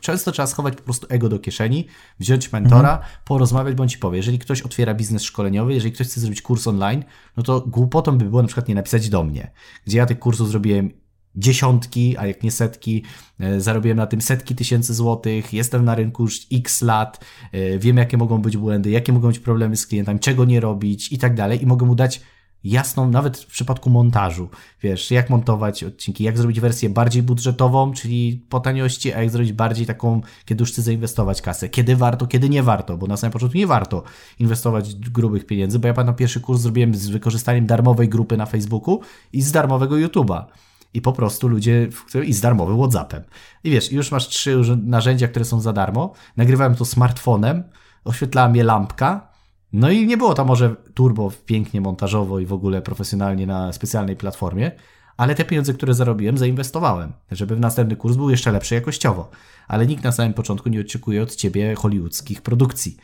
często 0.01 0.32
trzeba 0.32 0.47
schować 0.47 0.75
po 0.75 0.84
prostu 0.84 1.08
ego 1.10 1.29
do 1.29 1.39
kieszeni, 1.39 1.88
wziąć 2.19 2.51
mentora, 2.51 3.01
porozmawiać, 3.25 3.75
bądź 3.75 3.91
ci 3.91 3.97
powie. 3.97 4.17
Jeżeli 4.17 4.39
ktoś 4.39 4.62
otwiera 4.62 4.93
biznes 4.93 5.23
szkoleniowy, 5.23 5.73
jeżeli 5.73 5.91
ktoś 5.93 6.08
chce 6.08 6.19
zrobić 6.21 6.41
kurs 6.41 6.67
online, 6.67 7.03
no 7.38 7.43
to 7.43 7.62
głupotą 7.62 8.17
by 8.17 8.25
było 8.25 8.41
na 8.41 8.47
przykład 8.47 8.67
nie 8.67 8.75
napisać 8.75 9.10
do 9.10 9.23
mnie, 9.23 9.51
gdzie 9.86 9.97
ja 9.97 10.05
tych 10.05 10.19
kursów 10.19 10.49
zrobiłem 10.49 10.91
dziesiątki, 11.36 12.18
a 12.18 12.28
jak 12.28 12.44
nie 12.44 12.52
setki, 12.52 13.04
e, 13.39 13.62
zarobiłem 13.62 13.98
na 13.98 14.08
tym 14.08 14.22
setki 14.22 14.56
tysięcy 14.56 14.94
złotych, 14.94 15.54
jestem 15.54 15.86
na 15.86 15.96
rynku 15.96 16.24
już 16.24 16.48
x 16.52 16.82
lat, 16.82 17.26
e, 17.52 17.80
wiem 17.80 17.98
jakie 17.98 18.18
mogą 18.18 18.42
być 18.42 18.58
błędy, 18.58 18.89
jakie 18.89 19.13
mogą 19.13 19.28
być 19.28 19.39
problemy 19.39 19.78
z 19.78 19.88
klientami, 19.88 20.20
czego 20.20 20.46
nie 20.46 20.60
robić 20.60 21.12
i 21.12 21.18
tak 21.18 21.36
dalej 21.36 21.63
i 21.63 21.65
mogę 21.65 21.86
mu 21.86 21.96
dać 21.96 22.22
jasną, 22.63 23.10
nawet 23.10 23.38
w 23.38 23.46
przypadku 23.46 23.89
montażu, 23.89 24.50
wiesz, 24.82 25.12
jak 25.12 25.30
montować 25.30 25.84
odcinki, 25.84 26.24
jak 26.24 26.38
zrobić 26.38 26.60
wersję 26.60 26.89
bardziej 26.89 27.24
budżetową, 27.24 27.94
czyli 27.94 28.46
po 28.50 28.60
taniości, 28.60 29.13
a 29.13 29.22
jak 29.22 29.30
zrobić 29.30 29.54
bardziej 29.54 29.86
taką, 29.86 30.22
kiedy 30.46 30.62
już 30.62 30.72
chcę 30.72 30.82
zainwestować 30.82 31.42
kasę, 31.42 31.70
kiedy 31.70 31.96
warto, 31.96 32.28
kiedy 32.28 32.50
nie 32.50 32.63
warto, 32.63 32.98
bo 32.98 33.08
na 33.08 33.18
samym 33.18 33.34
początku 33.34 33.58
nie 33.58 33.68
warto 33.68 34.04
inwestować 34.39 34.96
grubych 34.96 35.46
pieniędzy, 35.46 35.80
bo 35.80 35.88
ja 35.88 35.94
pamiętam 35.94 36.15
pierwszy 36.15 36.39
kurs 36.39 36.62
zrobiłem 36.62 36.96
z 36.96 37.08
wykorzystaniem 37.08 37.65
darmowej 37.65 38.10
grupy 38.10 38.38
na 38.38 38.46
Facebooku 38.46 39.02
i 39.34 39.42
z 39.42 39.52
darmowego 39.52 39.96
YouTube'a. 39.96 40.44
I 40.93 41.02
po 41.02 41.13
prostu 41.13 41.47
ludzie, 41.47 41.89
i 42.25 42.34
z 42.34 42.41
darmowym 42.41 42.78
WhatsAppem. 42.78 43.23
I 43.63 43.71
wiesz, 43.71 43.91
już 43.91 44.12
masz 44.12 44.28
trzy 44.28 44.62
narzędzia, 44.84 45.28
które 45.28 45.45
są 45.45 45.62
za 45.62 45.73
darmo. 45.73 46.13
Nagrywałem 46.38 46.75
to 46.75 46.86
smartfonem, 46.86 47.63
oświetlała 48.06 48.49
mnie 48.49 48.63
lampka, 48.63 49.30
no 49.73 49.91
i 49.91 50.08
nie 50.08 50.17
było 50.17 50.34
to 50.34 50.45
może 50.45 50.75
turbo 50.93 51.32
pięknie 51.45 51.82
montażowo 51.82 52.39
i 52.39 52.45
w 52.45 52.54
ogóle 52.54 52.82
profesjonalnie 52.82 53.47
na 53.47 53.73
specjalnej 53.73 54.15
platformie, 54.15 54.71
ale 55.17 55.36
te 55.36 55.45
pieniądze, 55.45 55.73
które 55.73 55.93
zarobiłem, 55.93 56.38
zainwestowałem, 56.38 57.13
żeby 57.32 57.56
w 57.56 57.60
następny 57.60 57.95
kurs 57.95 58.15
był 58.15 58.30
jeszcze 58.30 58.52
lepszy 58.52 58.75
jakościowo. 58.75 59.30
Ale 59.67 59.88
nikt 59.88 60.04
na 60.04 60.12
samym 60.12 60.34
początku 60.34 60.69
nie 60.69 60.82
oczekuje 60.82 61.23
od 61.23 61.36
ciebie 61.36 61.75
hollywoodzkich 61.75 62.41
produkcji. 62.41 62.97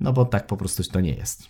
No 0.00 0.12
bo 0.12 0.24
tak 0.24 0.46
po 0.46 0.56
prostu 0.56 0.82
to 0.82 1.00
nie 1.00 1.14
jest. 1.14 1.48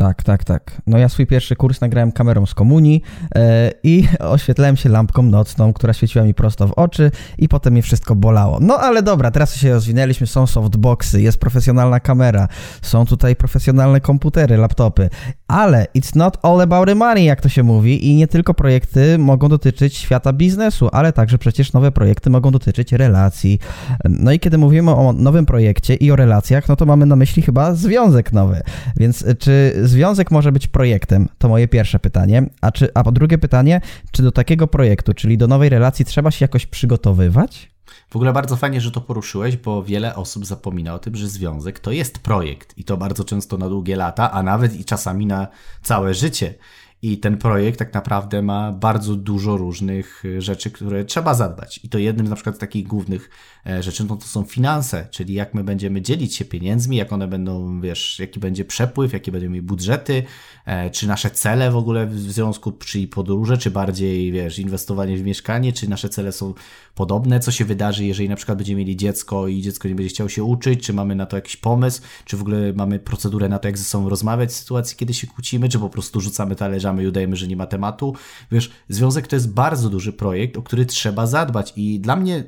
Tak, 0.00 0.22
tak, 0.22 0.44
tak. 0.44 0.82
No 0.86 0.98
ja 0.98 1.08
swój 1.08 1.26
pierwszy 1.26 1.56
kurs 1.56 1.80
nagrałem 1.80 2.12
kamerą 2.12 2.46
z 2.46 2.54
komunii 2.54 3.02
e, 3.34 3.70
i 3.82 4.08
oświetlałem 4.20 4.76
się 4.76 4.88
lampką 4.88 5.22
nocną, 5.22 5.72
która 5.72 5.92
świeciła 5.92 6.24
mi 6.24 6.34
prosto 6.34 6.68
w 6.68 6.72
oczy 6.72 7.10
i 7.38 7.48
potem 7.48 7.72
mnie 7.72 7.82
wszystko 7.82 8.14
bolało. 8.14 8.58
No 8.60 8.78
ale 8.78 9.02
dobra, 9.02 9.30
teraz 9.30 9.56
się 9.56 9.70
rozwinęliśmy, 9.70 10.26
są 10.26 10.46
softboxy, 10.46 11.22
jest 11.22 11.38
profesjonalna 11.38 12.00
kamera, 12.00 12.48
są 12.82 13.06
tutaj 13.06 13.36
profesjonalne 13.36 14.00
komputery, 14.00 14.56
laptopy, 14.56 15.10
ale 15.48 15.86
it's 15.96 16.16
not 16.16 16.38
all 16.42 16.60
about 16.60 16.88
the 16.88 16.94
money, 16.94 17.24
jak 17.24 17.40
to 17.40 17.48
się 17.48 17.62
mówi 17.62 18.08
i 18.08 18.16
nie 18.16 18.28
tylko 18.28 18.54
projekty 18.54 19.18
mogą 19.18 19.48
dotyczyć 19.48 19.96
świata 19.96 20.32
biznesu, 20.32 20.88
ale 20.92 21.12
także 21.12 21.38
przecież 21.38 21.72
nowe 21.72 21.92
projekty 21.92 22.30
mogą 22.30 22.50
dotyczyć 22.50 22.92
relacji. 22.92 23.58
No 24.04 24.32
i 24.32 24.38
kiedy 24.38 24.58
mówimy 24.58 24.90
o 24.90 25.12
nowym 25.12 25.46
projekcie 25.46 25.94
i 25.94 26.10
o 26.10 26.16
relacjach, 26.16 26.68
no 26.68 26.76
to 26.76 26.86
mamy 26.86 27.06
na 27.06 27.16
myśli 27.16 27.42
chyba 27.42 27.74
związek 27.74 28.32
nowy. 28.32 28.60
Więc 28.96 29.22
y, 29.22 29.34
czy 29.34 29.89
związek 29.90 30.30
może 30.30 30.52
być 30.52 30.68
projektem? 30.68 31.28
To 31.38 31.48
moje 31.48 31.68
pierwsze 31.68 31.98
pytanie. 31.98 32.50
A, 32.60 32.72
czy, 32.72 32.88
a 32.94 33.04
po 33.04 33.12
drugie 33.12 33.38
pytanie, 33.38 33.80
czy 34.12 34.22
do 34.22 34.32
takiego 34.32 34.66
projektu, 34.66 35.14
czyli 35.14 35.38
do 35.38 35.46
nowej 35.46 35.68
relacji 35.68 36.04
trzeba 36.04 36.30
się 36.30 36.44
jakoś 36.44 36.66
przygotowywać? 36.66 37.70
W 38.10 38.16
ogóle 38.16 38.32
bardzo 38.32 38.56
fajnie, 38.56 38.80
że 38.80 38.90
to 38.90 39.00
poruszyłeś, 39.00 39.56
bo 39.56 39.82
wiele 39.82 40.14
osób 40.14 40.46
zapomina 40.46 40.94
o 40.94 40.98
tym, 40.98 41.16
że 41.16 41.28
związek 41.28 41.80
to 41.80 41.92
jest 41.92 42.18
projekt 42.18 42.78
i 42.78 42.84
to 42.84 42.96
bardzo 42.96 43.24
często 43.24 43.58
na 43.58 43.68
długie 43.68 43.96
lata, 43.96 44.30
a 44.32 44.42
nawet 44.42 44.80
i 44.80 44.84
czasami 44.84 45.26
na 45.26 45.48
całe 45.82 46.14
życie. 46.14 46.54
I 47.02 47.18
ten 47.18 47.36
projekt 47.36 47.78
tak 47.78 47.94
naprawdę 47.94 48.42
ma 48.42 48.72
bardzo 48.72 49.16
dużo 49.16 49.56
różnych 49.56 50.24
y, 50.24 50.42
rzeczy, 50.42 50.70
które 50.70 51.04
trzeba 51.04 51.34
zadbać. 51.34 51.80
I 51.84 51.88
to 51.88 51.98
jednym 51.98 52.26
z 52.26 52.30
na 52.30 52.36
przykład 52.36 52.58
takich 52.58 52.86
głównych 52.86 53.30
e, 53.66 53.82
rzeczy 53.82 54.04
no 54.04 54.16
to 54.16 54.26
są 54.26 54.42
finanse, 54.42 55.08
czyli 55.10 55.34
jak 55.34 55.54
my 55.54 55.64
będziemy 55.64 56.02
dzielić 56.02 56.36
się 56.36 56.44
pieniędzmi, 56.44 56.96
jak 56.96 57.12
one 57.12 57.28
będą, 57.28 57.80
wiesz, 57.80 58.18
jaki 58.18 58.40
będzie 58.40 58.64
przepływ, 58.64 59.12
jakie 59.12 59.32
będą 59.32 59.48
mieli 59.48 59.62
budżety, 59.62 60.22
e, 60.66 60.90
czy 60.90 61.08
nasze 61.08 61.30
cele 61.30 61.70
w 61.70 61.76
ogóle 61.76 62.06
w 62.06 62.18
związku, 62.18 62.72
czyli 62.72 63.08
podróże, 63.08 63.58
czy 63.58 63.70
bardziej, 63.70 64.32
wiesz, 64.32 64.58
inwestowanie 64.58 65.16
w 65.16 65.22
mieszkanie, 65.22 65.72
czy 65.72 65.90
nasze 65.90 66.08
cele 66.08 66.32
są 66.32 66.54
podobne, 66.94 67.40
co 67.40 67.50
się 67.50 67.64
wydarzy, 67.64 68.04
jeżeli 68.04 68.28
na 68.28 68.36
przykład 68.36 68.58
będziemy 68.58 68.78
mieli 68.78 68.96
dziecko 68.96 69.48
i 69.48 69.62
dziecko 69.62 69.88
nie 69.88 69.94
będzie 69.94 70.10
chciało 70.10 70.28
się 70.28 70.44
uczyć, 70.44 70.86
czy 70.86 70.92
mamy 70.92 71.14
na 71.14 71.26
to 71.26 71.36
jakiś 71.36 71.56
pomysł, 71.56 72.02
czy 72.24 72.36
w 72.36 72.40
ogóle 72.40 72.72
mamy 72.72 72.98
procedurę 72.98 73.48
na 73.48 73.58
to, 73.58 73.68
jak 73.68 73.78
ze 73.78 73.84
sobą 73.84 74.08
rozmawiać 74.08 74.50
w 74.50 74.52
sytuacji, 74.52 74.96
kiedy 74.96 75.14
się 75.14 75.26
kłócimy, 75.26 75.68
czy 75.68 75.78
po 75.78 75.88
prostu 75.88 76.20
rzucamy 76.20 76.56
talerzami 76.56 76.89
i 76.98 77.06
udajemy, 77.06 77.36
że 77.36 77.46
nie 77.46 77.56
ma 77.56 77.66
tematu. 77.66 78.14
Wiesz, 78.52 78.70
związek 78.88 79.26
to 79.26 79.36
jest 79.36 79.52
bardzo 79.52 79.90
duży 79.90 80.12
projekt, 80.12 80.56
o 80.56 80.62
który 80.62 80.86
trzeba 80.86 81.26
zadbać 81.26 81.72
i 81.76 82.00
dla 82.00 82.16
mnie 82.16 82.44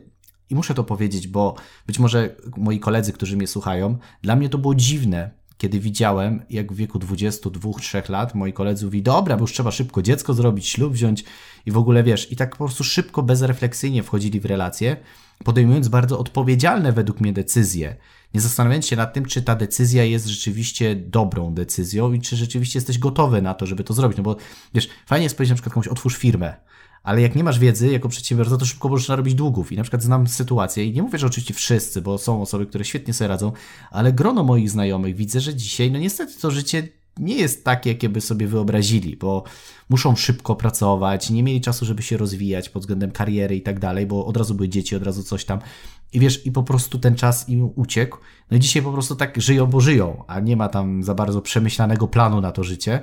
i 0.50 0.54
muszę 0.54 0.74
to 0.74 0.84
powiedzieć, 0.84 1.28
bo 1.28 1.54
być 1.86 1.98
może 1.98 2.36
moi 2.56 2.80
koledzy, 2.80 3.12
którzy 3.12 3.36
mnie 3.36 3.46
słuchają, 3.46 3.98
dla 4.22 4.36
mnie 4.36 4.48
to 4.48 4.58
było 4.58 4.74
dziwne, 4.74 5.30
kiedy 5.58 5.80
widziałem, 5.80 6.42
jak 6.50 6.72
w 6.72 6.76
wieku 6.76 6.98
22-3 6.98 8.10
lat 8.10 8.34
moi 8.34 8.52
koledzy 8.52 8.84
mówi, 8.84 9.02
dobra, 9.02 9.36
bo 9.36 9.42
już 9.42 9.52
trzeba 9.52 9.70
szybko 9.70 10.02
dziecko 10.02 10.34
zrobić, 10.34 10.68
ślub 10.68 10.92
wziąć 10.92 11.24
i 11.66 11.70
w 11.70 11.76
ogóle 11.76 12.02
wiesz, 12.02 12.32
i 12.32 12.36
tak 12.36 12.50
po 12.50 12.56
prostu 12.56 12.84
szybko, 12.84 13.22
bezrefleksyjnie 13.22 14.02
wchodzili 14.02 14.40
w 14.40 14.44
relacje, 14.44 14.96
podejmując 15.44 15.88
bardzo 15.88 16.18
odpowiedzialne 16.18 16.92
według 16.92 17.20
mnie 17.20 17.32
decyzje, 17.32 17.96
nie 18.34 18.40
zastanawiając 18.40 18.86
się 18.86 18.96
nad 18.96 19.14
tym, 19.14 19.26
czy 19.26 19.42
ta 19.42 19.54
decyzja 19.54 20.04
jest 20.04 20.26
rzeczywiście 20.26 20.96
dobrą 20.96 21.54
decyzją 21.54 22.12
i 22.12 22.20
czy 22.20 22.36
rzeczywiście 22.36 22.76
jesteś 22.76 22.98
gotowy 22.98 23.42
na 23.42 23.54
to, 23.54 23.66
żeby 23.66 23.84
to 23.84 23.94
zrobić. 23.94 24.18
No 24.18 24.24
bo 24.24 24.36
wiesz, 24.74 24.88
fajnie 25.06 25.24
jest 25.24 25.36
powiedzieć 25.36 25.50
na 25.50 25.54
przykład 25.54 25.74
komuś 25.74 25.88
otwórz 25.88 26.16
firmę, 26.16 26.54
ale 27.02 27.22
jak 27.22 27.34
nie 27.34 27.44
masz 27.44 27.58
wiedzy 27.58 27.92
jako 27.92 28.08
przedsiębiorca, 28.08 28.56
to 28.56 28.64
szybko 28.64 28.88
możesz 28.88 29.08
narobić 29.08 29.34
długów. 29.34 29.72
I 29.72 29.76
na 29.76 29.82
przykład 29.82 30.02
znam 30.02 30.26
sytuację, 30.26 30.84
i 30.84 30.92
nie 30.92 31.02
mówię, 31.02 31.18
że 31.18 31.26
oczywiście 31.26 31.54
wszyscy, 31.54 32.02
bo 32.02 32.18
są 32.18 32.42
osoby, 32.42 32.66
które 32.66 32.84
świetnie 32.84 33.14
sobie 33.14 33.28
radzą, 33.28 33.52
ale 33.90 34.12
grono 34.12 34.42
moich 34.42 34.70
znajomych 34.70 35.16
widzę, 35.16 35.40
że 35.40 35.54
dzisiaj, 35.54 35.90
no 35.90 35.98
niestety 35.98 36.40
to 36.40 36.50
życie 36.50 36.88
nie 37.18 37.36
jest 37.36 37.64
takie, 37.64 37.90
jakie 37.90 38.08
by 38.08 38.20
sobie 38.20 38.46
wyobrazili, 38.46 39.16
bo 39.16 39.44
muszą 39.88 40.16
szybko 40.16 40.56
pracować, 40.56 41.30
nie 41.30 41.42
mieli 41.42 41.60
czasu, 41.60 41.84
żeby 41.84 42.02
się 42.02 42.16
rozwijać 42.16 42.68
pod 42.68 42.82
względem 42.82 43.10
kariery 43.10 43.56
i 43.56 43.62
tak 43.62 43.80
dalej, 43.80 44.06
bo 44.06 44.26
od 44.26 44.36
razu 44.36 44.54
były 44.54 44.68
dzieci, 44.68 44.96
od 44.96 45.02
razu 45.02 45.22
coś 45.22 45.44
tam. 45.44 45.58
I 46.12 46.20
wiesz, 46.20 46.46
i 46.46 46.52
po 46.52 46.62
prostu 46.62 46.98
ten 46.98 47.14
czas 47.14 47.48
im 47.48 47.70
uciekł. 47.76 48.18
No 48.50 48.56
i 48.56 48.60
dzisiaj 48.60 48.82
po 48.82 48.92
prostu 48.92 49.16
tak 49.16 49.40
żyją, 49.40 49.66
bo 49.66 49.80
żyją, 49.80 50.24
a 50.26 50.40
nie 50.40 50.56
ma 50.56 50.68
tam 50.68 51.02
za 51.02 51.14
bardzo 51.14 51.42
przemyślanego 51.42 52.08
planu 52.08 52.40
na 52.40 52.52
to 52.52 52.64
życie. 52.64 53.02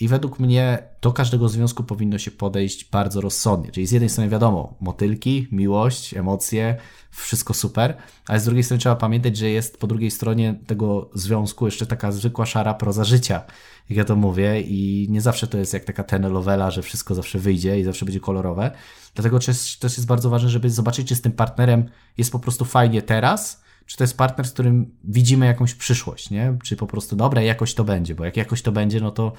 I 0.00 0.08
według 0.08 0.38
mnie 0.38 0.78
do 1.00 1.12
każdego 1.12 1.48
związku 1.48 1.84
powinno 1.84 2.18
się 2.18 2.30
podejść 2.30 2.90
bardzo 2.90 3.20
rozsądnie. 3.20 3.72
Czyli 3.72 3.86
z 3.86 3.92
jednej 3.92 4.08
strony 4.08 4.30
wiadomo, 4.30 4.76
motylki, 4.80 5.48
miłość, 5.52 6.14
emocje, 6.14 6.76
wszystko 7.10 7.54
super, 7.54 7.96
ale 8.26 8.40
z 8.40 8.44
drugiej 8.44 8.64
strony 8.64 8.80
trzeba 8.80 8.96
pamiętać, 8.96 9.36
że 9.36 9.50
jest 9.50 9.78
po 9.78 9.86
drugiej 9.86 10.10
stronie 10.10 10.54
tego 10.66 11.10
związku 11.14 11.66
jeszcze 11.66 11.86
taka 11.86 12.12
zwykła 12.12 12.46
szara 12.46 12.74
proza 12.74 13.04
życia, 13.04 13.42
jak 13.90 13.96
ja 13.96 14.04
to 14.04 14.16
mówię, 14.16 14.60
i 14.60 15.06
nie 15.10 15.20
zawsze 15.20 15.46
to 15.46 15.58
jest 15.58 15.72
jak 15.72 15.84
taka 15.84 16.04
telenowela, 16.04 16.70
że 16.70 16.82
wszystko 16.82 17.14
zawsze 17.14 17.38
wyjdzie 17.38 17.80
i 17.80 17.84
zawsze 17.84 18.04
będzie 18.04 18.20
kolorowe. 18.20 18.70
Dlatego 19.14 19.38
też, 19.38 19.78
jest 19.82 20.06
bardzo 20.06 20.30
ważne, 20.30 20.48
żeby 20.48 20.70
zobaczyć, 20.70 21.08
czy 21.08 21.14
z 21.14 21.20
tym 21.20 21.32
partnerem 21.32 21.88
jest 22.18 22.32
po 22.32 22.38
prostu 22.38 22.64
fajnie 22.64 23.02
teraz, 23.02 23.62
czy 23.86 23.96
to 23.96 24.04
jest 24.04 24.16
partner, 24.16 24.46
z 24.46 24.52
którym 24.52 24.90
widzimy 25.04 25.46
jakąś 25.46 25.74
przyszłość, 25.74 26.30
nie? 26.30 26.58
Czy 26.64 26.76
po 26.76 26.86
prostu, 26.86 27.16
dobra, 27.16 27.42
jakoś 27.42 27.74
to 27.74 27.84
będzie, 27.84 28.14
bo 28.14 28.24
jak 28.24 28.36
jakoś 28.36 28.62
to 28.62 28.72
będzie, 28.72 29.00
no 29.00 29.10
to 29.10 29.32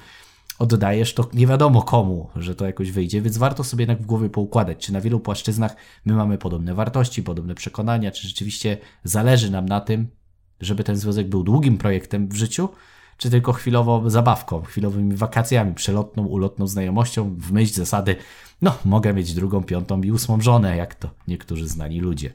oddajesz 0.58 1.14
to 1.14 1.28
nie 1.34 1.46
wiadomo 1.46 1.82
komu, 1.82 2.30
że 2.36 2.54
to 2.54 2.66
jakoś 2.66 2.90
wyjdzie, 2.90 3.22
więc 3.22 3.38
warto 3.38 3.64
sobie 3.64 3.82
jednak 3.82 4.02
w 4.02 4.06
głowie 4.06 4.30
poukładać, 4.30 4.78
czy 4.86 4.92
na 4.92 5.00
wielu 5.00 5.20
płaszczyznach 5.20 5.76
my 6.04 6.14
mamy 6.14 6.38
podobne 6.38 6.74
wartości, 6.74 7.22
podobne 7.22 7.54
przekonania, 7.54 8.10
czy 8.10 8.28
rzeczywiście 8.28 8.78
zależy 9.04 9.50
nam 9.50 9.66
na 9.66 9.80
tym, 9.80 10.08
żeby 10.60 10.84
ten 10.84 10.96
związek 10.96 11.28
był 11.28 11.44
długim 11.44 11.78
projektem 11.78 12.28
w 12.28 12.34
życiu, 12.34 12.68
czy 13.16 13.30
tylko 13.30 13.52
chwilową 13.52 14.10
zabawką, 14.10 14.62
chwilowymi 14.62 15.16
wakacjami, 15.16 15.74
przelotną, 15.74 16.26
ulotną 16.26 16.66
znajomością 16.66 17.34
w 17.38 17.52
myśl 17.52 17.74
zasady, 17.74 18.16
no, 18.62 18.78
mogę 18.84 19.14
mieć 19.14 19.34
drugą, 19.34 19.62
piątą 19.62 20.02
i 20.02 20.10
ósmą 20.10 20.40
żonę, 20.40 20.76
jak 20.76 20.94
to 20.94 21.10
niektórzy 21.28 21.68
znani 21.68 22.00
ludzie. 22.00 22.32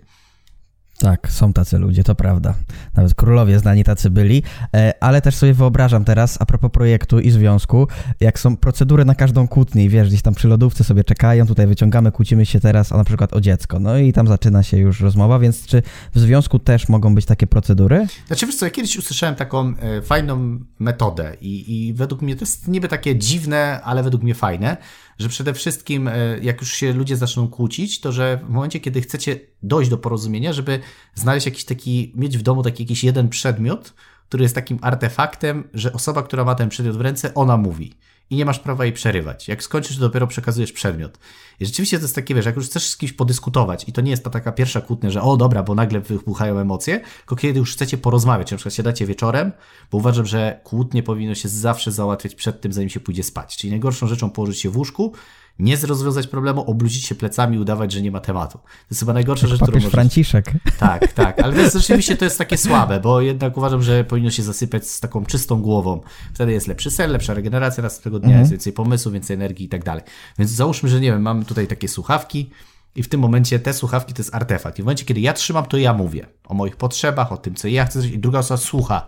Tak, 1.04 1.32
są 1.32 1.54
tacy 1.54 1.78
ludzie, 1.78 2.04
to 2.04 2.16
prawda. 2.16 2.54
Nawet 2.96 3.14
królowie 3.14 3.60
znani 3.60 3.84
tacy 3.84 4.10
byli, 4.10 4.44
e, 4.76 4.94
ale 5.00 5.22
też 5.22 5.36
sobie 5.36 5.54
wyobrażam 5.54 6.06
teraz, 6.06 6.38
a 6.42 6.46
propos 6.46 6.72
projektu 6.72 7.20
i 7.20 7.32
związku, 7.32 7.88
jak 8.20 8.40
są 8.40 8.58
procedury 8.58 9.06
na 9.06 9.16
każdą 9.16 9.48
kłótnię 9.48 9.90
wiesz, 9.90 10.08
gdzieś 10.08 10.22
tam 10.22 10.34
przy 10.34 10.48
lodówce 10.48 10.84
sobie 10.84 11.04
czekają, 11.04 11.48
tutaj 11.48 11.68
wyciągamy, 11.68 12.12
kłócimy 12.12 12.46
się 12.46 12.60
teraz, 12.60 12.92
a 12.92 12.98
na 12.98 13.04
przykład 13.04 13.34
o 13.34 13.42
dziecko. 13.42 13.80
No 13.80 13.98
i 13.98 14.14
tam 14.14 14.28
zaczyna 14.28 14.64
się 14.64 14.78
już 14.78 15.02
rozmowa, 15.02 15.40
więc 15.40 15.66
czy 15.66 15.82
w 16.16 16.20
związku 16.20 16.60
też 16.60 16.90
mogą 16.90 17.16
być 17.16 17.26
takie 17.26 17.48
procedury? 17.48 18.08
Znaczy 18.28 18.46
wiesz 18.46 18.56
co, 18.56 18.66
ja 18.66 18.72
kiedyś 18.72 18.98
usłyszałem 18.98 19.36
taką 19.36 19.74
e, 19.80 20.02
fajną 20.02 20.60
metodę 20.80 21.38
i, 21.42 21.88
i 21.88 21.94
według 21.94 22.22
mnie 22.22 22.36
to 22.36 22.42
jest 22.42 22.68
niby 22.68 22.88
takie 22.88 23.16
dziwne, 23.16 23.82
ale 23.84 24.04
według 24.04 24.24
mnie 24.24 24.36
fajne, 24.36 24.78
że 25.20 25.30
przede 25.30 25.54
wszystkim, 25.54 26.08
e, 26.08 26.40
jak 26.42 26.62
już 26.62 26.74
się 26.74 26.94
ludzie 26.94 27.18
zaczną 27.18 27.48
kłócić, 27.48 28.00
to 28.00 28.12
że 28.12 28.40
w 28.46 28.50
momencie, 28.50 28.80
kiedy 28.80 29.02
chcecie 29.02 29.40
dojść 29.64 29.90
do 29.90 29.98
porozumienia, 29.98 30.54
żeby 30.54 30.80
znaleźć 31.16 31.46
jakiś 31.46 31.66
taki, 31.66 32.14
mieć 32.16 32.38
w 32.38 32.42
domu 32.42 32.64
taki 32.64 32.84
jakiś 32.84 33.04
jeden 33.04 33.30
przedmiot, 33.30 33.94
który 34.28 34.44
jest 34.44 34.56
takim 34.56 34.80
artefaktem, 34.82 35.70
że 35.74 35.94
osoba, 35.94 36.24
która 36.24 36.46
ma 36.46 36.56
ten 36.56 36.70
przedmiot 36.70 36.98
w 36.98 37.02
ręce, 37.02 37.34
ona 37.34 37.58
mówi. 37.58 37.94
I 38.30 38.36
nie 38.36 38.46
masz 38.46 38.60
prawa 38.60 38.86
jej 38.86 38.94
przerywać. 38.94 39.48
Jak 39.48 39.64
skończysz, 39.64 39.96
to 39.96 40.02
dopiero 40.02 40.28
przekazujesz 40.28 40.72
przedmiot. 40.72 41.18
I 41.60 41.66
rzeczywiście 41.66 41.98
to 41.98 42.04
jest 42.04 42.16
takie, 42.16 42.36
wiesz, 42.36 42.46
jak 42.46 42.56
już 42.56 42.66
chcesz 42.66 42.88
z 42.88 42.98
kimś 42.98 43.14
podyskutować, 43.14 43.90
i 43.90 43.94
to 43.94 44.02
nie 44.02 44.12
jest 44.12 44.24
ta 44.24 44.30
taka 44.30 44.52
pierwsza 44.52 44.82
kłótnia, 44.82 45.10
że 45.10 45.22
o 45.22 45.38
dobra, 45.38 45.64
bo 45.64 45.76
nagle 45.76 46.00
wybuchają 46.00 46.60
emocje, 46.60 47.00
tylko 47.18 47.36
kiedy 47.36 47.60
już 47.60 47.74
chcecie 47.74 47.98
porozmawiać, 47.98 48.52
na 48.52 48.58
przykład 48.58 48.74
siadacie 48.74 49.06
wieczorem, 49.06 49.52
bo 49.92 49.98
uważam, 49.98 50.26
że 50.26 50.60
kłótnie 50.64 51.04
powinno 51.04 51.36
się 51.36 51.50
zawsze 51.50 51.92
załatwiać 51.92 52.36
przed 52.36 52.62
tym, 52.62 52.74
zanim 52.74 52.90
się 52.90 53.00
pójdzie 53.00 53.24
spać. 53.24 53.58
Czyli 53.58 53.72
najgorszą 53.72 54.08
rzeczą 54.08 54.30
położyć 54.30 54.60
się 54.60 54.70
w 54.70 54.78
łóżku, 54.78 55.14
nie 55.60 55.76
rozwiązać 55.76 56.28
problemu, 56.28 56.62
obrócić 56.62 57.06
się 57.06 57.16
plecami 57.16 57.58
i 57.58 57.60
udawać, 57.60 57.92
że 57.92 58.02
nie 58.02 58.12
ma 58.12 58.20
tematu. 58.20 58.58
To 58.58 58.88
jest 58.90 59.00
chyba 59.00 59.14
najgorsza 59.14 59.48
rzecz, 59.48 59.62
którą 59.62 59.78
możesz... 59.78 59.92
Franciszek. 59.92 60.52
Tak, 60.80 61.14
tak, 61.14 61.40
ale 61.40 61.54
to 61.54 61.62
jest, 61.62 61.76
rzeczywiście 61.76 62.18
to 62.18 62.26
jest 62.26 62.38
takie 62.38 62.58
słabe, 62.58 63.00
bo 63.00 63.22
jednak 63.22 63.58
uważam, 63.58 63.84
że 63.84 64.04
powinno 64.04 64.32
się 64.32 64.44
zasypać 64.44 64.88
z 64.88 65.00
taką 65.00 65.26
czystą 65.26 65.62
głową. 65.62 66.02
Wtedy 66.34 66.52
jest 66.52 66.68
lepszy 66.68 66.92
sen, 66.92 67.12
lepsza 67.12 67.34
regeneracja 67.34 67.84
następnego 67.84 68.20
dnia, 68.20 68.28
mhm. 68.28 68.40
jest 68.40 68.52
więcej 68.52 68.74
pomysłu, 68.74 69.12
więcej 69.12 69.34
energii 69.34 69.66
i 69.66 69.70
tak 69.70 69.84
dalej. 69.84 70.04
Więc 70.40 70.52
załóżmy, 70.52 70.90
że 70.90 71.00
nie 71.00 71.12
wiem, 71.12 71.22
mamy 71.22 71.46
tutaj 71.46 71.68
takie 71.68 71.88
słuchawki, 71.88 72.50
i 72.96 73.04
w 73.04 73.10
tym 73.10 73.20
momencie 73.20 73.60
te 73.60 73.74
słuchawki 73.74 74.14
to 74.14 74.22
jest 74.22 74.36
artefakt. 74.36 74.80
I 74.80 74.82
w 74.82 74.86
momencie, 74.86 75.06
kiedy 75.06 75.20
ja 75.20 75.34
trzymam, 75.34 75.66
to 75.66 75.78
ja 75.78 75.94
mówię 75.94 76.28
o 76.44 76.54
moich 76.54 76.76
potrzebach, 76.76 77.32
o 77.32 77.38
tym, 77.38 77.56
co 77.56 77.68
ja 77.68 77.86
chcę, 77.86 78.08
i 78.08 78.20
druga 78.20 78.40
osoba 78.40 78.58
słucha. 78.58 79.08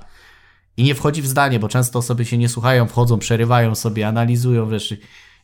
I 0.77 0.83
nie 0.83 0.95
wchodzi 0.95 1.21
w 1.21 1.27
zdanie, 1.27 1.59
bo 1.59 1.67
często 1.67 1.99
osoby 1.99 2.25
się 2.25 2.37
nie 2.37 2.49
słuchają, 2.49 2.87
wchodzą, 2.87 3.19
przerywają 3.19 3.75
sobie, 3.75 4.07
analizują 4.07 4.65
wreszcie 4.65 4.97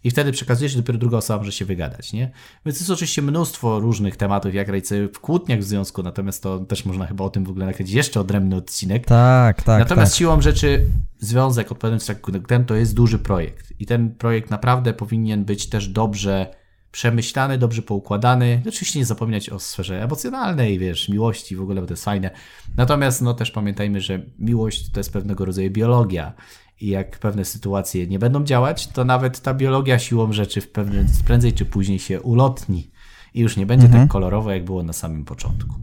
i 0.03 0.11
wtedy 0.11 0.31
przekazujesz, 0.31 0.75
dopiero 0.75 0.99
druga 0.99 1.17
osoba 1.17 1.37
może 1.37 1.51
się 1.51 1.65
wygadać, 1.65 2.13
nie? 2.13 2.31
Więc 2.65 2.79
jest 2.79 2.91
oczywiście 2.91 3.21
mnóstwo 3.21 3.79
różnych 3.79 4.17
tematów, 4.17 4.53
jak 4.53 4.67
radzić 4.67 4.87
sobie 4.87 5.07
w 5.07 5.19
kłótniach 5.19 5.59
w 5.59 5.63
związku, 5.63 6.03
natomiast 6.03 6.43
to 6.43 6.59
też 6.59 6.85
można 6.85 7.07
chyba 7.07 7.23
o 7.23 7.29
tym 7.29 7.45
w 7.45 7.49
ogóle 7.49 7.65
nakręcić 7.65 7.95
jeszcze 7.95 8.19
odrębny 8.19 8.55
odcinek. 8.55 9.05
Tak, 9.05 9.63
tak. 9.63 9.79
Natomiast 9.79 10.11
tak. 10.11 10.17
siłą 10.17 10.41
rzeczy 10.41 10.85
związek, 11.19 11.71
odpowiadając 11.71 12.05
tak, 12.05 12.17
ten 12.47 12.65
to 12.65 12.75
jest 12.75 12.95
duży 12.95 13.19
projekt 13.19 13.73
i 13.79 13.85
ten 13.85 14.15
projekt 14.15 14.49
naprawdę 14.49 14.93
powinien 14.93 15.45
być 15.45 15.69
też 15.69 15.87
dobrze 15.87 16.61
przemyślany, 16.91 17.57
dobrze 17.57 17.81
poukładany. 17.81 18.61
Oczywiście 18.67 18.99
nie 18.99 19.05
zapominać 19.05 19.49
o 19.49 19.59
sferze 19.59 20.03
emocjonalnej, 20.03 20.79
wiesz, 20.79 21.09
miłości 21.09 21.55
w 21.55 21.61
ogóle, 21.61 21.81
bo 21.81 21.87
to 21.87 21.93
jest 21.93 22.05
fajne. 22.05 22.31
Natomiast 22.77 23.21
no 23.21 23.33
też 23.33 23.51
pamiętajmy, 23.51 24.01
że 24.01 24.21
miłość 24.39 24.91
to 24.91 24.99
jest 24.99 25.13
pewnego 25.13 25.45
rodzaju 25.45 25.71
biologia 25.71 26.33
i 26.81 26.87
jak 26.87 27.19
pewne 27.19 27.45
sytuacje 27.45 28.07
nie 28.07 28.19
będą 28.19 28.43
działać, 28.43 28.87
to 28.87 29.05
nawet 29.05 29.39
ta 29.39 29.53
biologia 29.53 29.99
siłą 29.99 30.33
rzeczy 30.33 30.61
w 30.61 30.71
pewnym, 30.71 31.05
prędzej 31.25 31.53
czy 31.53 31.65
później 31.65 31.99
się 31.99 32.21
ulotni 32.21 32.91
i 33.33 33.39
już 33.39 33.57
nie 33.57 33.65
będzie 33.65 33.85
mhm. 33.85 34.03
tak 34.03 34.11
kolorowo, 34.11 34.51
jak 34.51 34.65
było 34.65 34.83
na 34.83 34.93
samym 34.93 35.25
początku. 35.25 35.75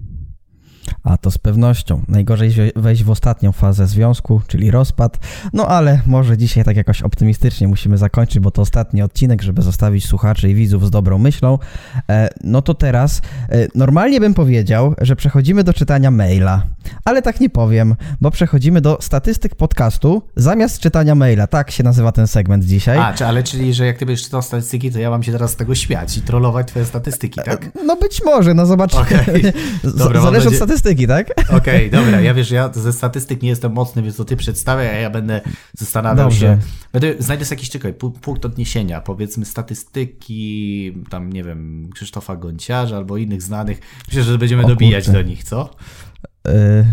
A 1.05 1.16
to 1.16 1.30
z 1.30 1.38
pewnością. 1.38 2.03
Najgorzej 2.09 2.53
wejść 2.76 3.05
w 3.05 3.11
ostatnią 3.11 3.53
fazę 3.53 3.86
związku, 3.86 4.40
czyli 4.46 4.70
rozpad. 4.70 5.18
No 5.53 5.66
ale 5.66 6.01
może 6.07 6.38
dzisiaj 6.38 6.64
tak 6.64 6.76
jakoś 6.76 7.03
optymistycznie 7.03 7.68
musimy 7.68 7.99
zakończyć, 7.99 8.38
bo 8.38 8.51
to 8.51 8.62
ostatni 8.62 9.03
odcinek, 9.03 9.42
żeby 9.42 9.62
zostawić 9.62 10.07
słuchaczy 10.07 10.51
i 10.51 10.55
widzów 10.55 10.86
z 10.86 10.90
dobrą 10.90 11.18
myślą. 11.18 11.59
E, 12.11 12.28
no 12.44 12.62
to 12.62 12.74
teraz 12.74 13.22
e, 13.49 13.68
normalnie 13.74 14.20
bym 14.20 14.34
powiedział, 14.34 14.94
że 15.01 15.16
przechodzimy 15.16 15.64
do 15.64 15.72
czytania 15.72 16.11
maila, 16.11 16.62
ale 17.05 17.22
tak 17.22 17.40
nie 17.40 17.51
powiem, 17.51 17.96
bo 18.20 18.30
przechodzimy 18.30 18.80
do 18.80 18.99
statystyk 19.01 19.55
podcastu 19.55 20.22
zamiast 20.36 20.80
czytania 20.80 21.14
maila. 21.14 21.46
Tak 21.46 21.70
się 21.70 21.84
nazywa 21.84 22.12
ten 22.12 22.26
segment 22.26 22.64
dzisiaj. 22.64 22.99
A, 22.99 23.14
czy, 23.14 23.26
ale 23.26 23.42
czyli, 23.42 23.74
że 23.74 23.86
jak 23.86 23.99
ty 23.99 24.07
będziesz 24.07 24.24
czytał 24.24 24.42
statystyki, 24.42 24.92
to 24.92 24.99
ja 24.99 25.11
mam 25.11 25.22
się 25.22 25.32
teraz 25.32 25.51
z 25.51 25.57
tego 25.57 25.74
śmiać 25.74 26.16
i 26.16 26.22
trollować 26.22 26.66
twoje 26.66 26.84
statystyki, 26.84 27.40
tak? 27.44 27.64
E, 27.64 27.84
no 27.84 27.96
być 27.96 28.24
może, 28.24 28.55
no 28.55 28.66
zobaczymy. 28.66 29.03
Okay. 29.03 29.53
Dobra, 29.99 30.20
Zależy 30.20 30.49
od 30.49 30.55
statystyki, 30.55 30.88
tak? 31.07 31.30
Okej, 31.30 31.57
okay, 31.57 31.91
dobra, 31.91 32.20
ja 32.20 32.34
wiesz, 32.34 32.51
ja 32.51 32.70
ze 32.72 32.93
statystyk 32.93 33.43
nie 33.43 33.49
jestem 33.49 33.72
mocny, 33.72 34.03
więc 34.03 34.16
to 34.16 34.24
ty 34.24 34.36
przedstawiaj, 34.36 34.89
a 34.89 34.93
ja 34.93 35.11
będę 35.11 35.41
zastanawiał 35.78 36.28
Dobrze. 36.28 36.39
się. 36.41 36.59
Będę, 36.93 37.14
znajdę 37.18 37.45
sobie 37.45 37.57
jakiś, 37.57 37.70
czekaj, 37.70 37.95
punkt 37.95 38.45
odniesienia, 38.45 39.01
powiedzmy 39.01 39.45
statystyki, 39.45 40.93
tam 41.11 41.32
nie 41.32 41.45
wiem, 41.45 41.91
Krzysztofa 41.95 42.36
Gonciarza 42.36 42.97
albo 42.97 43.16
innych 43.16 43.43
znanych. 43.43 43.80
Myślę, 44.09 44.22
że 44.22 44.39
będziemy 44.39 44.64
o, 44.64 44.68
dobijać 44.68 45.05
kurczę. 45.05 45.22
do 45.22 45.28
nich, 45.28 45.45
co? 45.45 45.70
Yy, 46.47 46.84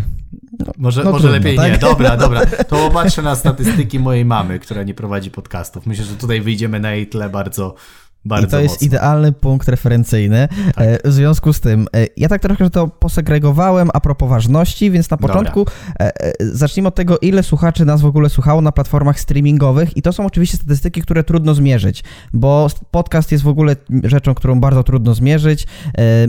no, 0.58 0.72
może 0.78 1.04
no 1.04 1.12
może 1.12 1.22
trudno, 1.22 1.38
lepiej 1.38 1.56
tak? 1.56 1.72
nie. 1.72 1.78
Dobra, 1.78 2.16
dobra. 2.26 2.46
To 2.46 2.76
popatrzę 2.76 3.22
na 3.22 3.36
statystyki 3.36 3.98
mojej 3.98 4.24
mamy, 4.24 4.58
która 4.58 4.82
nie 4.82 4.94
prowadzi 4.94 5.30
podcastów. 5.30 5.86
Myślę, 5.86 6.04
że 6.04 6.14
tutaj 6.14 6.40
wyjdziemy 6.40 6.80
na 6.80 6.92
jej 6.92 7.06
tle 7.06 7.30
bardzo 7.30 7.74
bardzo 8.26 8.46
I 8.46 8.50
to 8.50 8.60
jest 8.60 8.74
mocno. 8.74 8.86
idealny 8.86 9.32
punkt 9.32 9.68
referencyjny. 9.68 10.48
Tak. 10.74 10.84
E, 10.86 11.10
w 11.10 11.12
związku 11.12 11.52
z 11.52 11.60
tym, 11.60 11.86
e, 11.96 12.06
ja 12.16 12.28
tak 12.28 12.42
trochę 12.42 12.70
to 12.70 12.88
posegregowałem 12.88 13.90
a 13.94 14.00
propos 14.00 14.30
ważności, 14.30 14.90
więc 14.90 15.10
na 15.10 15.16
początku 15.16 15.64
Dobra. 15.64 15.74
E, 16.00 16.32
zacznijmy 16.40 16.88
od 16.88 16.94
tego, 16.94 17.18
ile 17.18 17.42
słuchaczy 17.42 17.84
nas 17.84 18.00
w 18.00 18.06
ogóle 18.06 18.28
słuchało 18.28 18.60
na 18.60 18.72
platformach 18.72 19.20
streamingowych 19.20 19.96
i 19.96 20.02
to 20.02 20.12
są 20.12 20.26
oczywiście 20.26 20.56
statystyki, 20.56 21.02
które 21.02 21.24
trudno 21.24 21.54
zmierzyć, 21.54 22.04
bo 22.32 22.68
podcast 22.90 23.32
jest 23.32 23.44
w 23.44 23.48
ogóle 23.48 23.76
rzeczą, 24.04 24.34
którą 24.34 24.60
bardzo 24.60 24.82
trudno 24.82 25.14
zmierzyć. 25.14 25.66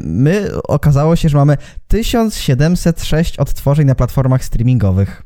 My 0.04 0.50
okazało 0.68 1.16
się, 1.16 1.30
że 1.30 1.38
mamy 1.38 1.58
1706 1.88 3.39
odtworzeń 3.39 3.88
na 3.88 3.95
platformach 3.95 4.43
streamingowych. 4.43 5.24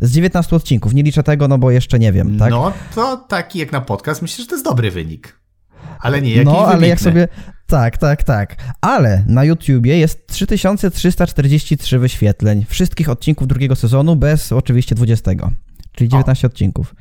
Z 0.00 0.12
19 0.12 0.56
odcinków. 0.56 0.94
Nie 0.94 1.02
liczę 1.02 1.22
tego, 1.22 1.48
no 1.48 1.58
bo 1.58 1.70
jeszcze 1.70 1.98
nie 1.98 2.12
wiem, 2.12 2.38
tak? 2.38 2.50
No, 2.50 2.72
to 2.94 3.16
taki 3.16 3.58
jak 3.58 3.72
na 3.72 3.80
podcast, 3.80 4.22
myślę, 4.22 4.44
że 4.44 4.48
to 4.48 4.54
jest 4.54 4.64
dobry 4.64 4.90
wynik. 4.90 5.45
Ale 6.00 6.22
nie, 6.22 6.30
jakiś 6.30 6.44
No, 6.44 6.58
ale 6.58 6.66
wybitny. 6.66 6.88
jak 6.88 7.00
sobie... 7.00 7.28
Tak, 7.66 7.98
tak, 7.98 8.22
tak. 8.22 8.56
Ale 8.80 9.24
na 9.26 9.44
YouTubie 9.44 9.98
jest 9.98 10.26
3343 10.26 11.98
wyświetleń 11.98 12.64
wszystkich 12.68 13.10
odcinków 13.10 13.48
drugiego 13.48 13.76
sezonu, 13.76 14.16
bez 14.16 14.52
oczywiście 14.52 14.94
20, 14.94 15.30
czyli 15.92 16.10
19 16.10 16.46
o. 16.46 16.50
odcinków. 16.50 16.94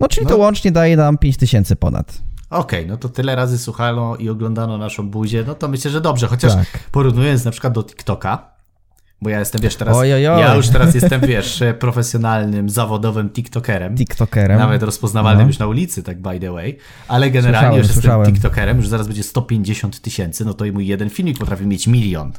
No, 0.00 0.08
czyli 0.08 0.26
no. 0.26 0.30
to 0.30 0.36
łącznie 0.36 0.72
daje 0.72 0.96
nam 0.96 1.18
5000 1.18 1.76
ponad. 1.76 2.22
Okej, 2.50 2.80
okay, 2.80 2.86
no 2.86 2.96
to 2.96 3.08
tyle 3.08 3.36
razy 3.36 3.58
słuchano 3.58 4.16
i 4.16 4.28
oglądano 4.28 4.78
naszą 4.78 5.10
buzię, 5.10 5.44
no 5.46 5.54
to 5.54 5.68
myślę, 5.68 5.90
że 5.90 6.00
dobrze. 6.00 6.26
Chociaż 6.26 6.54
tak. 6.54 6.66
porównując 6.92 7.44
na 7.44 7.50
przykład 7.50 7.72
do 7.72 7.84
TikToka, 7.84 8.57
bo 9.22 9.30
ja 9.30 9.38
jestem, 9.38 9.60
wiesz, 9.60 9.76
teraz. 9.76 9.96
Ojojoj. 9.96 10.40
Ja 10.40 10.54
już 10.54 10.68
teraz 10.68 10.94
jestem, 10.94 11.20
wiesz, 11.20 11.62
profesjonalnym, 11.80 12.70
zawodowym 12.70 13.30
TikTokerem. 13.30 13.96
TikTokerem. 13.96 14.58
Nawet 14.58 14.82
rozpoznawalnym 14.82 15.42
no. 15.42 15.48
już 15.48 15.58
na 15.58 15.66
ulicy, 15.66 16.02
tak 16.02 16.20
by 16.20 16.40
the 16.40 16.52
way. 16.52 16.78
Ale 17.08 17.30
generalnie 17.30 17.60
słyszałem, 17.60 17.78
już 17.78 17.92
słyszałem. 17.92 18.20
jestem 18.20 18.34
TikTokerem, 18.34 18.76
już 18.76 18.88
zaraz 18.88 19.06
będzie 19.06 19.22
150 19.22 20.00
tysięcy, 20.00 20.44
no 20.44 20.54
to 20.54 20.64
i 20.64 20.72
mój 20.72 20.86
jeden 20.86 21.10
filmik 21.10 21.38
potrafi 21.38 21.66
mieć 21.66 21.86
milion. 21.86 22.32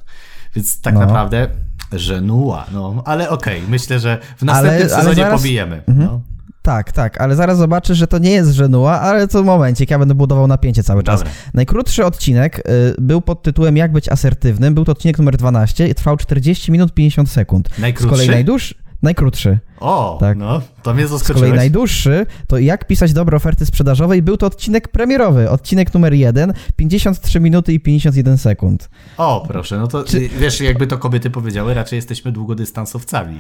Więc 0.56 0.82
tak 0.82 0.94
no. 0.94 1.00
naprawdę 1.00 1.48
żenuła, 1.92 2.66
no. 2.72 3.04
Ale 3.06 3.30
okej, 3.30 3.58
okay, 3.58 3.70
myślę, 3.70 4.00
że 4.00 4.18
w 4.38 4.44
następnym 4.44 4.82
ale, 4.82 4.90
sezonie 4.90 5.06
ale 5.08 5.16
zaraz... 5.16 5.42
pobijemy. 5.42 5.82
Mhm. 5.88 6.08
No. 6.08 6.22
Tak, 6.62 6.92
tak, 6.92 7.22
ale 7.22 7.36
zaraz 7.36 7.58
zobaczysz, 7.58 7.98
że 7.98 8.08
to 8.08 8.18
nie 8.18 8.32
jest 8.32 8.52
żenuła, 8.52 9.00
ale 9.02 9.28
to 9.28 9.44
momencik, 9.44 9.92
ja 9.92 10.00
będę 10.00 10.16
budował 10.16 10.48
napięcie 10.48 10.84
cały 10.84 11.04
czas. 11.04 11.20
Dobra. 11.20 11.34
Najkrótszy 11.54 12.06
odcinek 12.06 12.60
y, 12.60 12.62
był 12.98 13.22
pod 13.22 13.44
tytułem 13.44 13.78
Jak 13.78 13.92
być 13.92 14.10
asertywnym, 14.10 14.74
był 14.74 14.86
to 14.86 14.92
odcinek 14.92 15.18
numer 15.18 15.38
12 15.38 15.88
i 15.88 15.96
trwał 15.96 16.18
40 16.18 16.72
minut 16.72 16.94
50 16.94 17.30
sekund. 17.30 17.70
Najkrótszy? 17.80 18.08
Z 18.08 18.12
kolei 18.12 18.30
najdłuższy 18.30 18.76
najkrótszy. 19.02 19.60
O, 19.80 20.18
tak. 20.20 20.38
no, 20.38 20.62
to 20.84 20.94
mnie 20.94 21.08
zaskoczyłeś. 21.08 21.40
Z 21.40 21.42
kolei 21.42 21.58
najdłuższy 21.58 22.26
to 22.48 22.58
jak 22.58 22.88
pisać 22.88 23.14
dobre 23.14 23.38
oferty 23.38 23.66
sprzedażowe 23.66 24.18
i 24.18 24.22
był 24.22 24.38
to 24.38 24.46
odcinek 24.46 24.88
premierowy, 24.88 25.50
odcinek 25.50 25.94
numer 25.94 26.14
jeden, 26.14 26.54
53 26.76 27.40
minuty 27.40 27.74
i 27.74 27.80
51 27.80 28.38
sekund. 28.38 28.90
O, 29.18 29.46
proszę, 29.48 29.78
no 29.78 29.88
to 29.88 30.04
Czy... 30.04 30.30
wiesz, 30.30 30.62
jakby 30.62 30.88
to 30.88 30.98
kobiety 30.98 31.30
powiedziały, 31.30 31.74
raczej 31.74 31.98
jesteśmy 31.98 32.32
długodystansowcami. 32.32 33.40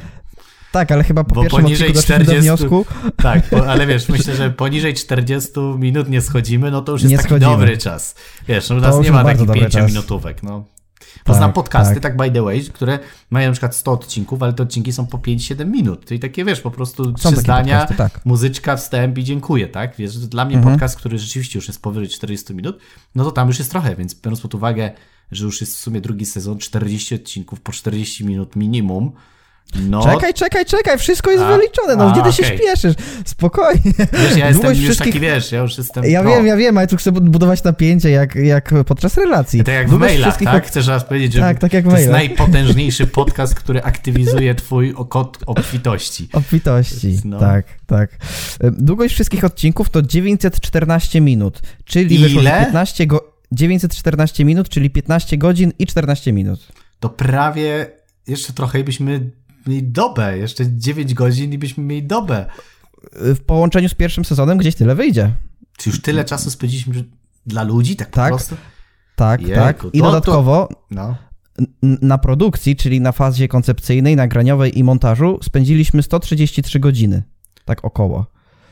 Tak, 0.71 0.91
ale 0.91 1.03
chyba 1.03 1.23
po 1.23 1.35
Bo 1.35 1.41
pierwszym 1.41 1.63
poniżej 1.63 1.93
40, 1.93 2.35
do 2.35 2.41
wniosku... 2.41 2.85
Tak, 3.17 3.49
po, 3.49 3.67
ale 3.67 3.87
wiesz, 3.87 4.09
myślę, 4.09 4.35
że 4.35 4.51
poniżej 4.51 4.93
40 4.93 5.51
minut 5.77 6.09
nie 6.09 6.21
schodzimy, 6.21 6.71
no 6.71 6.81
to 6.81 6.91
już 6.91 7.01
jest 7.01 7.11
nie 7.11 7.17
taki 7.17 7.29
schodzimy. 7.29 7.51
dobry 7.51 7.77
czas. 7.77 8.15
Wiesz, 8.47 8.69
no 8.69 8.75
u 8.75 8.79
nas 8.79 8.99
nie 8.99 9.11
ma 9.11 9.23
takich 9.23 9.51
5 9.51 9.75
minutówek, 9.75 10.43
no. 10.43 10.65
Poznam 11.23 11.49
tak, 11.49 11.55
podcasty, 11.55 11.93
tak. 11.93 12.03
tak 12.03 12.17
by 12.17 12.31
the 12.31 12.41
way, 12.41 12.63
które 12.63 12.99
mają 13.29 13.47
na 13.47 13.51
przykład 13.51 13.75
100 13.75 13.91
odcinków, 13.91 14.43
ale 14.43 14.53
te 14.53 14.63
odcinki 14.63 14.93
są 14.93 15.07
po 15.07 15.17
5-7 15.17 15.65
minut. 15.65 16.05
Czyli 16.05 16.19
takie, 16.19 16.45
wiesz, 16.45 16.61
po 16.61 16.71
prostu 16.71 17.17
są 17.17 17.31
trzy 17.31 17.41
zdania, 17.41 17.79
podcasty, 17.79 17.95
tak. 17.95 18.25
muzyczka, 18.25 18.75
wstęp 18.75 19.17
i 19.17 19.23
dziękuję, 19.23 19.67
tak? 19.67 19.95
Wiesz, 19.95 20.17
dla 20.17 20.45
mnie 20.45 20.55
mhm. 20.55 20.75
podcast, 20.75 20.97
który 20.97 21.19
rzeczywiście 21.19 21.59
już 21.59 21.67
jest 21.67 21.81
powyżej 21.81 22.09
40 22.09 22.55
minut, 22.55 22.79
no 23.15 23.23
to 23.23 23.31
tam 23.31 23.47
już 23.47 23.59
jest 23.59 23.71
trochę, 23.71 23.95
więc 23.95 24.21
biorąc 24.21 24.41
pod 24.41 24.55
uwagę, 24.55 24.91
że 25.31 25.45
już 25.45 25.61
jest 25.61 25.75
w 25.75 25.79
sumie 25.79 26.01
drugi 26.01 26.25
sezon, 26.25 26.57
40 26.57 27.15
odcinków 27.15 27.61
po 27.61 27.71
40 27.71 28.25
minut 28.25 28.55
minimum, 28.55 29.11
no. 29.75 30.03
Czekaj, 30.03 30.33
czekaj, 30.33 30.65
czekaj, 30.65 30.97
wszystko 30.97 31.31
jest 31.31 31.43
a, 31.43 31.57
wyliczone, 31.57 31.95
no 31.95 32.09
a, 32.09 32.11
gdzie 32.11 32.21
ty 32.21 32.29
okay. 32.29 32.33
się 32.33 32.43
śpieszysz? 32.43 32.95
Spokojnie. 33.25 33.93
Wiesz, 34.13 34.37
ja 34.37 34.47
jestem 34.49 34.69
już 34.69 34.79
wszystkich... 34.79 35.07
taki, 35.07 35.19
wiesz, 35.19 35.51
ja 35.51 35.59
już 35.59 35.77
jestem... 35.77 36.03
Ja 36.03 36.23
wiem, 36.23 36.45
ja 36.45 36.57
wiem, 36.57 36.77
ale 36.77 36.87
tu 36.87 36.97
chcę 36.97 37.11
budować 37.11 37.63
napięcie 37.63 38.09
jak, 38.09 38.35
jak 38.35 38.73
podczas 38.85 39.17
relacji. 39.17 39.63
Tak 39.63 39.75
jak 39.75 39.89
w 39.89 39.93
mailach, 39.93 40.21
wszystkich... 40.21 40.47
tak? 40.47 40.67
Chcesz 40.67 40.87
raz 40.87 41.03
powiedzieć, 41.03 41.33
że 41.33 41.39
tak, 41.39 41.59
tak 41.59 41.73
jak 41.73 41.85
to 41.85 41.97
jest 41.97 42.09
najpotężniejszy 42.09 43.07
podcast, 43.19 43.55
który 43.55 43.83
aktywizuje 43.83 44.55
twój 44.55 44.93
kod 45.09 45.37
obfitości. 45.45 46.29
Obfitości, 46.33 47.19
no. 47.25 47.39
tak, 47.39 47.65
tak. 47.85 48.09
Długość 48.71 49.13
wszystkich 49.13 49.43
odcinków 49.43 49.89
to 49.89 50.01
914 50.01 51.21
minut, 51.21 51.61
czyli 51.85 52.15
Ile? 52.15 52.27
wyszło 52.27 52.41
15 52.41 53.07
go... 53.07 53.39
914 53.51 54.45
minut, 54.45 54.69
czyli 54.69 54.89
15 54.89 55.37
godzin 55.37 55.71
i 55.79 55.87
14 55.87 56.33
minut. 56.33 56.67
To 56.99 57.09
prawie 57.09 57.91
jeszcze 58.27 58.53
trochę 58.53 58.83
byśmy 58.83 59.29
mieli 59.67 59.83
dobę, 59.83 60.37
jeszcze 60.37 60.63
9 60.67 61.13
godzin 61.13 61.53
i 61.53 61.57
byśmy 61.57 61.83
mieli 61.83 62.03
dobę. 62.03 62.45
W 63.13 63.39
połączeniu 63.39 63.89
z 63.89 63.93
pierwszym 63.93 64.25
sezonem 64.25 64.57
gdzieś 64.57 64.75
tyle 64.75 64.95
wyjdzie. 64.95 65.31
Czy 65.77 65.89
już 65.89 66.01
tyle 66.01 66.25
czasu 66.25 66.51
spędziliśmy 66.51 67.03
dla 67.45 67.63
ludzi, 67.63 67.95
tak, 67.95 68.09
tak 68.09 68.31
po 68.31 68.37
prostu? 68.37 68.55
Tak, 69.15 69.41
Jejku, 69.41 69.55
tak. 69.55 69.85
I 69.93 69.99
to, 69.99 70.05
dodatkowo 70.05 70.67
to... 70.67 70.85
No. 70.91 71.15
na 71.81 72.17
produkcji, 72.17 72.75
czyli 72.75 73.01
na 73.01 73.11
fazie 73.11 73.47
koncepcyjnej, 73.47 74.15
nagraniowej 74.15 74.79
i 74.79 74.83
montażu 74.83 75.39
spędziliśmy 75.43 76.03
133 76.03 76.79
godziny. 76.79 77.23
Tak 77.65 77.85
około. 77.85 78.25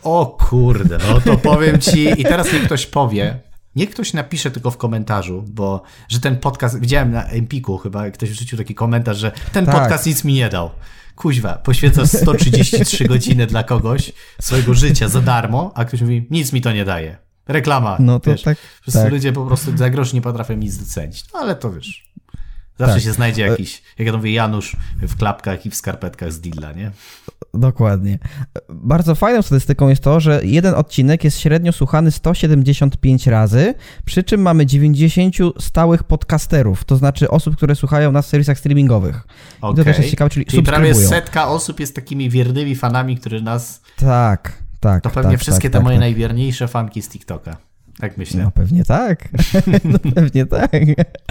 O 0.03 0.25
kurde, 0.25 0.97
no 1.09 1.21
to 1.21 1.37
powiem 1.37 1.79
ci, 1.79 2.21
i 2.21 2.23
teraz 2.23 2.53
niech 2.53 2.63
ktoś 2.63 2.85
powie, 2.85 3.39
Niech 3.77 3.89
ktoś 3.89 4.13
napisze 4.13 4.51
tylko 4.51 4.71
w 4.71 4.77
komentarzu, 4.77 5.45
bo 5.47 5.81
że 6.09 6.19
ten 6.19 6.37
podcast, 6.37 6.79
widziałem 6.79 7.11
na 7.11 7.25
Empiku 7.25 7.77
chyba, 7.77 8.11
ktoś 8.11 8.29
wrzucił 8.29 8.57
taki 8.57 8.75
komentarz, 8.75 9.17
że 9.17 9.31
ten 9.51 9.65
tak. 9.65 9.75
podcast 9.75 10.05
nic 10.05 10.23
mi 10.23 10.33
nie 10.33 10.49
dał. 10.49 10.69
Kuźwa, 11.15 11.53
poświęcasz 11.53 12.09
133 12.21 13.05
godziny 13.05 13.47
dla 13.47 13.63
kogoś 13.63 14.11
swojego 14.41 14.73
życia 14.73 15.07
za 15.09 15.21
darmo, 15.21 15.71
a 15.75 15.85
ktoś 15.85 16.01
mówi, 16.01 16.27
nic 16.29 16.53
mi 16.53 16.61
to 16.61 16.71
nie 16.71 16.85
daje. 16.85 17.17
Reklama. 17.47 17.97
No 17.99 18.19
to 18.19 18.31
wiesz, 18.31 18.41
tak. 18.41 18.57
Wszyscy 18.81 19.01
tak. 19.01 19.11
ludzie 19.11 19.33
po 19.33 19.45
prostu 19.45 19.77
za 19.77 19.89
grosz 19.89 20.13
nie 20.13 20.21
potrafią 20.21 20.53
nic 20.53 20.77
docenić. 20.77 21.25
No 21.33 21.39
ale 21.39 21.55
to 21.55 21.71
wiesz. 21.71 22.07
Zawsze 22.79 22.95
tak. 22.95 23.03
się 23.03 23.13
znajdzie 23.13 23.41
jakiś, 23.41 23.81
jak 23.97 24.05
ja 24.05 24.11
to 24.11 24.17
mówię, 24.17 24.33
Janusz 24.33 24.77
w 25.01 25.17
klapkach 25.17 25.65
i 25.65 25.69
w 25.69 25.75
skarpetkach 25.75 26.33
z 26.33 26.39
Dilla, 26.39 26.71
nie? 26.71 26.91
Dokładnie. 27.53 28.19
Bardzo 28.69 29.15
fajną 29.15 29.41
statystyką 29.41 29.89
jest 29.89 30.03
to, 30.03 30.19
że 30.19 30.41
jeden 30.43 30.73
odcinek 30.73 31.23
jest 31.23 31.39
średnio 31.39 31.71
słuchany 31.71 32.11
175 32.11 33.27
razy, 33.27 33.73
przy 34.05 34.23
czym 34.23 34.41
mamy 34.41 34.65
90 34.65 35.35
stałych 35.59 36.03
podcasterów, 36.03 36.83
to 36.83 36.97
znaczy 36.97 37.29
osób, 37.29 37.55
które 37.55 37.75
słuchają 37.75 38.11
nas 38.11 38.25
w 38.25 38.29
serwisach 38.29 38.59
streamingowych. 38.59 39.27
Okay. 39.61 39.73
I 39.73 39.75
to 39.75 39.83
też 39.83 39.97
jest 39.97 40.09
ciekawe, 40.09 40.29
czyli, 40.29 40.45
czyli 40.45 40.63
prawie 40.63 40.95
setka 40.95 41.47
osób 41.47 41.79
jest 41.79 41.95
takimi 41.95 42.29
wiernymi 42.29 42.75
fanami, 42.75 43.17
którzy 43.17 43.41
nas... 43.41 43.81
Tak, 43.97 44.63
tak. 44.79 45.03
To 45.03 45.09
pewnie 45.09 45.31
tak, 45.31 45.39
wszystkie 45.39 45.69
tak, 45.69 45.71
te 45.71 45.77
tak, 45.77 45.83
moje 45.83 45.95
tak. 45.95 46.01
najwierniejsze 46.01 46.67
fanki 46.67 47.01
z 47.01 47.09
TikToka. 47.09 47.57
Tak 47.99 48.17
myślę. 48.17 48.43
No 48.43 48.51
pewnie 48.51 48.83
tak. 48.83 49.29
no 49.83 50.11
pewnie 50.15 50.45
tak. 50.45 50.71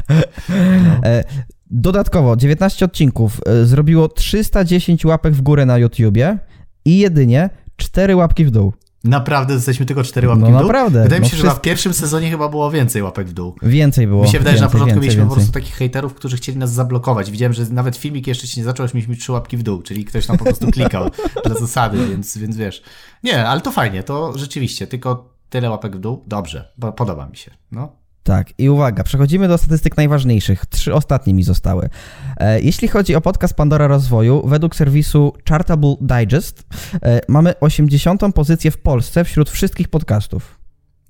No. 0.09 1.01
Dodatkowo 1.71 2.37
19 2.37 2.85
odcinków 2.85 3.41
e, 3.47 3.64
zrobiło 3.64 4.09
310 4.09 5.05
łapek 5.05 5.35
w 5.35 5.43
górę 5.43 5.67
na 5.67 5.79
YouTubie 5.79 6.39
i 6.85 6.99
jedynie 6.99 7.51
4 7.77 8.17
łapki 8.17 8.45
w 8.45 8.51
dół. 8.51 8.73
Naprawdę 9.05 9.55
jesteśmy 9.55 9.87
tylko 9.87 10.03
4 10.05 10.29
łapki 10.29 10.43
no, 10.43 10.49
w 10.49 10.53
dół? 10.53 10.61
naprawdę. 10.61 11.03
Wydaje 11.03 11.23
mi 11.23 11.29
się, 11.29 11.37
no, 11.37 11.43
że 11.43 11.51
w 11.51 11.61
pierwszym 11.61 11.95
sezonie 11.95 12.31
chyba 12.31 12.49
było 12.49 12.71
więcej 12.71 13.03
łapek 13.03 13.29
w 13.29 13.33
dół. 13.33 13.57
Więcej 13.62 14.07
było. 14.07 14.23
Mi 14.23 14.29
się 14.29 14.39
wydaje, 14.39 14.57
więcej, 14.57 14.59
że 14.59 14.64
na 14.64 14.71
początku 14.71 14.87
więcej, 14.87 15.03
mieliśmy 15.03 15.23
więcej. 15.23 15.29
po 15.29 15.35
prostu 15.35 15.53
takich 15.53 15.75
hejterów, 15.75 16.14
którzy 16.14 16.37
chcieli 16.37 16.59
nas 16.59 16.73
zablokować. 16.73 17.31
Widziałem, 17.31 17.53
że 17.53 17.64
nawet 17.71 17.97
filmik 17.97 18.27
jeszcze 18.27 18.47
się 18.47 18.61
nie 18.61 18.64
zaczął, 18.64 18.87
mieliśmy 18.95 19.17
3 19.17 19.33
łapki 19.33 19.57
w 19.57 19.62
dół, 19.62 19.83
czyli 19.83 20.05
ktoś 20.05 20.27
tam 20.27 20.39
po 20.39 20.45
prostu 20.45 20.71
klikał 20.71 21.11
dla 21.45 21.55
zasady, 21.55 22.09
więc, 22.09 22.39
więc 22.39 22.57
wiesz. 22.57 22.83
Nie, 23.23 23.49
ale 23.49 23.61
to 23.61 23.73
fajnie, 23.73 24.03
to 24.03 24.39
rzeczywiście, 24.39 24.87
tylko 24.87 25.35
tyle 25.51 25.71
łapek 25.71 25.97
w 25.97 25.99
dół, 25.99 26.25
dobrze, 26.27 26.73
podoba 26.97 27.27
mi 27.27 27.37
się. 27.37 27.51
No. 27.73 28.05
Tak, 28.27 28.53
i 28.59 28.68
uwaga, 28.68 29.05
przechodzimy 29.05 29.49
do 29.49 29.59
statystyk 29.59 29.97
najważniejszych. 29.97 30.66
Trzy 30.66 30.95
ostatnie 30.95 31.35
mi 31.35 31.43
zostały. 31.43 31.89
E, 32.37 32.61
jeśli 32.61 32.89
chodzi 32.89 33.14
o 33.14 33.20
podcast 33.20 33.55
Pandora 33.55 33.87
Rozwoju, 33.87 34.47
według 34.47 34.77
serwisu 34.77 35.33
Chartable 35.49 35.95
Digest 36.01 36.64
e, 37.03 37.20
mamy 37.29 37.61
80. 37.61 38.22
pozycję 38.35 38.70
w 38.70 38.79
Polsce 38.79 39.24
wśród 39.24 39.51
wszystkich 39.51 39.89
podcastów. 39.89 40.59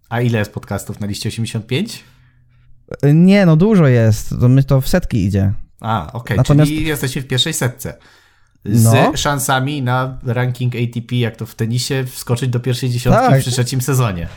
A 0.09 0.21
ile 0.21 0.39
jest 0.39 0.53
podcastów 0.53 1.01
na 1.01 1.07
liście 1.07 1.29
85? 1.29 2.05
E, 3.03 3.15
nie, 3.15 3.47
no 3.47 3.57
dużo 3.57 3.87
jest. 3.87 4.41
To, 4.41 4.49
my 4.49 4.63
to 4.63 4.81
w 4.81 4.89
setki 4.89 5.25
idzie. 5.25 5.53
A, 5.81 6.07
okej, 6.07 6.21
okay. 6.21 6.37
Natomiast... 6.37 6.71
czyli 6.71 6.85
jesteście 6.85 7.21
w 7.21 7.27
pierwszej 7.27 7.53
setce. 7.53 7.99
Z 8.65 8.85
no. 8.85 9.17
szansami 9.17 9.83
na 9.83 10.19
ranking 10.25 10.75
ATP, 10.75 11.17
jak 11.17 11.37
to 11.37 11.47
w 11.47 11.55
tenisie, 11.55 12.05
wskoczyć 12.07 12.51
do 12.51 12.61
pierwszej 12.61 12.91
dziesiątki 12.91 13.27
tak. 13.29 13.41
przy 13.41 13.51
trzecim 13.51 13.81
sezonie. 13.81 14.29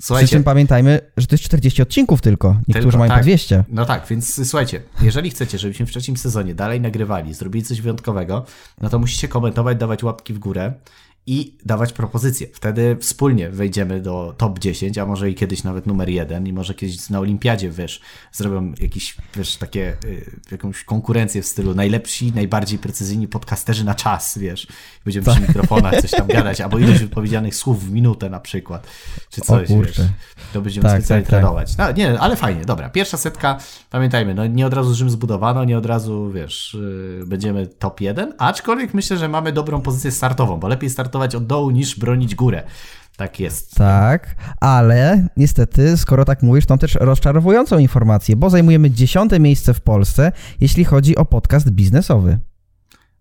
Słuchajcie, 0.00 0.26
Przy 0.26 0.36
czym 0.36 0.44
pamiętajmy, 0.44 1.00
że 1.16 1.26
to 1.26 1.34
jest 1.34 1.44
40 1.44 1.82
odcinków 1.82 2.20
tylko. 2.20 2.56
Niektórzy 2.68 2.82
tylko, 2.82 2.98
mają 2.98 3.08
tak. 3.08 3.18
po 3.18 3.22
200. 3.22 3.64
No 3.68 3.86
tak, 3.86 4.06
więc 4.06 4.48
słuchajcie, 4.48 4.82
jeżeli 5.02 5.30
chcecie, 5.30 5.58
żebyśmy 5.58 5.86
w 5.86 5.90
trzecim 5.90 6.16
sezonie 6.16 6.54
dalej 6.54 6.80
nagrywali, 6.80 7.34
zrobili 7.34 7.64
coś 7.64 7.80
wyjątkowego, 7.80 8.44
no 8.80 8.88
to 8.88 8.98
musicie 8.98 9.28
komentować, 9.28 9.78
dawać 9.78 10.02
łapki 10.02 10.34
w 10.34 10.38
górę 10.38 10.72
i 11.26 11.56
dawać 11.64 11.92
propozycje. 11.92 12.46
Wtedy 12.52 12.96
wspólnie 13.00 13.50
wejdziemy 13.50 14.00
do 14.00 14.34
top 14.38 14.58
10, 14.58 14.98
a 14.98 15.06
może 15.06 15.30
i 15.30 15.34
kiedyś 15.34 15.64
nawet 15.64 15.86
numer 15.86 16.08
1 16.08 16.46
i 16.46 16.52
może 16.52 16.74
kiedyś 16.74 17.10
na 17.10 17.20
olimpiadzie, 17.20 17.70
wiesz, 17.70 18.00
zrobią 18.32 18.72
jakieś, 18.80 19.16
wiesz, 19.36 19.56
takie, 19.56 19.96
y, 20.04 20.40
jakąś 20.50 20.84
konkurencję 20.84 21.42
w 21.42 21.46
stylu 21.46 21.74
najlepsi, 21.74 22.32
najbardziej 22.32 22.78
precyzyjni 22.78 23.28
podcasterzy 23.28 23.84
na 23.84 23.94
czas, 23.94 24.38
wiesz. 24.38 24.66
Będziemy 25.04 25.26
przy 25.26 25.34
tak. 25.34 25.48
mikrofonach 25.48 26.00
coś 26.00 26.10
tam 26.10 26.26
gadać, 26.26 26.60
albo 26.60 26.78
ilość 26.78 27.00
wypowiedzianych 27.08 27.54
słów 27.54 27.84
w 27.84 27.92
minutę 27.92 28.30
na 28.30 28.40
przykład, 28.40 28.86
czy 29.30 29.40
coś, 29.40 29.68
wiesz. 29.68 30.00
To 30.52 30.62
będziemy 30.62 30.88
tak, 30.88 31.00
specjalnie 31.00 31.24
tak, 31.24 31.30
tak. 31.30 31.40
trenować. 31.40 31.76
No, 31.76 31.92
nie, 31.92 32.20
ale 32.20 32.36
fajnie, 32.36 32.64
dobra. 32.64 32.90
Pierwsza 32.90 33.16
setka, 33.16 33.58
pamiętajmy, 33.90 34.34
no 34.34 34.46
nie 34.46 34.66
od 34.66 34.74
razu 34.74 34.94
Rzym 34.94 35.10
zbudowano, 35.10 35.64
nie 35.64 35.78
od 35.78 35.86
razu, 35.86 36.30
wiesz, 36.30 36.76
yy, 37.18 37.26
będziemy 37.26 37.66
top 37.66 38.00
1, 38.00 38.34
aczkolwiek 38.38 38.94
myślę, 38.94 39.16
że 39.16 39.28
mamy 39.28 39.52
dobrą 39.52 39.80
pozycję 39.80 40.10
startową, 40.10 40.56
bo 40.56 40.68
lepiej 40.68 40.90
startować 40.90 41.11
startować 41.12 41.34
od 41.34 41.46
dołu 41.46 41.70
niż 41.70 41.98
bronić 41.98 42.34
górę. 42.34 42.62
Tak 43.16 43.40
jest. 43.40 43.74
Tak, 43.74 44.36
ale 44.60 45.28
niestety, 45.36 45.96
skoro 45.96 46.24
tak 46.24 46.42
mówisz, 46.42 46.66
to 46.66 46.74
mam 46.74 46.78
też 46.78 46.94
rozczarowującą 46.94 47.78
informację, 47.78 48.36
bo 48.36 48.50
zajmujemy 48.50 48.90
dziesiąte 48.90 49.40
miejsce 49.40 49.74
w 49.74 49.80
Polsce, 49.80 50.32
jeśli 50.60 50.84
chodzi 50.84 51.16
o 51.16 51.24
podcast 51.24 51.70
biznesowy. 51.70 52.38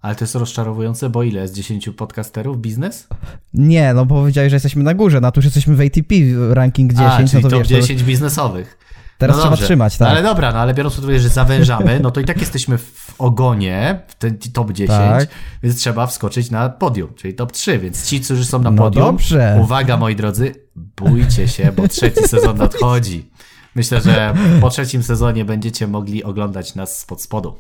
Ale 0.01 0.15
to 0.15 0.23
jest 0.23 0.35
rozczarowujące, 0.35 1.09
bo 1.09 1.23
ile 1.23 1.41
jest 1.41 1.53
10 1.53 1.89
podcasterów 1.89 2.61
biznes? 2.61 3.07
Nie, 3.53 3.93
no 3.93 4.05
bo 4.05 4.15
powiedziałeś, 4.15 4.49
że 4.49 4.55
jesteśmy 4.55 4.83
na 4.83 4.93
górze, 4.93 5.21
no 5.21 5.31
to 5.31 5.37
już 5.39 5.45
jesteśmy 5.45 5.75
w 5.75 5.81
ATP, 5.81 6.15
ranking 6.49 6.93
10, 6.93 7.09
A, 7.11 7.27
czyli 7.27 7.43
no 7.43 7.49
to 7.49 7.57
top 7.57 7.67
wiesz, 7.67 7.81
10 7.81 8.01
to... 8.01 8.07
biznesowych. 8.07 8.77
Teraz 9.21 9.37
no 9.37 9.41
trzeba 9.41 9.57
trzymać, 9.57 9.97
tak. 9.97 10.05
No 10.05 10.11
ale 10.11 10.23
dobra, 10.23 10.51
no 10.51 10.59
ale 10.59 10.73
biorąc 10.73 10.95
pod 10.95 11.03
uwagę, 11.03 11.19
że 11.19 11.29
zawężamy, 11.29 11.99
no 11.99 12.11
to 12.11 12.19
i 12.19 12.25
tak 12.25 12.39
jesteśmy 12.39 12.77
w 12.77 13.15
ogonie, 13.17 13.99
w 14.07 14.15
ten 14.15 14.37
top 14.53 14.71
10, 14.71 14.99
tak. 14.99 15.29
więc 15.63 15.77
trzeba 15.77 16.07
wskoczyć 16.07 16.51
na 16.51 16.69
podium, 16.69 17.13
czyli 17.15 17.33
top 17.33 17.51
3, 17.51 17.79
więc 17.79 18.05
ci, 18.05 18.21
którzy 18.21 18.45
są 18.45 18.59
na 18.59 18.71
no 18.71 18.83
podium, 18.83 19.05
dobrze. 19.05 19.57
uwaga 19.61 19.97
moi 19.97 20.15
drodzy, 20.15 20.55
bójcie 20.75 21.47
się, 21.47 21.71
bo 21.71 21.87
trzeci 21.87 22.27
sezon 22.27 22.57
nadchodzi. 22.57 23.31
Myślę, 23.75 24.01
że 24.01 24.33
po 24.61 24.69
trzecim 24.69 25.03
sezonie 25.03 25.45
będziecie 25.45 25.87
mogli 25.87 26.23
oglądać 26.23 26.75
nas 26.75 26.99
spod 26.99 27.21
spodu. 27.21 27.55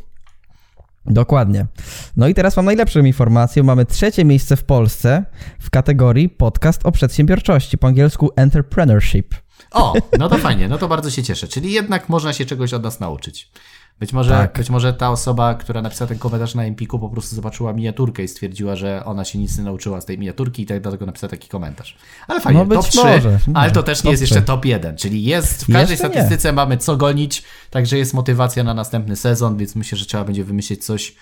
Dokładnie. 1.05 1.65
No 2.17 2.27
i 2.27 2.33
teraz 2.33 2.55
mam 2.55 2.65
najlepszą 2.65 2.99
informację. 2.99 3.63
Mamy 3.63 3.85
trzecie 3.85 4.25
miejsce 4.25 4.55
w 4.55 4.63
Polsce 4.63 5.25
w 5.59 5.69
kategorii 5.69 6.29
podcast 6.29 6.85
o 6.85 6.91
przedsiębiorczości, 6.91 7.77
po 7.77 7.87
angielsku 7.87 8.29
entrepreneurship. 8.35 9.35
O, 9.71 9.93
no 10.19 10.29
to 10.29 10.37
fajnie, 10.37 10.67
no 10.67 10.77
to 10.77 10.87
bardzo 10.87 11.11
się 11.11 11.23
cieszę. 11.23 11.47
Czyli 11.47 11.71
jednak 11.71 12.09
można 12.09 12.33
się 12.33 12.45
czegoś 12.45 12.73
od 12.73 12.83
nas 12.83 12.99
nauczyć. 12.99 13.51
Być 14.01 14.13
może, 14.13 14.31
tak. 14.31 14.57
być 14.57 14.69
może 14.69 14.93
ta 14.93 15.11
osoba, 15.11 15.53
która 15.53 15.81
napisała 15.81 16.09
ten 16.09 16.19
komentarz 16.19 16.55
na 16.55 16.63
Empiku, 16.63 16.99
po 16.99 17.09
prostu 17.09 17.35
zobaczyła 17.35 17.73
miniaturkę 17.73 18.23
i 18.23 18.27
stwierdziła, 18.27 18.75
że 18.75 19.05
ona 19.05 19.25
się 19.25 19.39
nic 19.39 19.57
nie 19.57 19.63
nauczyła 19.63 20.01
z 20.01 20.05
tej 20.05 20.17
miniaturki 20.17 20.61
i 20.61 20.65
tak 20.65 20.81
dlatego 20.81 21.05
napisała 21.05 21.31
taki 21.31 21.47
komentarz. 21.47 21.97
Ale 22.27 22.41
fajnie, 22.41 22.65
no 22.69 22.75
top 22.75 22.85
3, 22.89 22.97
może. 22.97 23.39
ale 23.53 23.71
to 23.71 23.83
też 23.83 24.03
nie 24.03 24.11
jest 24.11 24.23
3. 24.23 24.33
jeszcze 24.33 24.45
top 24.45 24.65
1, 24.65 24.97
czyli 24.97 25.23
jest 25.23 25.63
w 25.63 25.73
każdej 25.73 25.93
jeszcze 25.93 26.09
statystyce 26.09 26.49
nie. 26.49 26.53
mamy 26.53 26.77
co 26.77 26.97
gonić, 26.97 27.43
także 27.69 27.97
jest 27.97 28.13
motywacja 28.13 28.63
na 28.63 28.73
następny 28.73 29.15
sezon, 29.15 29.57
więc 29.57 29.75
myślę, 29.75 29.97
że 29.97 30.05
trzeba 30.05 30.23
będzie 30.23 30.43
wymyślić 30.43 30.85
coś 30.85 31.15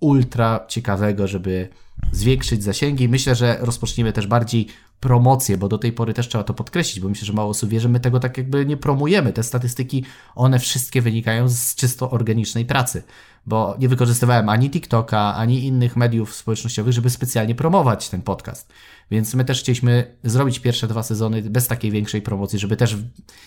ultra 0.00 0.66
ciekawego, 0.68 1.26
żeby 1.26 1.68
zwiększyć 2.12 2.62
zasięgi. 2.62 3.08
Myślę, 3.08 3.34
że 3.34 3.58
rozpoczniemy 3.60 4.12
też 4.12 4.26
bardziej 4.26 4.66
promocję, 5.00 5.56
bo 5.56 5.68
do 5.68 5.78
tej 5.78 5.92
pory 5.92 6.14
też 6.14 6.28
trzeba 6.28 6.44
to 6.44 6.54
podkreślić, 6.54 7.00
bo 7.00 7.08
myślę, 7.08 7.26
że 7.26 7.32
mało 7.32 7.50
osób 7.50 7.70
wie, 7.70 7.80
że 7.80 7.88
my 7.88 8.00
tego 8.00 8.20
tak 8.20 8.38
jakby 8.38 8.66
nie 8.66 8.76
promujemy. 8.76 9.32
Te 9.32 9.42
statystyki, 9.42 10.04
one 10.34 10.58
wszystkie 10.58 11.02
wynikają 11.02 11.48
z 11.48 11.74
czysto 11.74 12.10
organicznej 12.10 12.64
pracy, 12.64 13.02
bo 13.46 13.76
nie 13.78 13.88
wykorzystywałem 13.88 14.48
ani 14.48 14.70
TikToka, 14.70 15.34
ani 15.34 15.64
innych 15.64 15.96
mediów 15.96 16.34
społecznościowych, 16.34 16.92
żeby 16.92 17.10
specjalnie 17.10 17.54
promować 17.54 18.08
ten 18.08 18.22
podcast. 18.22 18.72
Więc 19.10 19.34
my 19.34 19.44
też 19.44 19.60
chcieliśmy 19.60 20.16
zrobić 20.24 20.58
pierwsze 20.58 20.88
dwa 20.88 21.02
sezony 21.02 21.42
bez 21.42 21.66
takiej 21.66 21.90
większej 21.90 22.22
promocji, 22.22 22.58
żeby 22.58 22.76
też, 22.76 22.96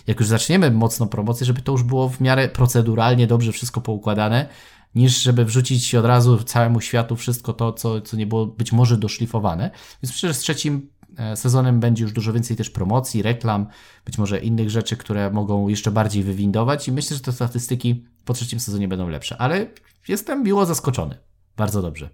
jak 0.08 0.20
już 0.20 0.30
zaczniemy 0.30 0.72
mocno 0.72 1.08
promocję, 1.08 1.46
żeby 1.46 1.62
to 1.62 1.72
już 1.72 1.84
było 1.84 2.10
w 2.10 2.22
miarę 2.22 2.50
proceduralnie 2.50 3.28
dobrze 3.28 3.52
wszystko 3.52 3.82
poukładane, 3.82 4.50
niż 4.96 5.22
żeby 5.22 5.46
wrzucić 5.46 5.96
od 5.96 6.06
razu 6.06 6.44
całemu 6.44 6.82
światu 6.82 7.16
wszystko 7.16 7.54
to, 7.54 7.74
co, 7.74 8.02
co 8.02 8.18
nie 8.18 8.28
było 8.28 8.46
być 8.46 8.72
może 8.72 8.98
doszlifowane. 8.98 9.72
Więc 10.04 10.14
myślę, 10.14 10.30
że 10.30 10.34
z 10.34 10.40
trzecim 10.40 10.90
e, 11.18 11.36
sezonem 11.36 11.80
będzie 11.80 12.04
już 12.04 12.14
dużo 12.14 12.34
więcej 12.34 12.58
też 12.58 12.70
promocji, 12.70 13.22
reklam, 13.22 13.68
być 14.06 14.18
może 14.18 14.40
innych 14.40 14.70
rzeczy, 14.70 14.98
które 14.98 15.32
mogą 15.32 15.68
jeszcze 15.68 15.92
bardziej 15.92 16.24
wywindować 16.24 16.88
i 16.88 16.92
myślę, 16.92 17.18
że 17.18 17.24
te 17.24 17.32
statystyki 17.32 18.06
po 18.26 18.34
trzecim 18.34 18.60
sezonie 18.60 18.88
będą 18.88 19.10
lepsze. 19.10 19.38
Ale 19.38 19.68
jestem 20.08 20.44
miło 20.44 20.66
zaskoczony. 20.66 21.18
Bardzo 21.58 21.82
dobrze. 21.82 22.10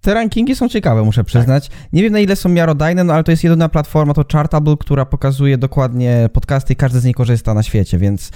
Te 0.00 0.14
rankingi 0.14 0.56
są 0.56 0.68
ciekawe, 0.68 1.02
muszę 1.02 1.24
przyznać. 1.24 1.68
Tak. 1.68 1.78
Nie 1.92 2.02
wiem 2.02 2.12
na 2.12 2.18
ile 2.18 2.36
są 2.36 2.48
miarodajne, 2.48 3.04
no 3.04 3.12
ale 3.12 3.24
to 3.24 3.30
jest 3.30 3.44
jedyna 3.44 3.68
platforma, 3.68 4.14
to 4.14 4.24
Chartable, 4.32 4.76
która 4.76 5.04
pokazuje 5.04 5.58
dokładnie 5.58 6.28
podcasty 6.32 6.72
i 6.72 6.76
każdy 6.76 7.00
z 7.00 7.04
niej 7.04 7.14
korzysta 7.14 7.54
na 7.54 7.62
świecie, 7.62 7.98
więc 7.98 8.30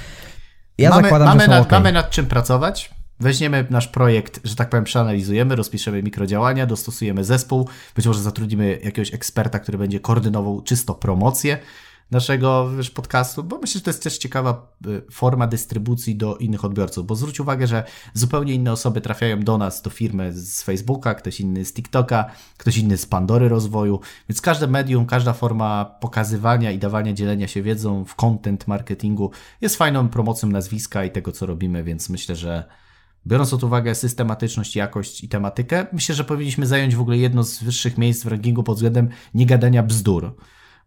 ja 0.79 0.91
mamy, 0.91 1.03
zakładam, 1.03 1.29
mamy 1.29 1.41
że 1.41 1.47
są 1.47 1.53
nad, 1.53 1.67
okay. 1.67 1.79
Mamy 1.79 1.93
nad 1.93 2.11
czym 2.11 2.27
pracować. 2.27 3.00
Weźmiemy 3.21 3.67
nasz 3.71 3.89
projekt, 3.89 4.41
że 4.45 4.57
tak 4.57 4.71
powiem, 4.71 4.85
przeanalizujemy, 4.85 5.57
rozpiszemy 5.57 6.03
mikrodziałania, 6.03 6.67
dostosujemy 6.67 7.25
zespół, 7.25 7.69
być 7.97 8.07
może 8.07 8.23
zatrudnimy 8.23 8.81
jakiegoś 8.85 9.15
eksperta, 9.15 9.59
który 9.59 9.79
będzie 9.79 10.01
koordynował 10.01 10.63
czysto 10.63 10.95
promocję 10.95 11.59
naszego 12.11 12.71
wiesz, 12.77 12.91
podcastu, 12.91 13.45
bo 13.45 13.59
myślę, 13.59 13.79
że 13.79 13.85
to 13.85 13.91
jest 13.91 14.03
też 14.03 14.19
ciekawa 14.19 14.73
y, 14.87 15.03
forma 15.13 15.47
dystrybucji 15.47 16.17
do 16.17 16.37
innych 16.37 16.65
odbiorców, 16.65 17.07
bo 17.07 17.15
zwróć 17.15 17.41
uwagę, 17.41 17.67
że 17.67 17.85
zupełnie 18.15 18.55
inne 18.55 18.73
osoby 18.73 19.01
trafiają 19.01 19.41
do 19.41 19.59
nas, 19.59 19.83
do 19.83 19.91
firmy 19.91 20.33
z 20.33 20.63
Facebooka, 20.63 21.15
ktoś 21.15 21.41
inny 21.41 21.65
z 21.65 21.73
TikToka, 21.73 22.31
ktoś 22.57 22.77
inny 22.77 22.97
z 22.97 23.07
Pandory 23.07 23.49
rozwoju, 23.49 24.01
więc 24.29 24.41
każde 24.41 24.67
medium, 24.67 25.07
każda 25.07 25.33
forma 25.33 25.85
pokazywania 25.85 26.71
i 26.71 26.79
dawania, 26.79 27.13
dzielenia 27.13 27.49
się 27.49 27.63
wiedzą 27.63 28.05
w 28.05 28.15
content 28.15 28.69
marketingu 28.69 29.31
jest 29.61 29.77
fajną 29.77 30.09
promocją 30.09 30.49
nazwiska 30.49 31.05
i 31.05 31.11
tego, 31.11 31.33
co 31.33 31.47
robimy, 31.47 31.85
więc 31.85 32.09
myślę, 32.09 32.37
że 32.37 32.65
Biorąc 33.27 33.51
pod 33.51 33.65
uwagę 33.65 33.95
systematyczność, 33.95 34.77
jakość 34.77 35.25
i 35.25 35.29
tematykę, 35.29 35.87
myślę, 35.93 36.15
że 36.15 36.25
powinniśmy 36.25 36.67
zająć 36.67 36.97
w 36.97 37.01
ogóle 37.01 37.19
jedno 37.19 37.43
z 37.43 37.63
wyższych 37.63 37.99
miejsc 37.99 38.25
w 38.25 38.27
rankingu 38.27 38.63
pod 38.63 38.77
względem 38.77 39.09
niegadania 39.35 39.83
bzdur. 39.83 40.35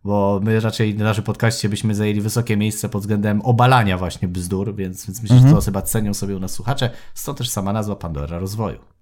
Bo 0.03 0.39
my 0.43 0.59
raczej 0.59 0.95
na 0.95 1.03
naszym 1.03 1.23
podcaście 1.23 1.69
byśmy 1.69 1.95
zajęli 1.95 2.21
wysokie 2.21 2.57
miejsce 2.57 2.89
pod 2.89 3.01
względem 3.01 3.41
obalania 3.41 3.97
właśnie 3.97 4.27
bzdur, 4.27 4.75
więc, 4.75 5.05
więc 5.05 5.21
myślę, 5.21 5.35
mhm. 5.35 5.55
że 5.55 5.59
to 5.59 5.65
chyba 5.65 5.81
cenią 5.81 6.13
sobie 6.13 6.35
u 6.35 6.39
nas 6.39 6.51
słuchacze. 6.51 6.89
Stąd 7.13 7.37
też 7.37 7.49
sama 7.49 7.73
nazwa 7.73 7.95
Pandora 7.95 8.39
Rozwoju. 8.39 8.92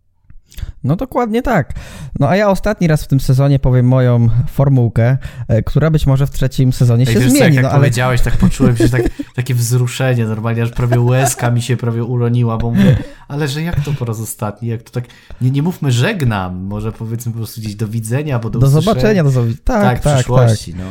No 0.84 0.96
dokładnie 0.96 1.42
tak. 1.42 1.74
No 2.20 2.30
a 2.30 2.36
ja 2.36 2.50
ostatni 2.50 2.88
raz 2.88 3.04
w 3.04 3.08
tym 3.08 3.20
sezonie 3.20 3.60
powiem 3.60 3.88
moją 3.88 4.30
formułkę, 4.48 5.18
e, 5.48 5.64
która 5.64 5.90
być 5.90 6.06
może 6.06 6.28
w 6.28 6.32
trzecim 6.32 6.74
sezonie 6.74 7.06
Ej, 7.08 7.14
się 7.14 7.20
wiesz, 7.20 7.32
zmieni. 7.32 7.56
Jak, 7.56 7.64
no, 7.64 7.70
ale... 7.70 7.80
powiedziałeś, 7.80 8.22
tak 8.22 8.38
poczułem 8.38 8.78
się, 8.78 8.90
tak, 8.90 9.02
takie 9.36 9.56
wzruszenie 9.56 10.26
normalnie, 10.26 10.64
aż 10.64 10.70
prawie 10.70 11.02
łezka 11.02 11.52
mi 11.52 11.62
się 11.62 11.78
prawie 11.78 12.04
uroniła, 12.04 12.58
bo 12.58 12.70
mówię, 12.70 12.98
ale 13.28 13.48
że 13.48 13.62
jak 13.62 13.80
to 13.80 13.94
po 13.94 14.06
raz 14.06 14.20
ostatni, 14.20 14.70
jak 14.70 14.84
to 14.84 14.92
tak, 14.92 15.04
nie, 15.42 15.52
nie 15.52 15.62
mówmy 15.62 15.92
żegnam, 15.92 16.60
może 16.60 16.92
powiedzmy 16.92 17.32
po 17.32 17.38
prostu 17.38 17.62
gdzieś 17.62 17.76
do 17.76 17.88
widzenia, 17.88 18.40
bo 18.40 18.50
do 18.50 18.60
Do 18.60 18.68
zobaczenia, 18.68 19.24
do 19.24 19.32
zobaczenia, 19.32 19.58
tak, 19.64 19.82
tak, 19.84 20.00
tak, 20.00 20.14
w 20.14 20.16
przyszłości, 20.16 20.74
tak. 20.74 20.82
no. 20.82 20.86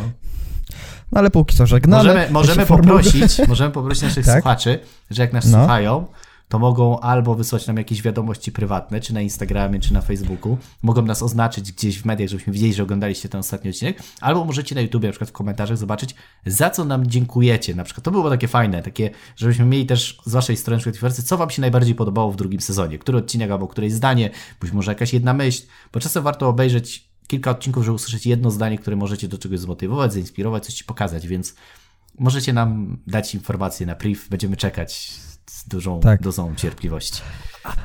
No 1.12 1.18
ale 1.18 1.30
póki 1.30 1.56
co 1.56 1.66
żegnamy. 1.66 2.04
Możemy, 2.04 2.30
możemy 2.30 2.66
poprosić, 2.66 3.40
możemy 3.48 3.70
poprosić 3.70 4.02
naszych 4.02 4.26
tak? 4.26 4.34
słuchaczy, 4.34 4.78
że 5.10 5.22
jak 5.22 5.32
nas 5.32 5.46
no. 5.46 5.58
słuchają, 5.58 6.06
to 6.50 6.58
mogą 6.58 7.00
albo 7.00 7.34
wysłać 7.34 7.66
nam 7.66 7.76
jakieś 7.76 8.02
wiadomości 8.02 8.52
prywatne, 8.52 9.00
czy 9.00 9.14
na 9.14 9.20
Instagramie, 9.20 9.80
czy 9.80 9.92
na 9.92 10.00
Facebooku. 10.00 10.58
Mogą 10.82 11.02
nas 11.02 11.22
oznaczyć 11.22 11.72
gdzieś 11.72 12.02
w 12.02 12.04
mediach, 12.04 12.28
żebyśmy 12.28 12.52
wiedzieli, 12.52 12.74
że 12.74 12.82
oglądaliście 12.82 13.28
ten 13.28 13.40
ostatni 13.40 13.70
odcinek, 13.70 14.02
albo 14.20 14.44
możecie 14.44 14.74
na 14.74 14.80
YouTube, 14.80 15.02
na 15.02 15.10
przykład 15.10 15.30
w 15.30 15.32
komentarzach 15.32 15.76
zobaczyć, 15.76 16.14
za 16.46 16.70
co 16.70 16.84
nam 16.84 17.06
dziękujecie. 17.06 17.74
Na 17.74 17.84
przykład 17.84 18.04
to 18.04 18.10
było 18.10 18.30
takie 18.30 18.48
fajne, 18.48 18.82
takie, 18.82 19.10
żebyśmy 19.36 19.64
mieli 19.64 19.86
też 19.86 20.18
z 20.26 20.32
waszej 20.32 20.56
strony 20.56 20.82
wersji, 21.00 21.24
co 21.24 21.36
wam 21.36 21.50
się 21.50 21.60
najbardziej 21.60 21.94
podobało 21.94 22.32
w 22.32 22.36
drugim 22.36 22.60
sezonie, 22.60 22.98
który 22.98 23.18
odcinek 23.18 23.50
albo 23.50 23.68
któreś 23.68 23.92
zdanie, 23.92 24.30
być 24.60 24.72
może 24.72 24.90
jakaś 24.90 25.12
jedna 25.12 25.34
myśl, 25.34 25.62
bo 25.92 26.00
czasem 26.00 26.22
warto 26.22 26.48
obejrzeć 26.48 27.10
kilka 27.26 27.50
odcinków, 27.50 27.84
żeby 27.84 27.94
usłyszeć 27.94 28.26
jedno 28.26 28.50
zdanie, 28.50 28.78
które 28.78 28.96
możecie 28.96 29.28
do 29.28 29.38
czegoś 29.38 29.58
zmotywować, 29.58 30.12
zainspirować, 30.12 30.66
coś 30.66 30.74
ci 30.74 30.84
pokazać, 30.84 31.26
więc 31.26 31.54
możecie 32.18 32.52
nam 32.52 32.98
dać 33.06 33.34
informacje 33.34 33.86
na 33.86 33.94
priv, 33.94 34.20
będziemy 34.30 34.56
czekać 34.56 35.10
z 35.50 35.68
dużą 35.68 36.00
tak. 36.00 36.22
dozą 36.22 36.54
cierpliwości. 36.54 37.22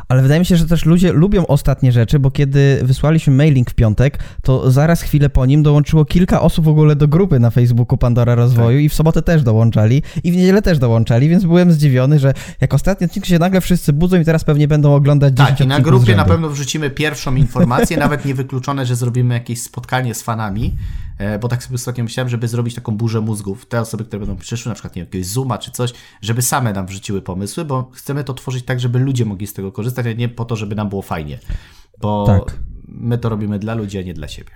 Ale 0.07 0.21
wydaje 0.21 0.39
mi 0.39 0.45
się, 0.45 0.55
że 0.55 0.67
też 0.67 0.85
ludzie 0.85 1.13
lubią 1.13 1.47
ostatnie 1.47 1.91
rzeczy, 1.91 2.19
bo 2.19 2.31
kiedy 2.31 2.79
wysłaliśmy 2.83 3.33
mailing 3.33 3.71
w 3.71 3.73
piątek, 3.73 4.19
to 4.41 4.71
zaraz 4.71 5.01
chwilę 5.01 5.29
po 5.29 5.45
nim 5.45 5.63
dołączyło 5.63 6.05
kilka 6.05 6.41
osób 6.41 6.65
w 6.65 6.67
ogóle 6.67 6.95
do 6.95 7.07
grupy 7.07 7.39
na 7.39 7.49
Facebooku 7.49 7.97
Pandora 7.97 8.35
Rozwoju 8.35 8.77
tak. 8.77 8.83
i 8.83 8.89
w 8.89 8.93
sobotę 8.93 9.21
też 9.21 9.43
dołączali 9.43 10.03
i 10.23 10.31
w 10.31 10.35
niedzielę 10.35 10.61
też 10.61 10.79
dołączali, 10.79 11.29
więc 11.29 11.45
byłem 11.45 11.71
zdziwiony, 11.71 12.19
że 12.19 12.33
jak 12.61 12.73
ostatni 12.73 13.05
odcinek 13.05 13.25
się 13.25 13.39
nagle 13.39 13.61
wszyscy 13.61 13.93
budzą 13.93 14.19
i 14.19 14.25
teraz 14.25 14.43
pewnie 14.43 14.67
będą 14.67 14.95
oglądać 14.95 15.33
Tak, 15.35 15.61
i 15.61 15.67
na 15.67 15.79
grupie 15.79 16.15
na 16.15 16.25
pewno 16.25 16.49
wrzucimy 16.49 16.89
pierwszą 16.89 17.35
informację, 17.35 17.97
nawet 17.97 18.25
niewykluczone, 18.25 18.85
że 18.85 18.95
zrobimy 18.95 19.33
jakieś 19.33 19.61
spotkanie 19.61 20.13
z 20.15 20.21
fanami, 20.21 20.75
E, 21.17 21.39
bo 21.39 21.47
tak 21.47 21.63
sobie 21.63 21.75
ostatnio 21.75 22.03
myślałem, 22.03 22.29
żeby 22.29 22.47
zrobić 22.47 22.75
taką 22.75 22.97
burzę 22.97 23.21
mózgów. 23.21 23.65
Te 23.65 23.81
osoby, 23.81 24.05
które 24.05 24.19
będą 24.19 24.35
przyszły, 24.35 24.69
na 24.69 24.75
przykład 24.75 24.95
nie 24.95 25.01
wiem, 25.01 25.07
jakiegoś 25.07 25.27
Zooma 25.27 25.57
czy 25.57 25.71
coś, 25.71 25.93
żeby 26.21 26.41
same 26.41 26.73
nam 26.73 26.85
wrzuciły 26.85 27.21
pomysły, 27.21 27.65
bo 27.65 27.91
chcemy 27.93 28.23
to 28.23 28.33
tworzyć 28.33 28.65
tak, 28.65 28.79
żeby 28.79 28.99
ludzie 28.99 29.25
mogli 29.25 29.47
z 29.47 29.53
tego 29.53 29.71
korzystać, 29.75 30.05
a 30.05 30.13
nie 30.13 30.29
po 30.29 30.45
to, 30.45 30.55
żeby 30.55 30.75
nam 30.75 30.89
było 30.89 31.01
fajnie. 31.01 31.39
Bo 32.01 32.25
tak. 32.25 32.59
my 32.87 33.17
to 33.17 33.29
robimy 33.29 33.59
dla 33.59 33.73
ludzi, 33.73 33.97
a 33.97 34.01
nie 34.01 34.13
dla 34.13 34.27
siebie. 34.27 34.51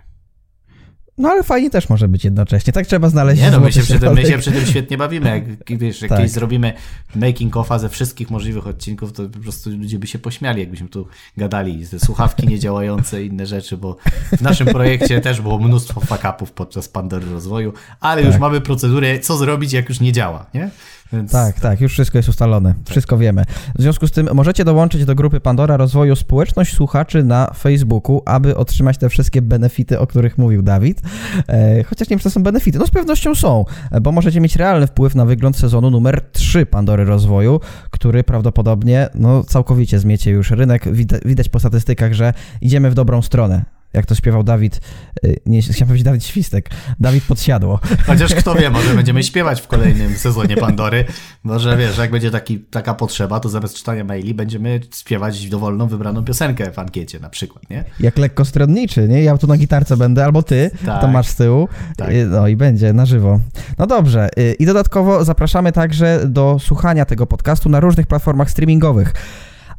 No 1.20 1.30
ale 1.30 1.44
fajnie 1.44 1.70
też 1.70 1.90
może 1.90 2.08
być 2.08 2.24
jednocześnie, 2.24 2.74
tak 2.74 2.88
trzeba 2.88 3.10
znaleźć. 3.10 3.42
Nie 3.42 3.52
no, 3.52 3.60
my 3.60 3.72
się, 3.72 3.82
przy 3.82 4.00
tym, 4.00 4.14
my 4.14 4.26
się 4.26 4.38
przy 4.38 4.52
tym 4.52 4.66
świetnie 4.66 4.98
bawimy. 4.98 5.46
Jak 5.70 5.80
wiesz, 5.80 6.02
jak 6.02 6.10
tak. 6.10 6.18
kiedyś 6.18 6.32
zrobimy 6.32 6.74
making 7.16 7.58
offa 7.58 7.80
ze 7.80 7.90
wszystkich 7.90 8.30
możliwych 8.30 8.68
odcinków, 8.68 9.14
to 9.14 9.30
po 9.30 9.40
prostu 9.40 9.70
ludzie 9.70 10.00
by 10.00 10.08
się 10.08 10.20
pośmiali, 10.20 10.60
jakbyśmy 10.60 10.88
tu 10.88 11.08
gadali. 11.38 11.88
Te 11.88 12.00
słuchawki 12.00 12.48
niedziałające 12.48 13.24
i 13.24 13.28
inne 13.28 13.46
rzeczy, 13.46 13.78
bo 13.78 13.98
w 14.38 14.42
naszym 14.42 14.68
projekcie 14.68 15.22
też 15.22 15.42
było 15.42 15.60
mnóstwo 15.60 16.02
fuck-upów 16.02 16.52
podczas 16.52 16.90
Pandory 16.90 17.32
rozwoju, 17.32 17.74
ale 18.00 18.22
tak. 18.22 18.32
już 18.32 18.40
mamy 18.40 18.62
procedurę, 18.62 19.20
co 19.20 19.38
zrobić, 19.38 19.74
jak 19.74 19.90
już 19.90 20.00
nie 20.00 20.12
działa, 20.12 20.46
nie? 20.54 20.70
Więc... 21.14 21.32
Tak, 21.32 21.60
tak, 21.60 21.82
już 21.82 21.92
wszystko 21.92 22.18
jest 22.18 22.30
ustalone, 22.30 22.74
tak. 22.74 22.90
wszystko 22.90 23.18
wiemy. 23.18 23.44
W 23.76 23.82
związku 23.82 24.08
z 24.08 24.12
tym 24.12 24.30
możecie 24.34 24.66
dołączyć 24.66 25.06
do 25.06 25.16
grupy 25.16 25.40
Pandora 25.40 25.78
Rozwoju 25.78 26.16
Społeczność 26.16 26.76
Słuchaczy 26.76 27.24
na 27.24 27.52
Facebooku, 27.58 28.22
aby 28.26 28.58
otrzymać 28.58 28.98
te 28.98 29.10
wszystkie 29.10 29.42
benefity, 29.42 30.00
o 30.00 30.08
których 30.08 30.38
mówił 30.38 30.62
Dawid. 30.62 31.02
E, 31.48 31.84
chociaż 31.84 32.10
nie 32.10 32.14
wiem, 32.14 32.20
czy 32.20 32.24
to 32.24 32.30
są 32.30 32.44
benefity. 32.44 32.80
No 32.80 32.88
z 32.88 32.92
pewnością 32.92 33.36
są, 33.36 33.66
bo 34.02 34.12
możecie 34.12 34.42
mieć 34.42 34.56
realny 34.56 34.88
wpływ 34.88 35.16
na 35.16 35.26
wygląd 35.26 35.58
sezonu 35.58 35.90
numer 35.90 36.22
3 36.32 36.66
Pandory 36.66 37.06
Rozwoju, 37.06 37.60
który 37.90 38.24
prawdopodobnie 38.24 39.10
no, 39.16 39.44
całkowicie 39.44 40.00
zmiecie 40.00 40.32
już 40.32 40.52
rynek. 40.52 40.94
Widać, 40.94 41.22
widać 41.26 41.50
po 41.50 41.60
statystykach, 41.60 42.14
że 42.14 42.34
idziemy 42.62 42.92
w 42.92 42.94
dobrą 42.94 43.22
stronę 43.22 43.79
jak 43.94 44.06
to 44.06 44.16
śpiewał 44.16 44.44
Dawid, 44.44 44.82
y, 45.26 45.40
nie 45.46 45.62
chciałem 45.62 45.88
powiedzieć 45.88 46.04
Dawid 46.06 46.26
Świstek, 46.26 46.70
Dawid 47.00 47.24
Podsiadło. 47.24 47.80
Chociaż 48.08 48.36
kto 48.36 48.56
wie, 48.56 48.70
może 48.80 48.96
będziemy 48.96 49.24
śpiewać 49.24 49.62
w 49.62 49.68
kolejnym 49.68 50.18
sezonie 50.18 50.58
Pandory. 50.58 51.06
Może 51.44 51.78
wiesz, 51.78 51.98
jak 51.98 52.12
będzie 52.12 52.32
taki, 52.32 52.60
taka 52.60 52.94
potrzeba, 52.94 53.40
to 53.40 53.50
zamiast 53.50 53.76
czytania 53.76 54.04
maili 54.04 54.34
będziemy 54.34 54.80
śpiewać 54.96 55.50
dowolną, 55.50 55.88
wybraną 55.88 56.24
piosenkę 56.24 56.72
w 56.72 56.80
ankiecie 56.80 57.20
na 57.20 57.30
przykład, 57.30 57.70
nie? 57.70 57.84
Jak 58.00 58.18
lekko 58.18 58.46
stronniczy, 58.46 59.08
nie? 59.08 59.24
Ja 59.24 59.38
tu 59.38 59.48
na 59.48 59.58
gitarce 59.58 59.98
będę, 59.98 60.26
albo 60.26 60.44
ty, 60.44 60.72
tak, 60.86 61.02
to 61.02 61.08
masz 61.08 61.28
z 61.28 61.36
tyłu. 61.36 61.68
Tak. 61.98 62.12
Y, 62.12 62.26
no 62.26 62.48
i 62.48 62.56
będzie 62.56 62.94
na 62.94 63.06
żywo. 63.06 63.40
No 63.78 63.88
dobrze. 63.88 64.30
Y, 64.40 64.56
I 64.60 64.66
dodatkowo 64.66 65.26
zapraszamy 65.26 65.72
także 65.72 66.22
do 66.28 66.58
słuchania 66.60 67.06
tego 67.06 67.28
podcastu 67.28 67.70
na 67.70 67.80
różnych 67.80 68.08
platformach 68.08 68.52
streamingowych. 68.52 69.14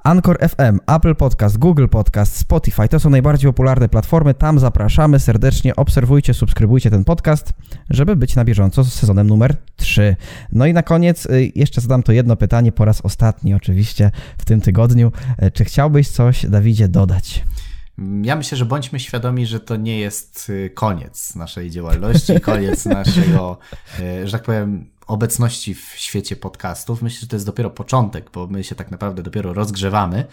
Anchor 0.04 0.38
FM, 0.48 0.78
Apple 0.86 1.14
Podcast, 1.14 1.58
Google 1.58 1.86
Podcast, 1.88 2.36
Spotify 2.36 2.88
to 2.88 3.00
są 3.00 3.10
najbardziej 3.10 3.50
popularne 3.50 3.88
platformy. 3.88 4.34
Tam 4.34 4.58
zapraszamy 4.58 5.20
serdecznie. 5.20 5.76
Obserwujcie, 5.76 6.34
subskrybujcie 6.34 6.90
ten 6.90 7.04
podcast, 7.04 7.52
żeby 7.90 8.16
być 8.16 8.36
na 8.36 8.44
bieżąco 8.44 8.84
z 8.84 8.92
sezonem 8.92 9.26
numer 9.26 9.56
3. 9.76 10.16
No 10.52 10.66
i 10.66 10.72
na 10.72 10.82
koniec 10.82 11.26
y, 11.26 11.52
jeszcze 11.54 11.80
zadam 11.80 12.02
to 12.02 12.12
jedno 12.12 12.36
pytanie 12.36 12.72
po 12.72 12.84
raz 12.84 13.00
ostatni, 13.00 13.54
oczywiście 13.54 14.10
w 14.38 14.44
tym 14.44 14.60
tygodniu. 14.60 15.12
Y, 15.42 15.50
czy 15.50 15.64
chciałbyś 15.64 16.08
coś, 16.08 16.46
Dawidzie, 16.46 16.88
dodać? 16.88 17.44
Ja 18.22 18.36
myślę, 18.36 18.58
że 18.58 18.64
bądźmy 18.64 19.00
świadomi, 19.00 19.46
że 19.46 19.60
to 19.60 19.76
nie 19.76 19.98
jest 19.98 20.50
y, 20.50 20.70
koniec 20.74 21.34
naszej 21.34 21.70
działalności, 21.70 22.40
koniec 22.40 22.86
naszego, 22.86 23.58
że 24.24 24.32
tak 24.32 24.42
powiem, 24.42 24.90
obecności 25.10 25.74
w 25.74 25.92
świecie 25.96 26.36
podcastów. 26.36 27.02
Myślę, 27.02 27.20
że 27.20 27.26
to 27.26 27.36
jest 27.36 27.46
dopiero 27.46 27.70
początek, 27.70 28.30
bo 28.30 28.46
my 28.46 28.64
się 28.64 28.74
tak 28.74 28.90
naprawdę 28.90 29.22
dopiero 29.22 29.52
rozgrzewamy. 29.52 30.24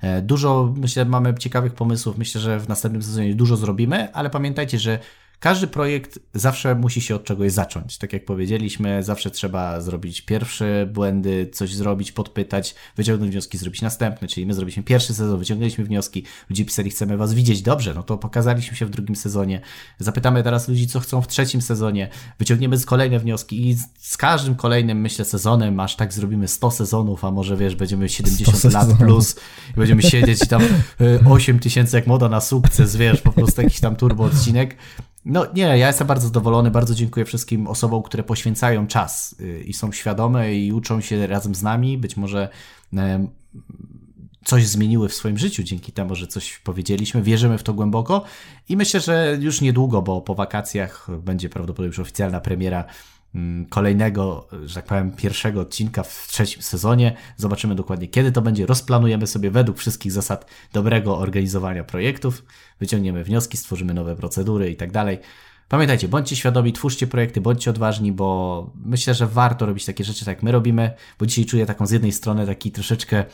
E, 0.00 0.22
dużo, 0.22 0.74
myślę, 0.76 1.04
mamy 1.04 1.34
ciekawych 1.34 1.74
pomysłów. 1.74 2.18
Myślę, 2.18 2.40
że 2.40 2.60
w 2.60 2.68
następnym 2.68 3.02
sezonie 3.02 3.34
dużo 3.34 3.56
zrobimy, 3.56 4.12
ale 4.12 4.30
pamiętajcie, 4.30 4.78
że 4.78 4.98
każdy 5.40 5.66
projekt 5.66 6.18
zawsze 6.34 6.74
musi 6.74 7.00
się 7.00 7.14
od 7.14 7.24
czegoś 7.24 7.52
zacząć. 7.52 7.98
Tak 7.98 8.12
jak 8.12 8.24
powiedzieliśmy, 8.24 9.02
zawsze 9.02 9.30
trzeba 9.30 9.80
zrobić 9.80 10.20
pierwsze 10.20 10.88
błędy, 10.92 11.50
coś 11.52 11.74
zrobić, 11.74 12.12
podpytać, 12.12 12.74
wyciągnąć 12.96 13.32
wnioski, 13.32 13.58
zrobić 13.58 13.82
następne. 13.82 14.28
Czyli 14.28 14.46
my 14.46 14.54
zrobiliśmy 14.54 14.82
pierwszy 14.82 15.14
sezon, 15.14 15.38
wyciągnęliśmy 15.38 15.84
wnioski, 15.84 16.24
ludzie 16.50 16.64
pisali, 16.64 16.90
chcemy 16.90 17.16
was 17.16 17.34
widzieć 17.34 17.62
dobrze, 17.62 17.94
no 17.94 18.02
to 18.02 18.18
pokazaliśmy 18.18 18.76
się 18.76 18.86
w 18.86 18.90
drugim 18.90 19.16
sezonie. 19.16 19.60
Zapytamy 19.98 20.42
teraz 20.42 20.68
ludzi, 20.68 20.86
co 20.86 21.00
chcą 21.00 21.22
w 21.22 21.28
trzecim 21.28 21.62
sezonie, 21.62 22.08
wyciągniemy 22.38 22.76
z 22.76 22.86
kolejne 22.86 23.18
wnioski 23.18 23.68
i 23.68 23.76
z 23.98 24.16
każdym 24.16 24.54
kolejnym, 24.54 25.00
myślę, 25.00 25.24
sezonem, 25.24 25.80
aż 25.80 25.96
tak 25.96 26.12
zrobimy 26.12 26.48
100 26.48 26.70
sezonów, 26.70 27.24
a 27.24 27.30
może 27.30 27.56
wiesz, 27.56 27.76
będziemy 27.76 28.08
70 28.08 28.74
lat 28.74 28.88
plus 28.98 29.36
i 29.70 29.78
będziemy 29.78 30.02
siedzieć 30.02 30.38
tam 30.48 30.62
8 31.30 31.56
y, 31.56 31.60
tysięcy 31.60 31.96
jak 31.96 32.06
moda 32.06 32.28
na 32.28 32.40
sukces, 32.40 32.96
wiesz, 32.96 33.20
po 33.20 33.32
prostu 33.32 33.62
jakiś 33.62 33.80
tam 33.80 33.96
turbo 33.96 34.24
odcinek 34.24 34.76
no 35.26 35.46
nie, 35.54 35.62
ja 35.62 35.86
jestem 35.86 36.06
bardzo 36.06 36.26
zadowolony, 36.26 36.70
bardzo 36.70 36.94
dziękuję 36.94 37.26
wszystkim 37.26 37.66
osobom, 37.66 38.02
które 38.02 38.22
poświęcają 38.22 38.86
czas 38.86 39.36
y, 39.40 39.64
i 39.66 39.72
są 39.72 39.92
świadome 39.92 40.54
i 40.54 40.72
uczą 40.72 41.00
się 41.00 41.26
razem 41.26 41.54
z 41.54 41.62
nami. 41.62 41.98
Być 41.98 42.16
może 42.16 42.48
coś 44.44 44.66
zmieniły 44.66 45.08
w 45.08 45.14
swoim 45.14 45.38
życiu 45.38 45.62
dzięki 45.62 45.92
temu, 45.92 46.14
że 46.14 46.26
coś 46.26 46.58
powiedzieliśmy. 46.58 47.22
Wierzymy 47.22 47.58
w 47.58 47.62
to 47.62 47.74
głęboko 47.74 48.24
i 48.68 48.76
myślę, 48.76 49.00
że 49.00 49.38
już 49.40 49.60
niedługo, 49.60 50.02
bo 50.02 50.20
po 50.20 50.34
wakacjach 50.34 51.08
będzie 51.22 51.48
prawdopodobnie 51.48 51.86
już 51.86 51.98
oficjalna 51.98 52.40
premiera 52.40 52.84
kolejnego, 53.70 54.48
że 54.64 54.74
tak 54.74 54.84
powiem, 54.84 55.12
pierwszego 55.12 55.60
odcinka 55.60 56.02
w 56.02 56.26
trzecim 56.28 56.62
sezonie. 56.62 57.16
Zobaczymy 57.36 57.74
dokładnie, 57.74 58.08
kiedy 58.08 58.32
to 58.32 58.42
będzie. 58.42 58.66
Rozplanujemy 58.66 59.26
sobie 59.26 59.50
według 59.50 59.78
wszystkich 59.78 60.12
zasad 60.12 60.50
dobrego 60.72 61.18
organizowania 61.18 61.84
projektów, 61.84 62.44
wyciągniemy 62.80 63.24
wnioski, 63.24 63.56
stworzymy 63.56 63.94
nowe 63.94 64.16
procedury 64.16 64.70
i 64.70 64.76
tak 64.76 64.92
dalej. 64.92 65.18
Pamiętajcie, 65.68 66.08
bądźcie 66.08 66.36
świadomi, 66.36 66.72
twórzcie 66.72 67.06
projekty, 67.06 67.40
bądźcie 67.40 67.70
odważni, 67.70 68.12
bo 68.12 68.70
myślę, 68.84 69.14
że 69.14 69.26
warto 69.26 69.66
robić 69.66 69.84
takie 69.84 70.04
rzeczy, 70.04 70.24
tak 70.24 70.36
jak 70.36 70.42
my 70.42 70.52
robimy, 70.52 70.90
bo 71.18 71.26
dzisiaj 71.26 71.44
czuję 71.44 71.66
taką 71.66 71.86
z 71.86 71.90
jednej 71.90 72.12
strony 72.12 72.46
taki 72.46 72.72
troszeczkę 72.72 73.24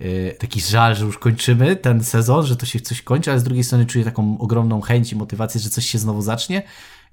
yy, 0.00 0.36
taki 0.38 0.60
żal, 0.60 0.96
że 0.96 1.04
już 1.04 1.18
kończymy 1.18 1.76
ten 1.76 2.04
sezon, 2.04 2.46
że 2.46 2.56
to 2.56 2.66
się 2.66 2.80
coś 2.80 3.02
kończy, 3.02 3.30
ale 3.30 3.40
z 3.40 3.44
drugiej 3.44 3.64
strony 3.64 3.86
czuję 3.86 4.04
taką 4.04 4.38
ogromną 4.38 4.80
chęć 4.80 5.12
i 5.12 5.16
motywację, 5.16 5.60
że 5.60 5.70
coś 5.70 5.86
się 5.86 5.98
znowu 5.98 6.22
zacznie, 6.22 6.62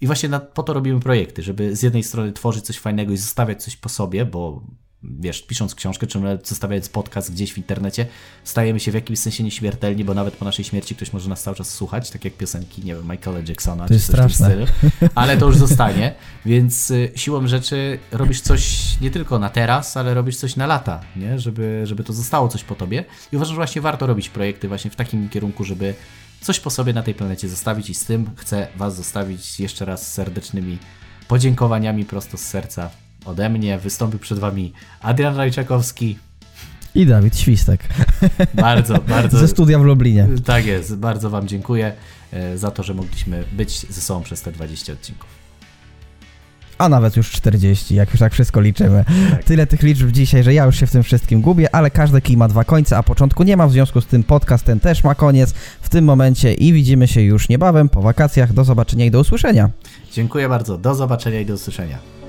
i 0.02 0.08
właśnie 0.08 0.30
na, 0.30 0.40
po 0.40 0.64
to 0.64 0.74
robimy 0.74 1.00
projekty, 1.00 1.44
żeby 1.44 1.76
z 1.76 1.84
jednej 1.84 2.04
strony 2.04 2.32
tworzyć 2.32 2.66
coś 2.66 2.80
fajnego 2.80 3.14
i 3.14 3.18
zostawiać 3.18 3.64
coś 3.64 3.76
po 3.76 3.90
sobie, 3.90 4.26
bo 4.26 4.62
wiesz, 5.04 5.42
pisząc 5.42 5.76
książkę, 5.76 6.08
czy 6.08 6.20
zostawiając 6.44 6.90
podcast 6.90 7.32
gdzieś 7.32 7.54
w 7.54 7.58
internecie, 7.58 8.06
stajemy 8.44 8.80
się 8.80 8.92
w 8.92 8.94
jakimś 8.94 9.20
sensie 9.20 9.44
nieśmiertelni, 9.44 10.04
bo 10.04 10.14
nawet 10.14 10.36
po 10.36 10.46
naszej 10.46 10.66
śmierci 10.66 10.96
ktoś 10.96 11.14
może 11.14 11.30
nas 11.30 11.44
cały 11.44 11.58
czas 11.58 11.70
słuchać, 11.70 12.10
tak 12.10 12.26
jak 12.26 12.34
piosenki, 12.34 12.82
nie 12.86 12.96
wiem, 12.96 13.12
Michaela 13.12 13.40
Jacksona, 13.48 13.84
to 13.84 13.94
czy 13.94 14.00
coś 14.00 14.04
straszne. 14.04 14.50
w 14.50 14.58
tym 14.58 14.68
stylu, 14.68 15.10
ale 15.16 15.38
to 15.38 15.46
już 15.46 15.58
zostanie, 15.58 16.16
więc 16.46 16.92
y, 16.92 17.12
siłą 17.16 17.48
rzeczy 17.48 18.00
robisz 18.12 18.42
coś 18.42 18.80
nie 19.02 19.12
tylko 19.12 19.40
na 19.40 19.50
teraz, 19.50 19.98
ale 19.98 20.14
robisz 20.14 20.38
coś 20.38 20.56
na 20.56 20.68
lata, 20.68 21.02
nie? 21.16 21.40
Żeby, 21.40 21.82
żeby 21.84 22.04
to 22.04 22.14
zostało 22.14 22.48
coś 22.48 22.64
po 22.64 22.76
tobie 22.76 23.06
i 23.32 23.36
uważam, 23.36 23.54
że 23.54 23.60
właśnie 23.60 23.82
warto 23.82 24.08
robić 24.08 24.30
projekty 24.30 24.68
właśnie 24.68 24.92
w 24.92 24.96
takim 24.96 25.30
kierunku, 25.30 25.64
żeby 25.64 25.94
coś 26.42 26.60
po 26.60 26.70
sobie 26.70 26.94
na 26.94 27.04
tej 27.04 27.14
planecie 27.14 27.50
zostawić 27.50 27.90
i 27.90 27.96
z 27.96 28.06
tym 28.06 28.30
chcę 28.36 28.68
Was 28.76 28.96
zostawić 28.96 29.60
jeszcze 29.60 29.86
raz 29.86 30.14
serdecznymi 30.14 30.78
podziękowaniami 31.28 32.06
prosto 32.06 32.38
z 32.38 32.42
serca 32.42 32.90
ode 33.26 33.50
mnie. 33.50 33.78
Wystąpił 33.78 34.20
przed 34.20 34.40
Wami 34.40 34.74
Adrian 35.02 35.36
Rajczakowski. 35.36 36.18
I 36.96 37.06
Dawid 37.06 37.38
Świstek. 37.40 37.88
Bardzo, 38.54 38.98
bardzo. 39.18 39.38
Ze 39.38 39.48
studia 39.48 39.80
w 39.80 39.84
Lublinie. 39.84 40.28
Tak 40.46 40.66
jest. 40.66 40.96
Bardzo 40.96 41.30
Wam 41.30 41.48
dziękuję 41.48 41.94
e, 42.32 42.58
za 42.58 42.72
to, 42.72 42.84
że 42.84 42.94
mogliśmy 42.94 43.44
być 43.52 43.80
ze 43.80 44.02
sobą 44.02 44.24
przez 44.24 44.42
te 44.42 44.52
20 44.52 44.94
odcinków 44.94 45.41
a 46.82 46.90
nawet 46.90 47.18
już 47.18 47.32
40, 47.32 47.96
jak 47.96 48.12
już 48.12 48.20
tak 48.20 48.34
wszystko 48.34 48.62
liczymy. 48.62 49.06
Tak. 49.32 49.44
Tyle 49.44 49.68
tych 49.68 49.84
liczb 49.84 50.12
dzisiaj, 50.12 50.44
że 50.44 50.54
ja 50.54 50.66
już 50.66 50.80
się 50.80 50.88
w 50.88 50.92
tym 50.92 51.04
wszystkim 51.04 51.42
gubię, 51.42 51.76
ale 51.76 51.92
każdy 51.92 52.22
kij 52.22 52.38
ma 52.38 52.48
dwa 52.48 52.64
końce, 52.64 52.98
a 52.98 53.04
początku 53.04 53.44
nie 53.44 53.58
ma, 53.58 53.68
w 53.68 53.72
związku 53.72 54.02
z 54.02 54.06
tym 54.06 54.24
podcast 54.24 54.66
ten 54.66 54.80
też 54.80 55.04
ma 55.04 55.16
koniec 55.16 55.54
w 55.82 55.90
tym 55.90 56.06
momencie 56.06 56.54
i 56.54 56.74
widzimy 56.74 57.08
się 57.08 57.22
już 57.22 57.50
niebawem 57.50 57.90
po 57.90 58.02
wakacjach. 58.02 58.54
Do 58.54 58.64
zobaczenia 58.64 59.06
i 59.06 59.12
do 59.12 59.20
usłyszenia. 59.20 59.70
Dziękuję 60.12 60.50
bardzo, 60.50 60.78
do 60.78 60.96
zobaczenia 60.96 61.40
i 61.40 61.46
do 61.46 61.54
usłyszenia. 61.54 62.21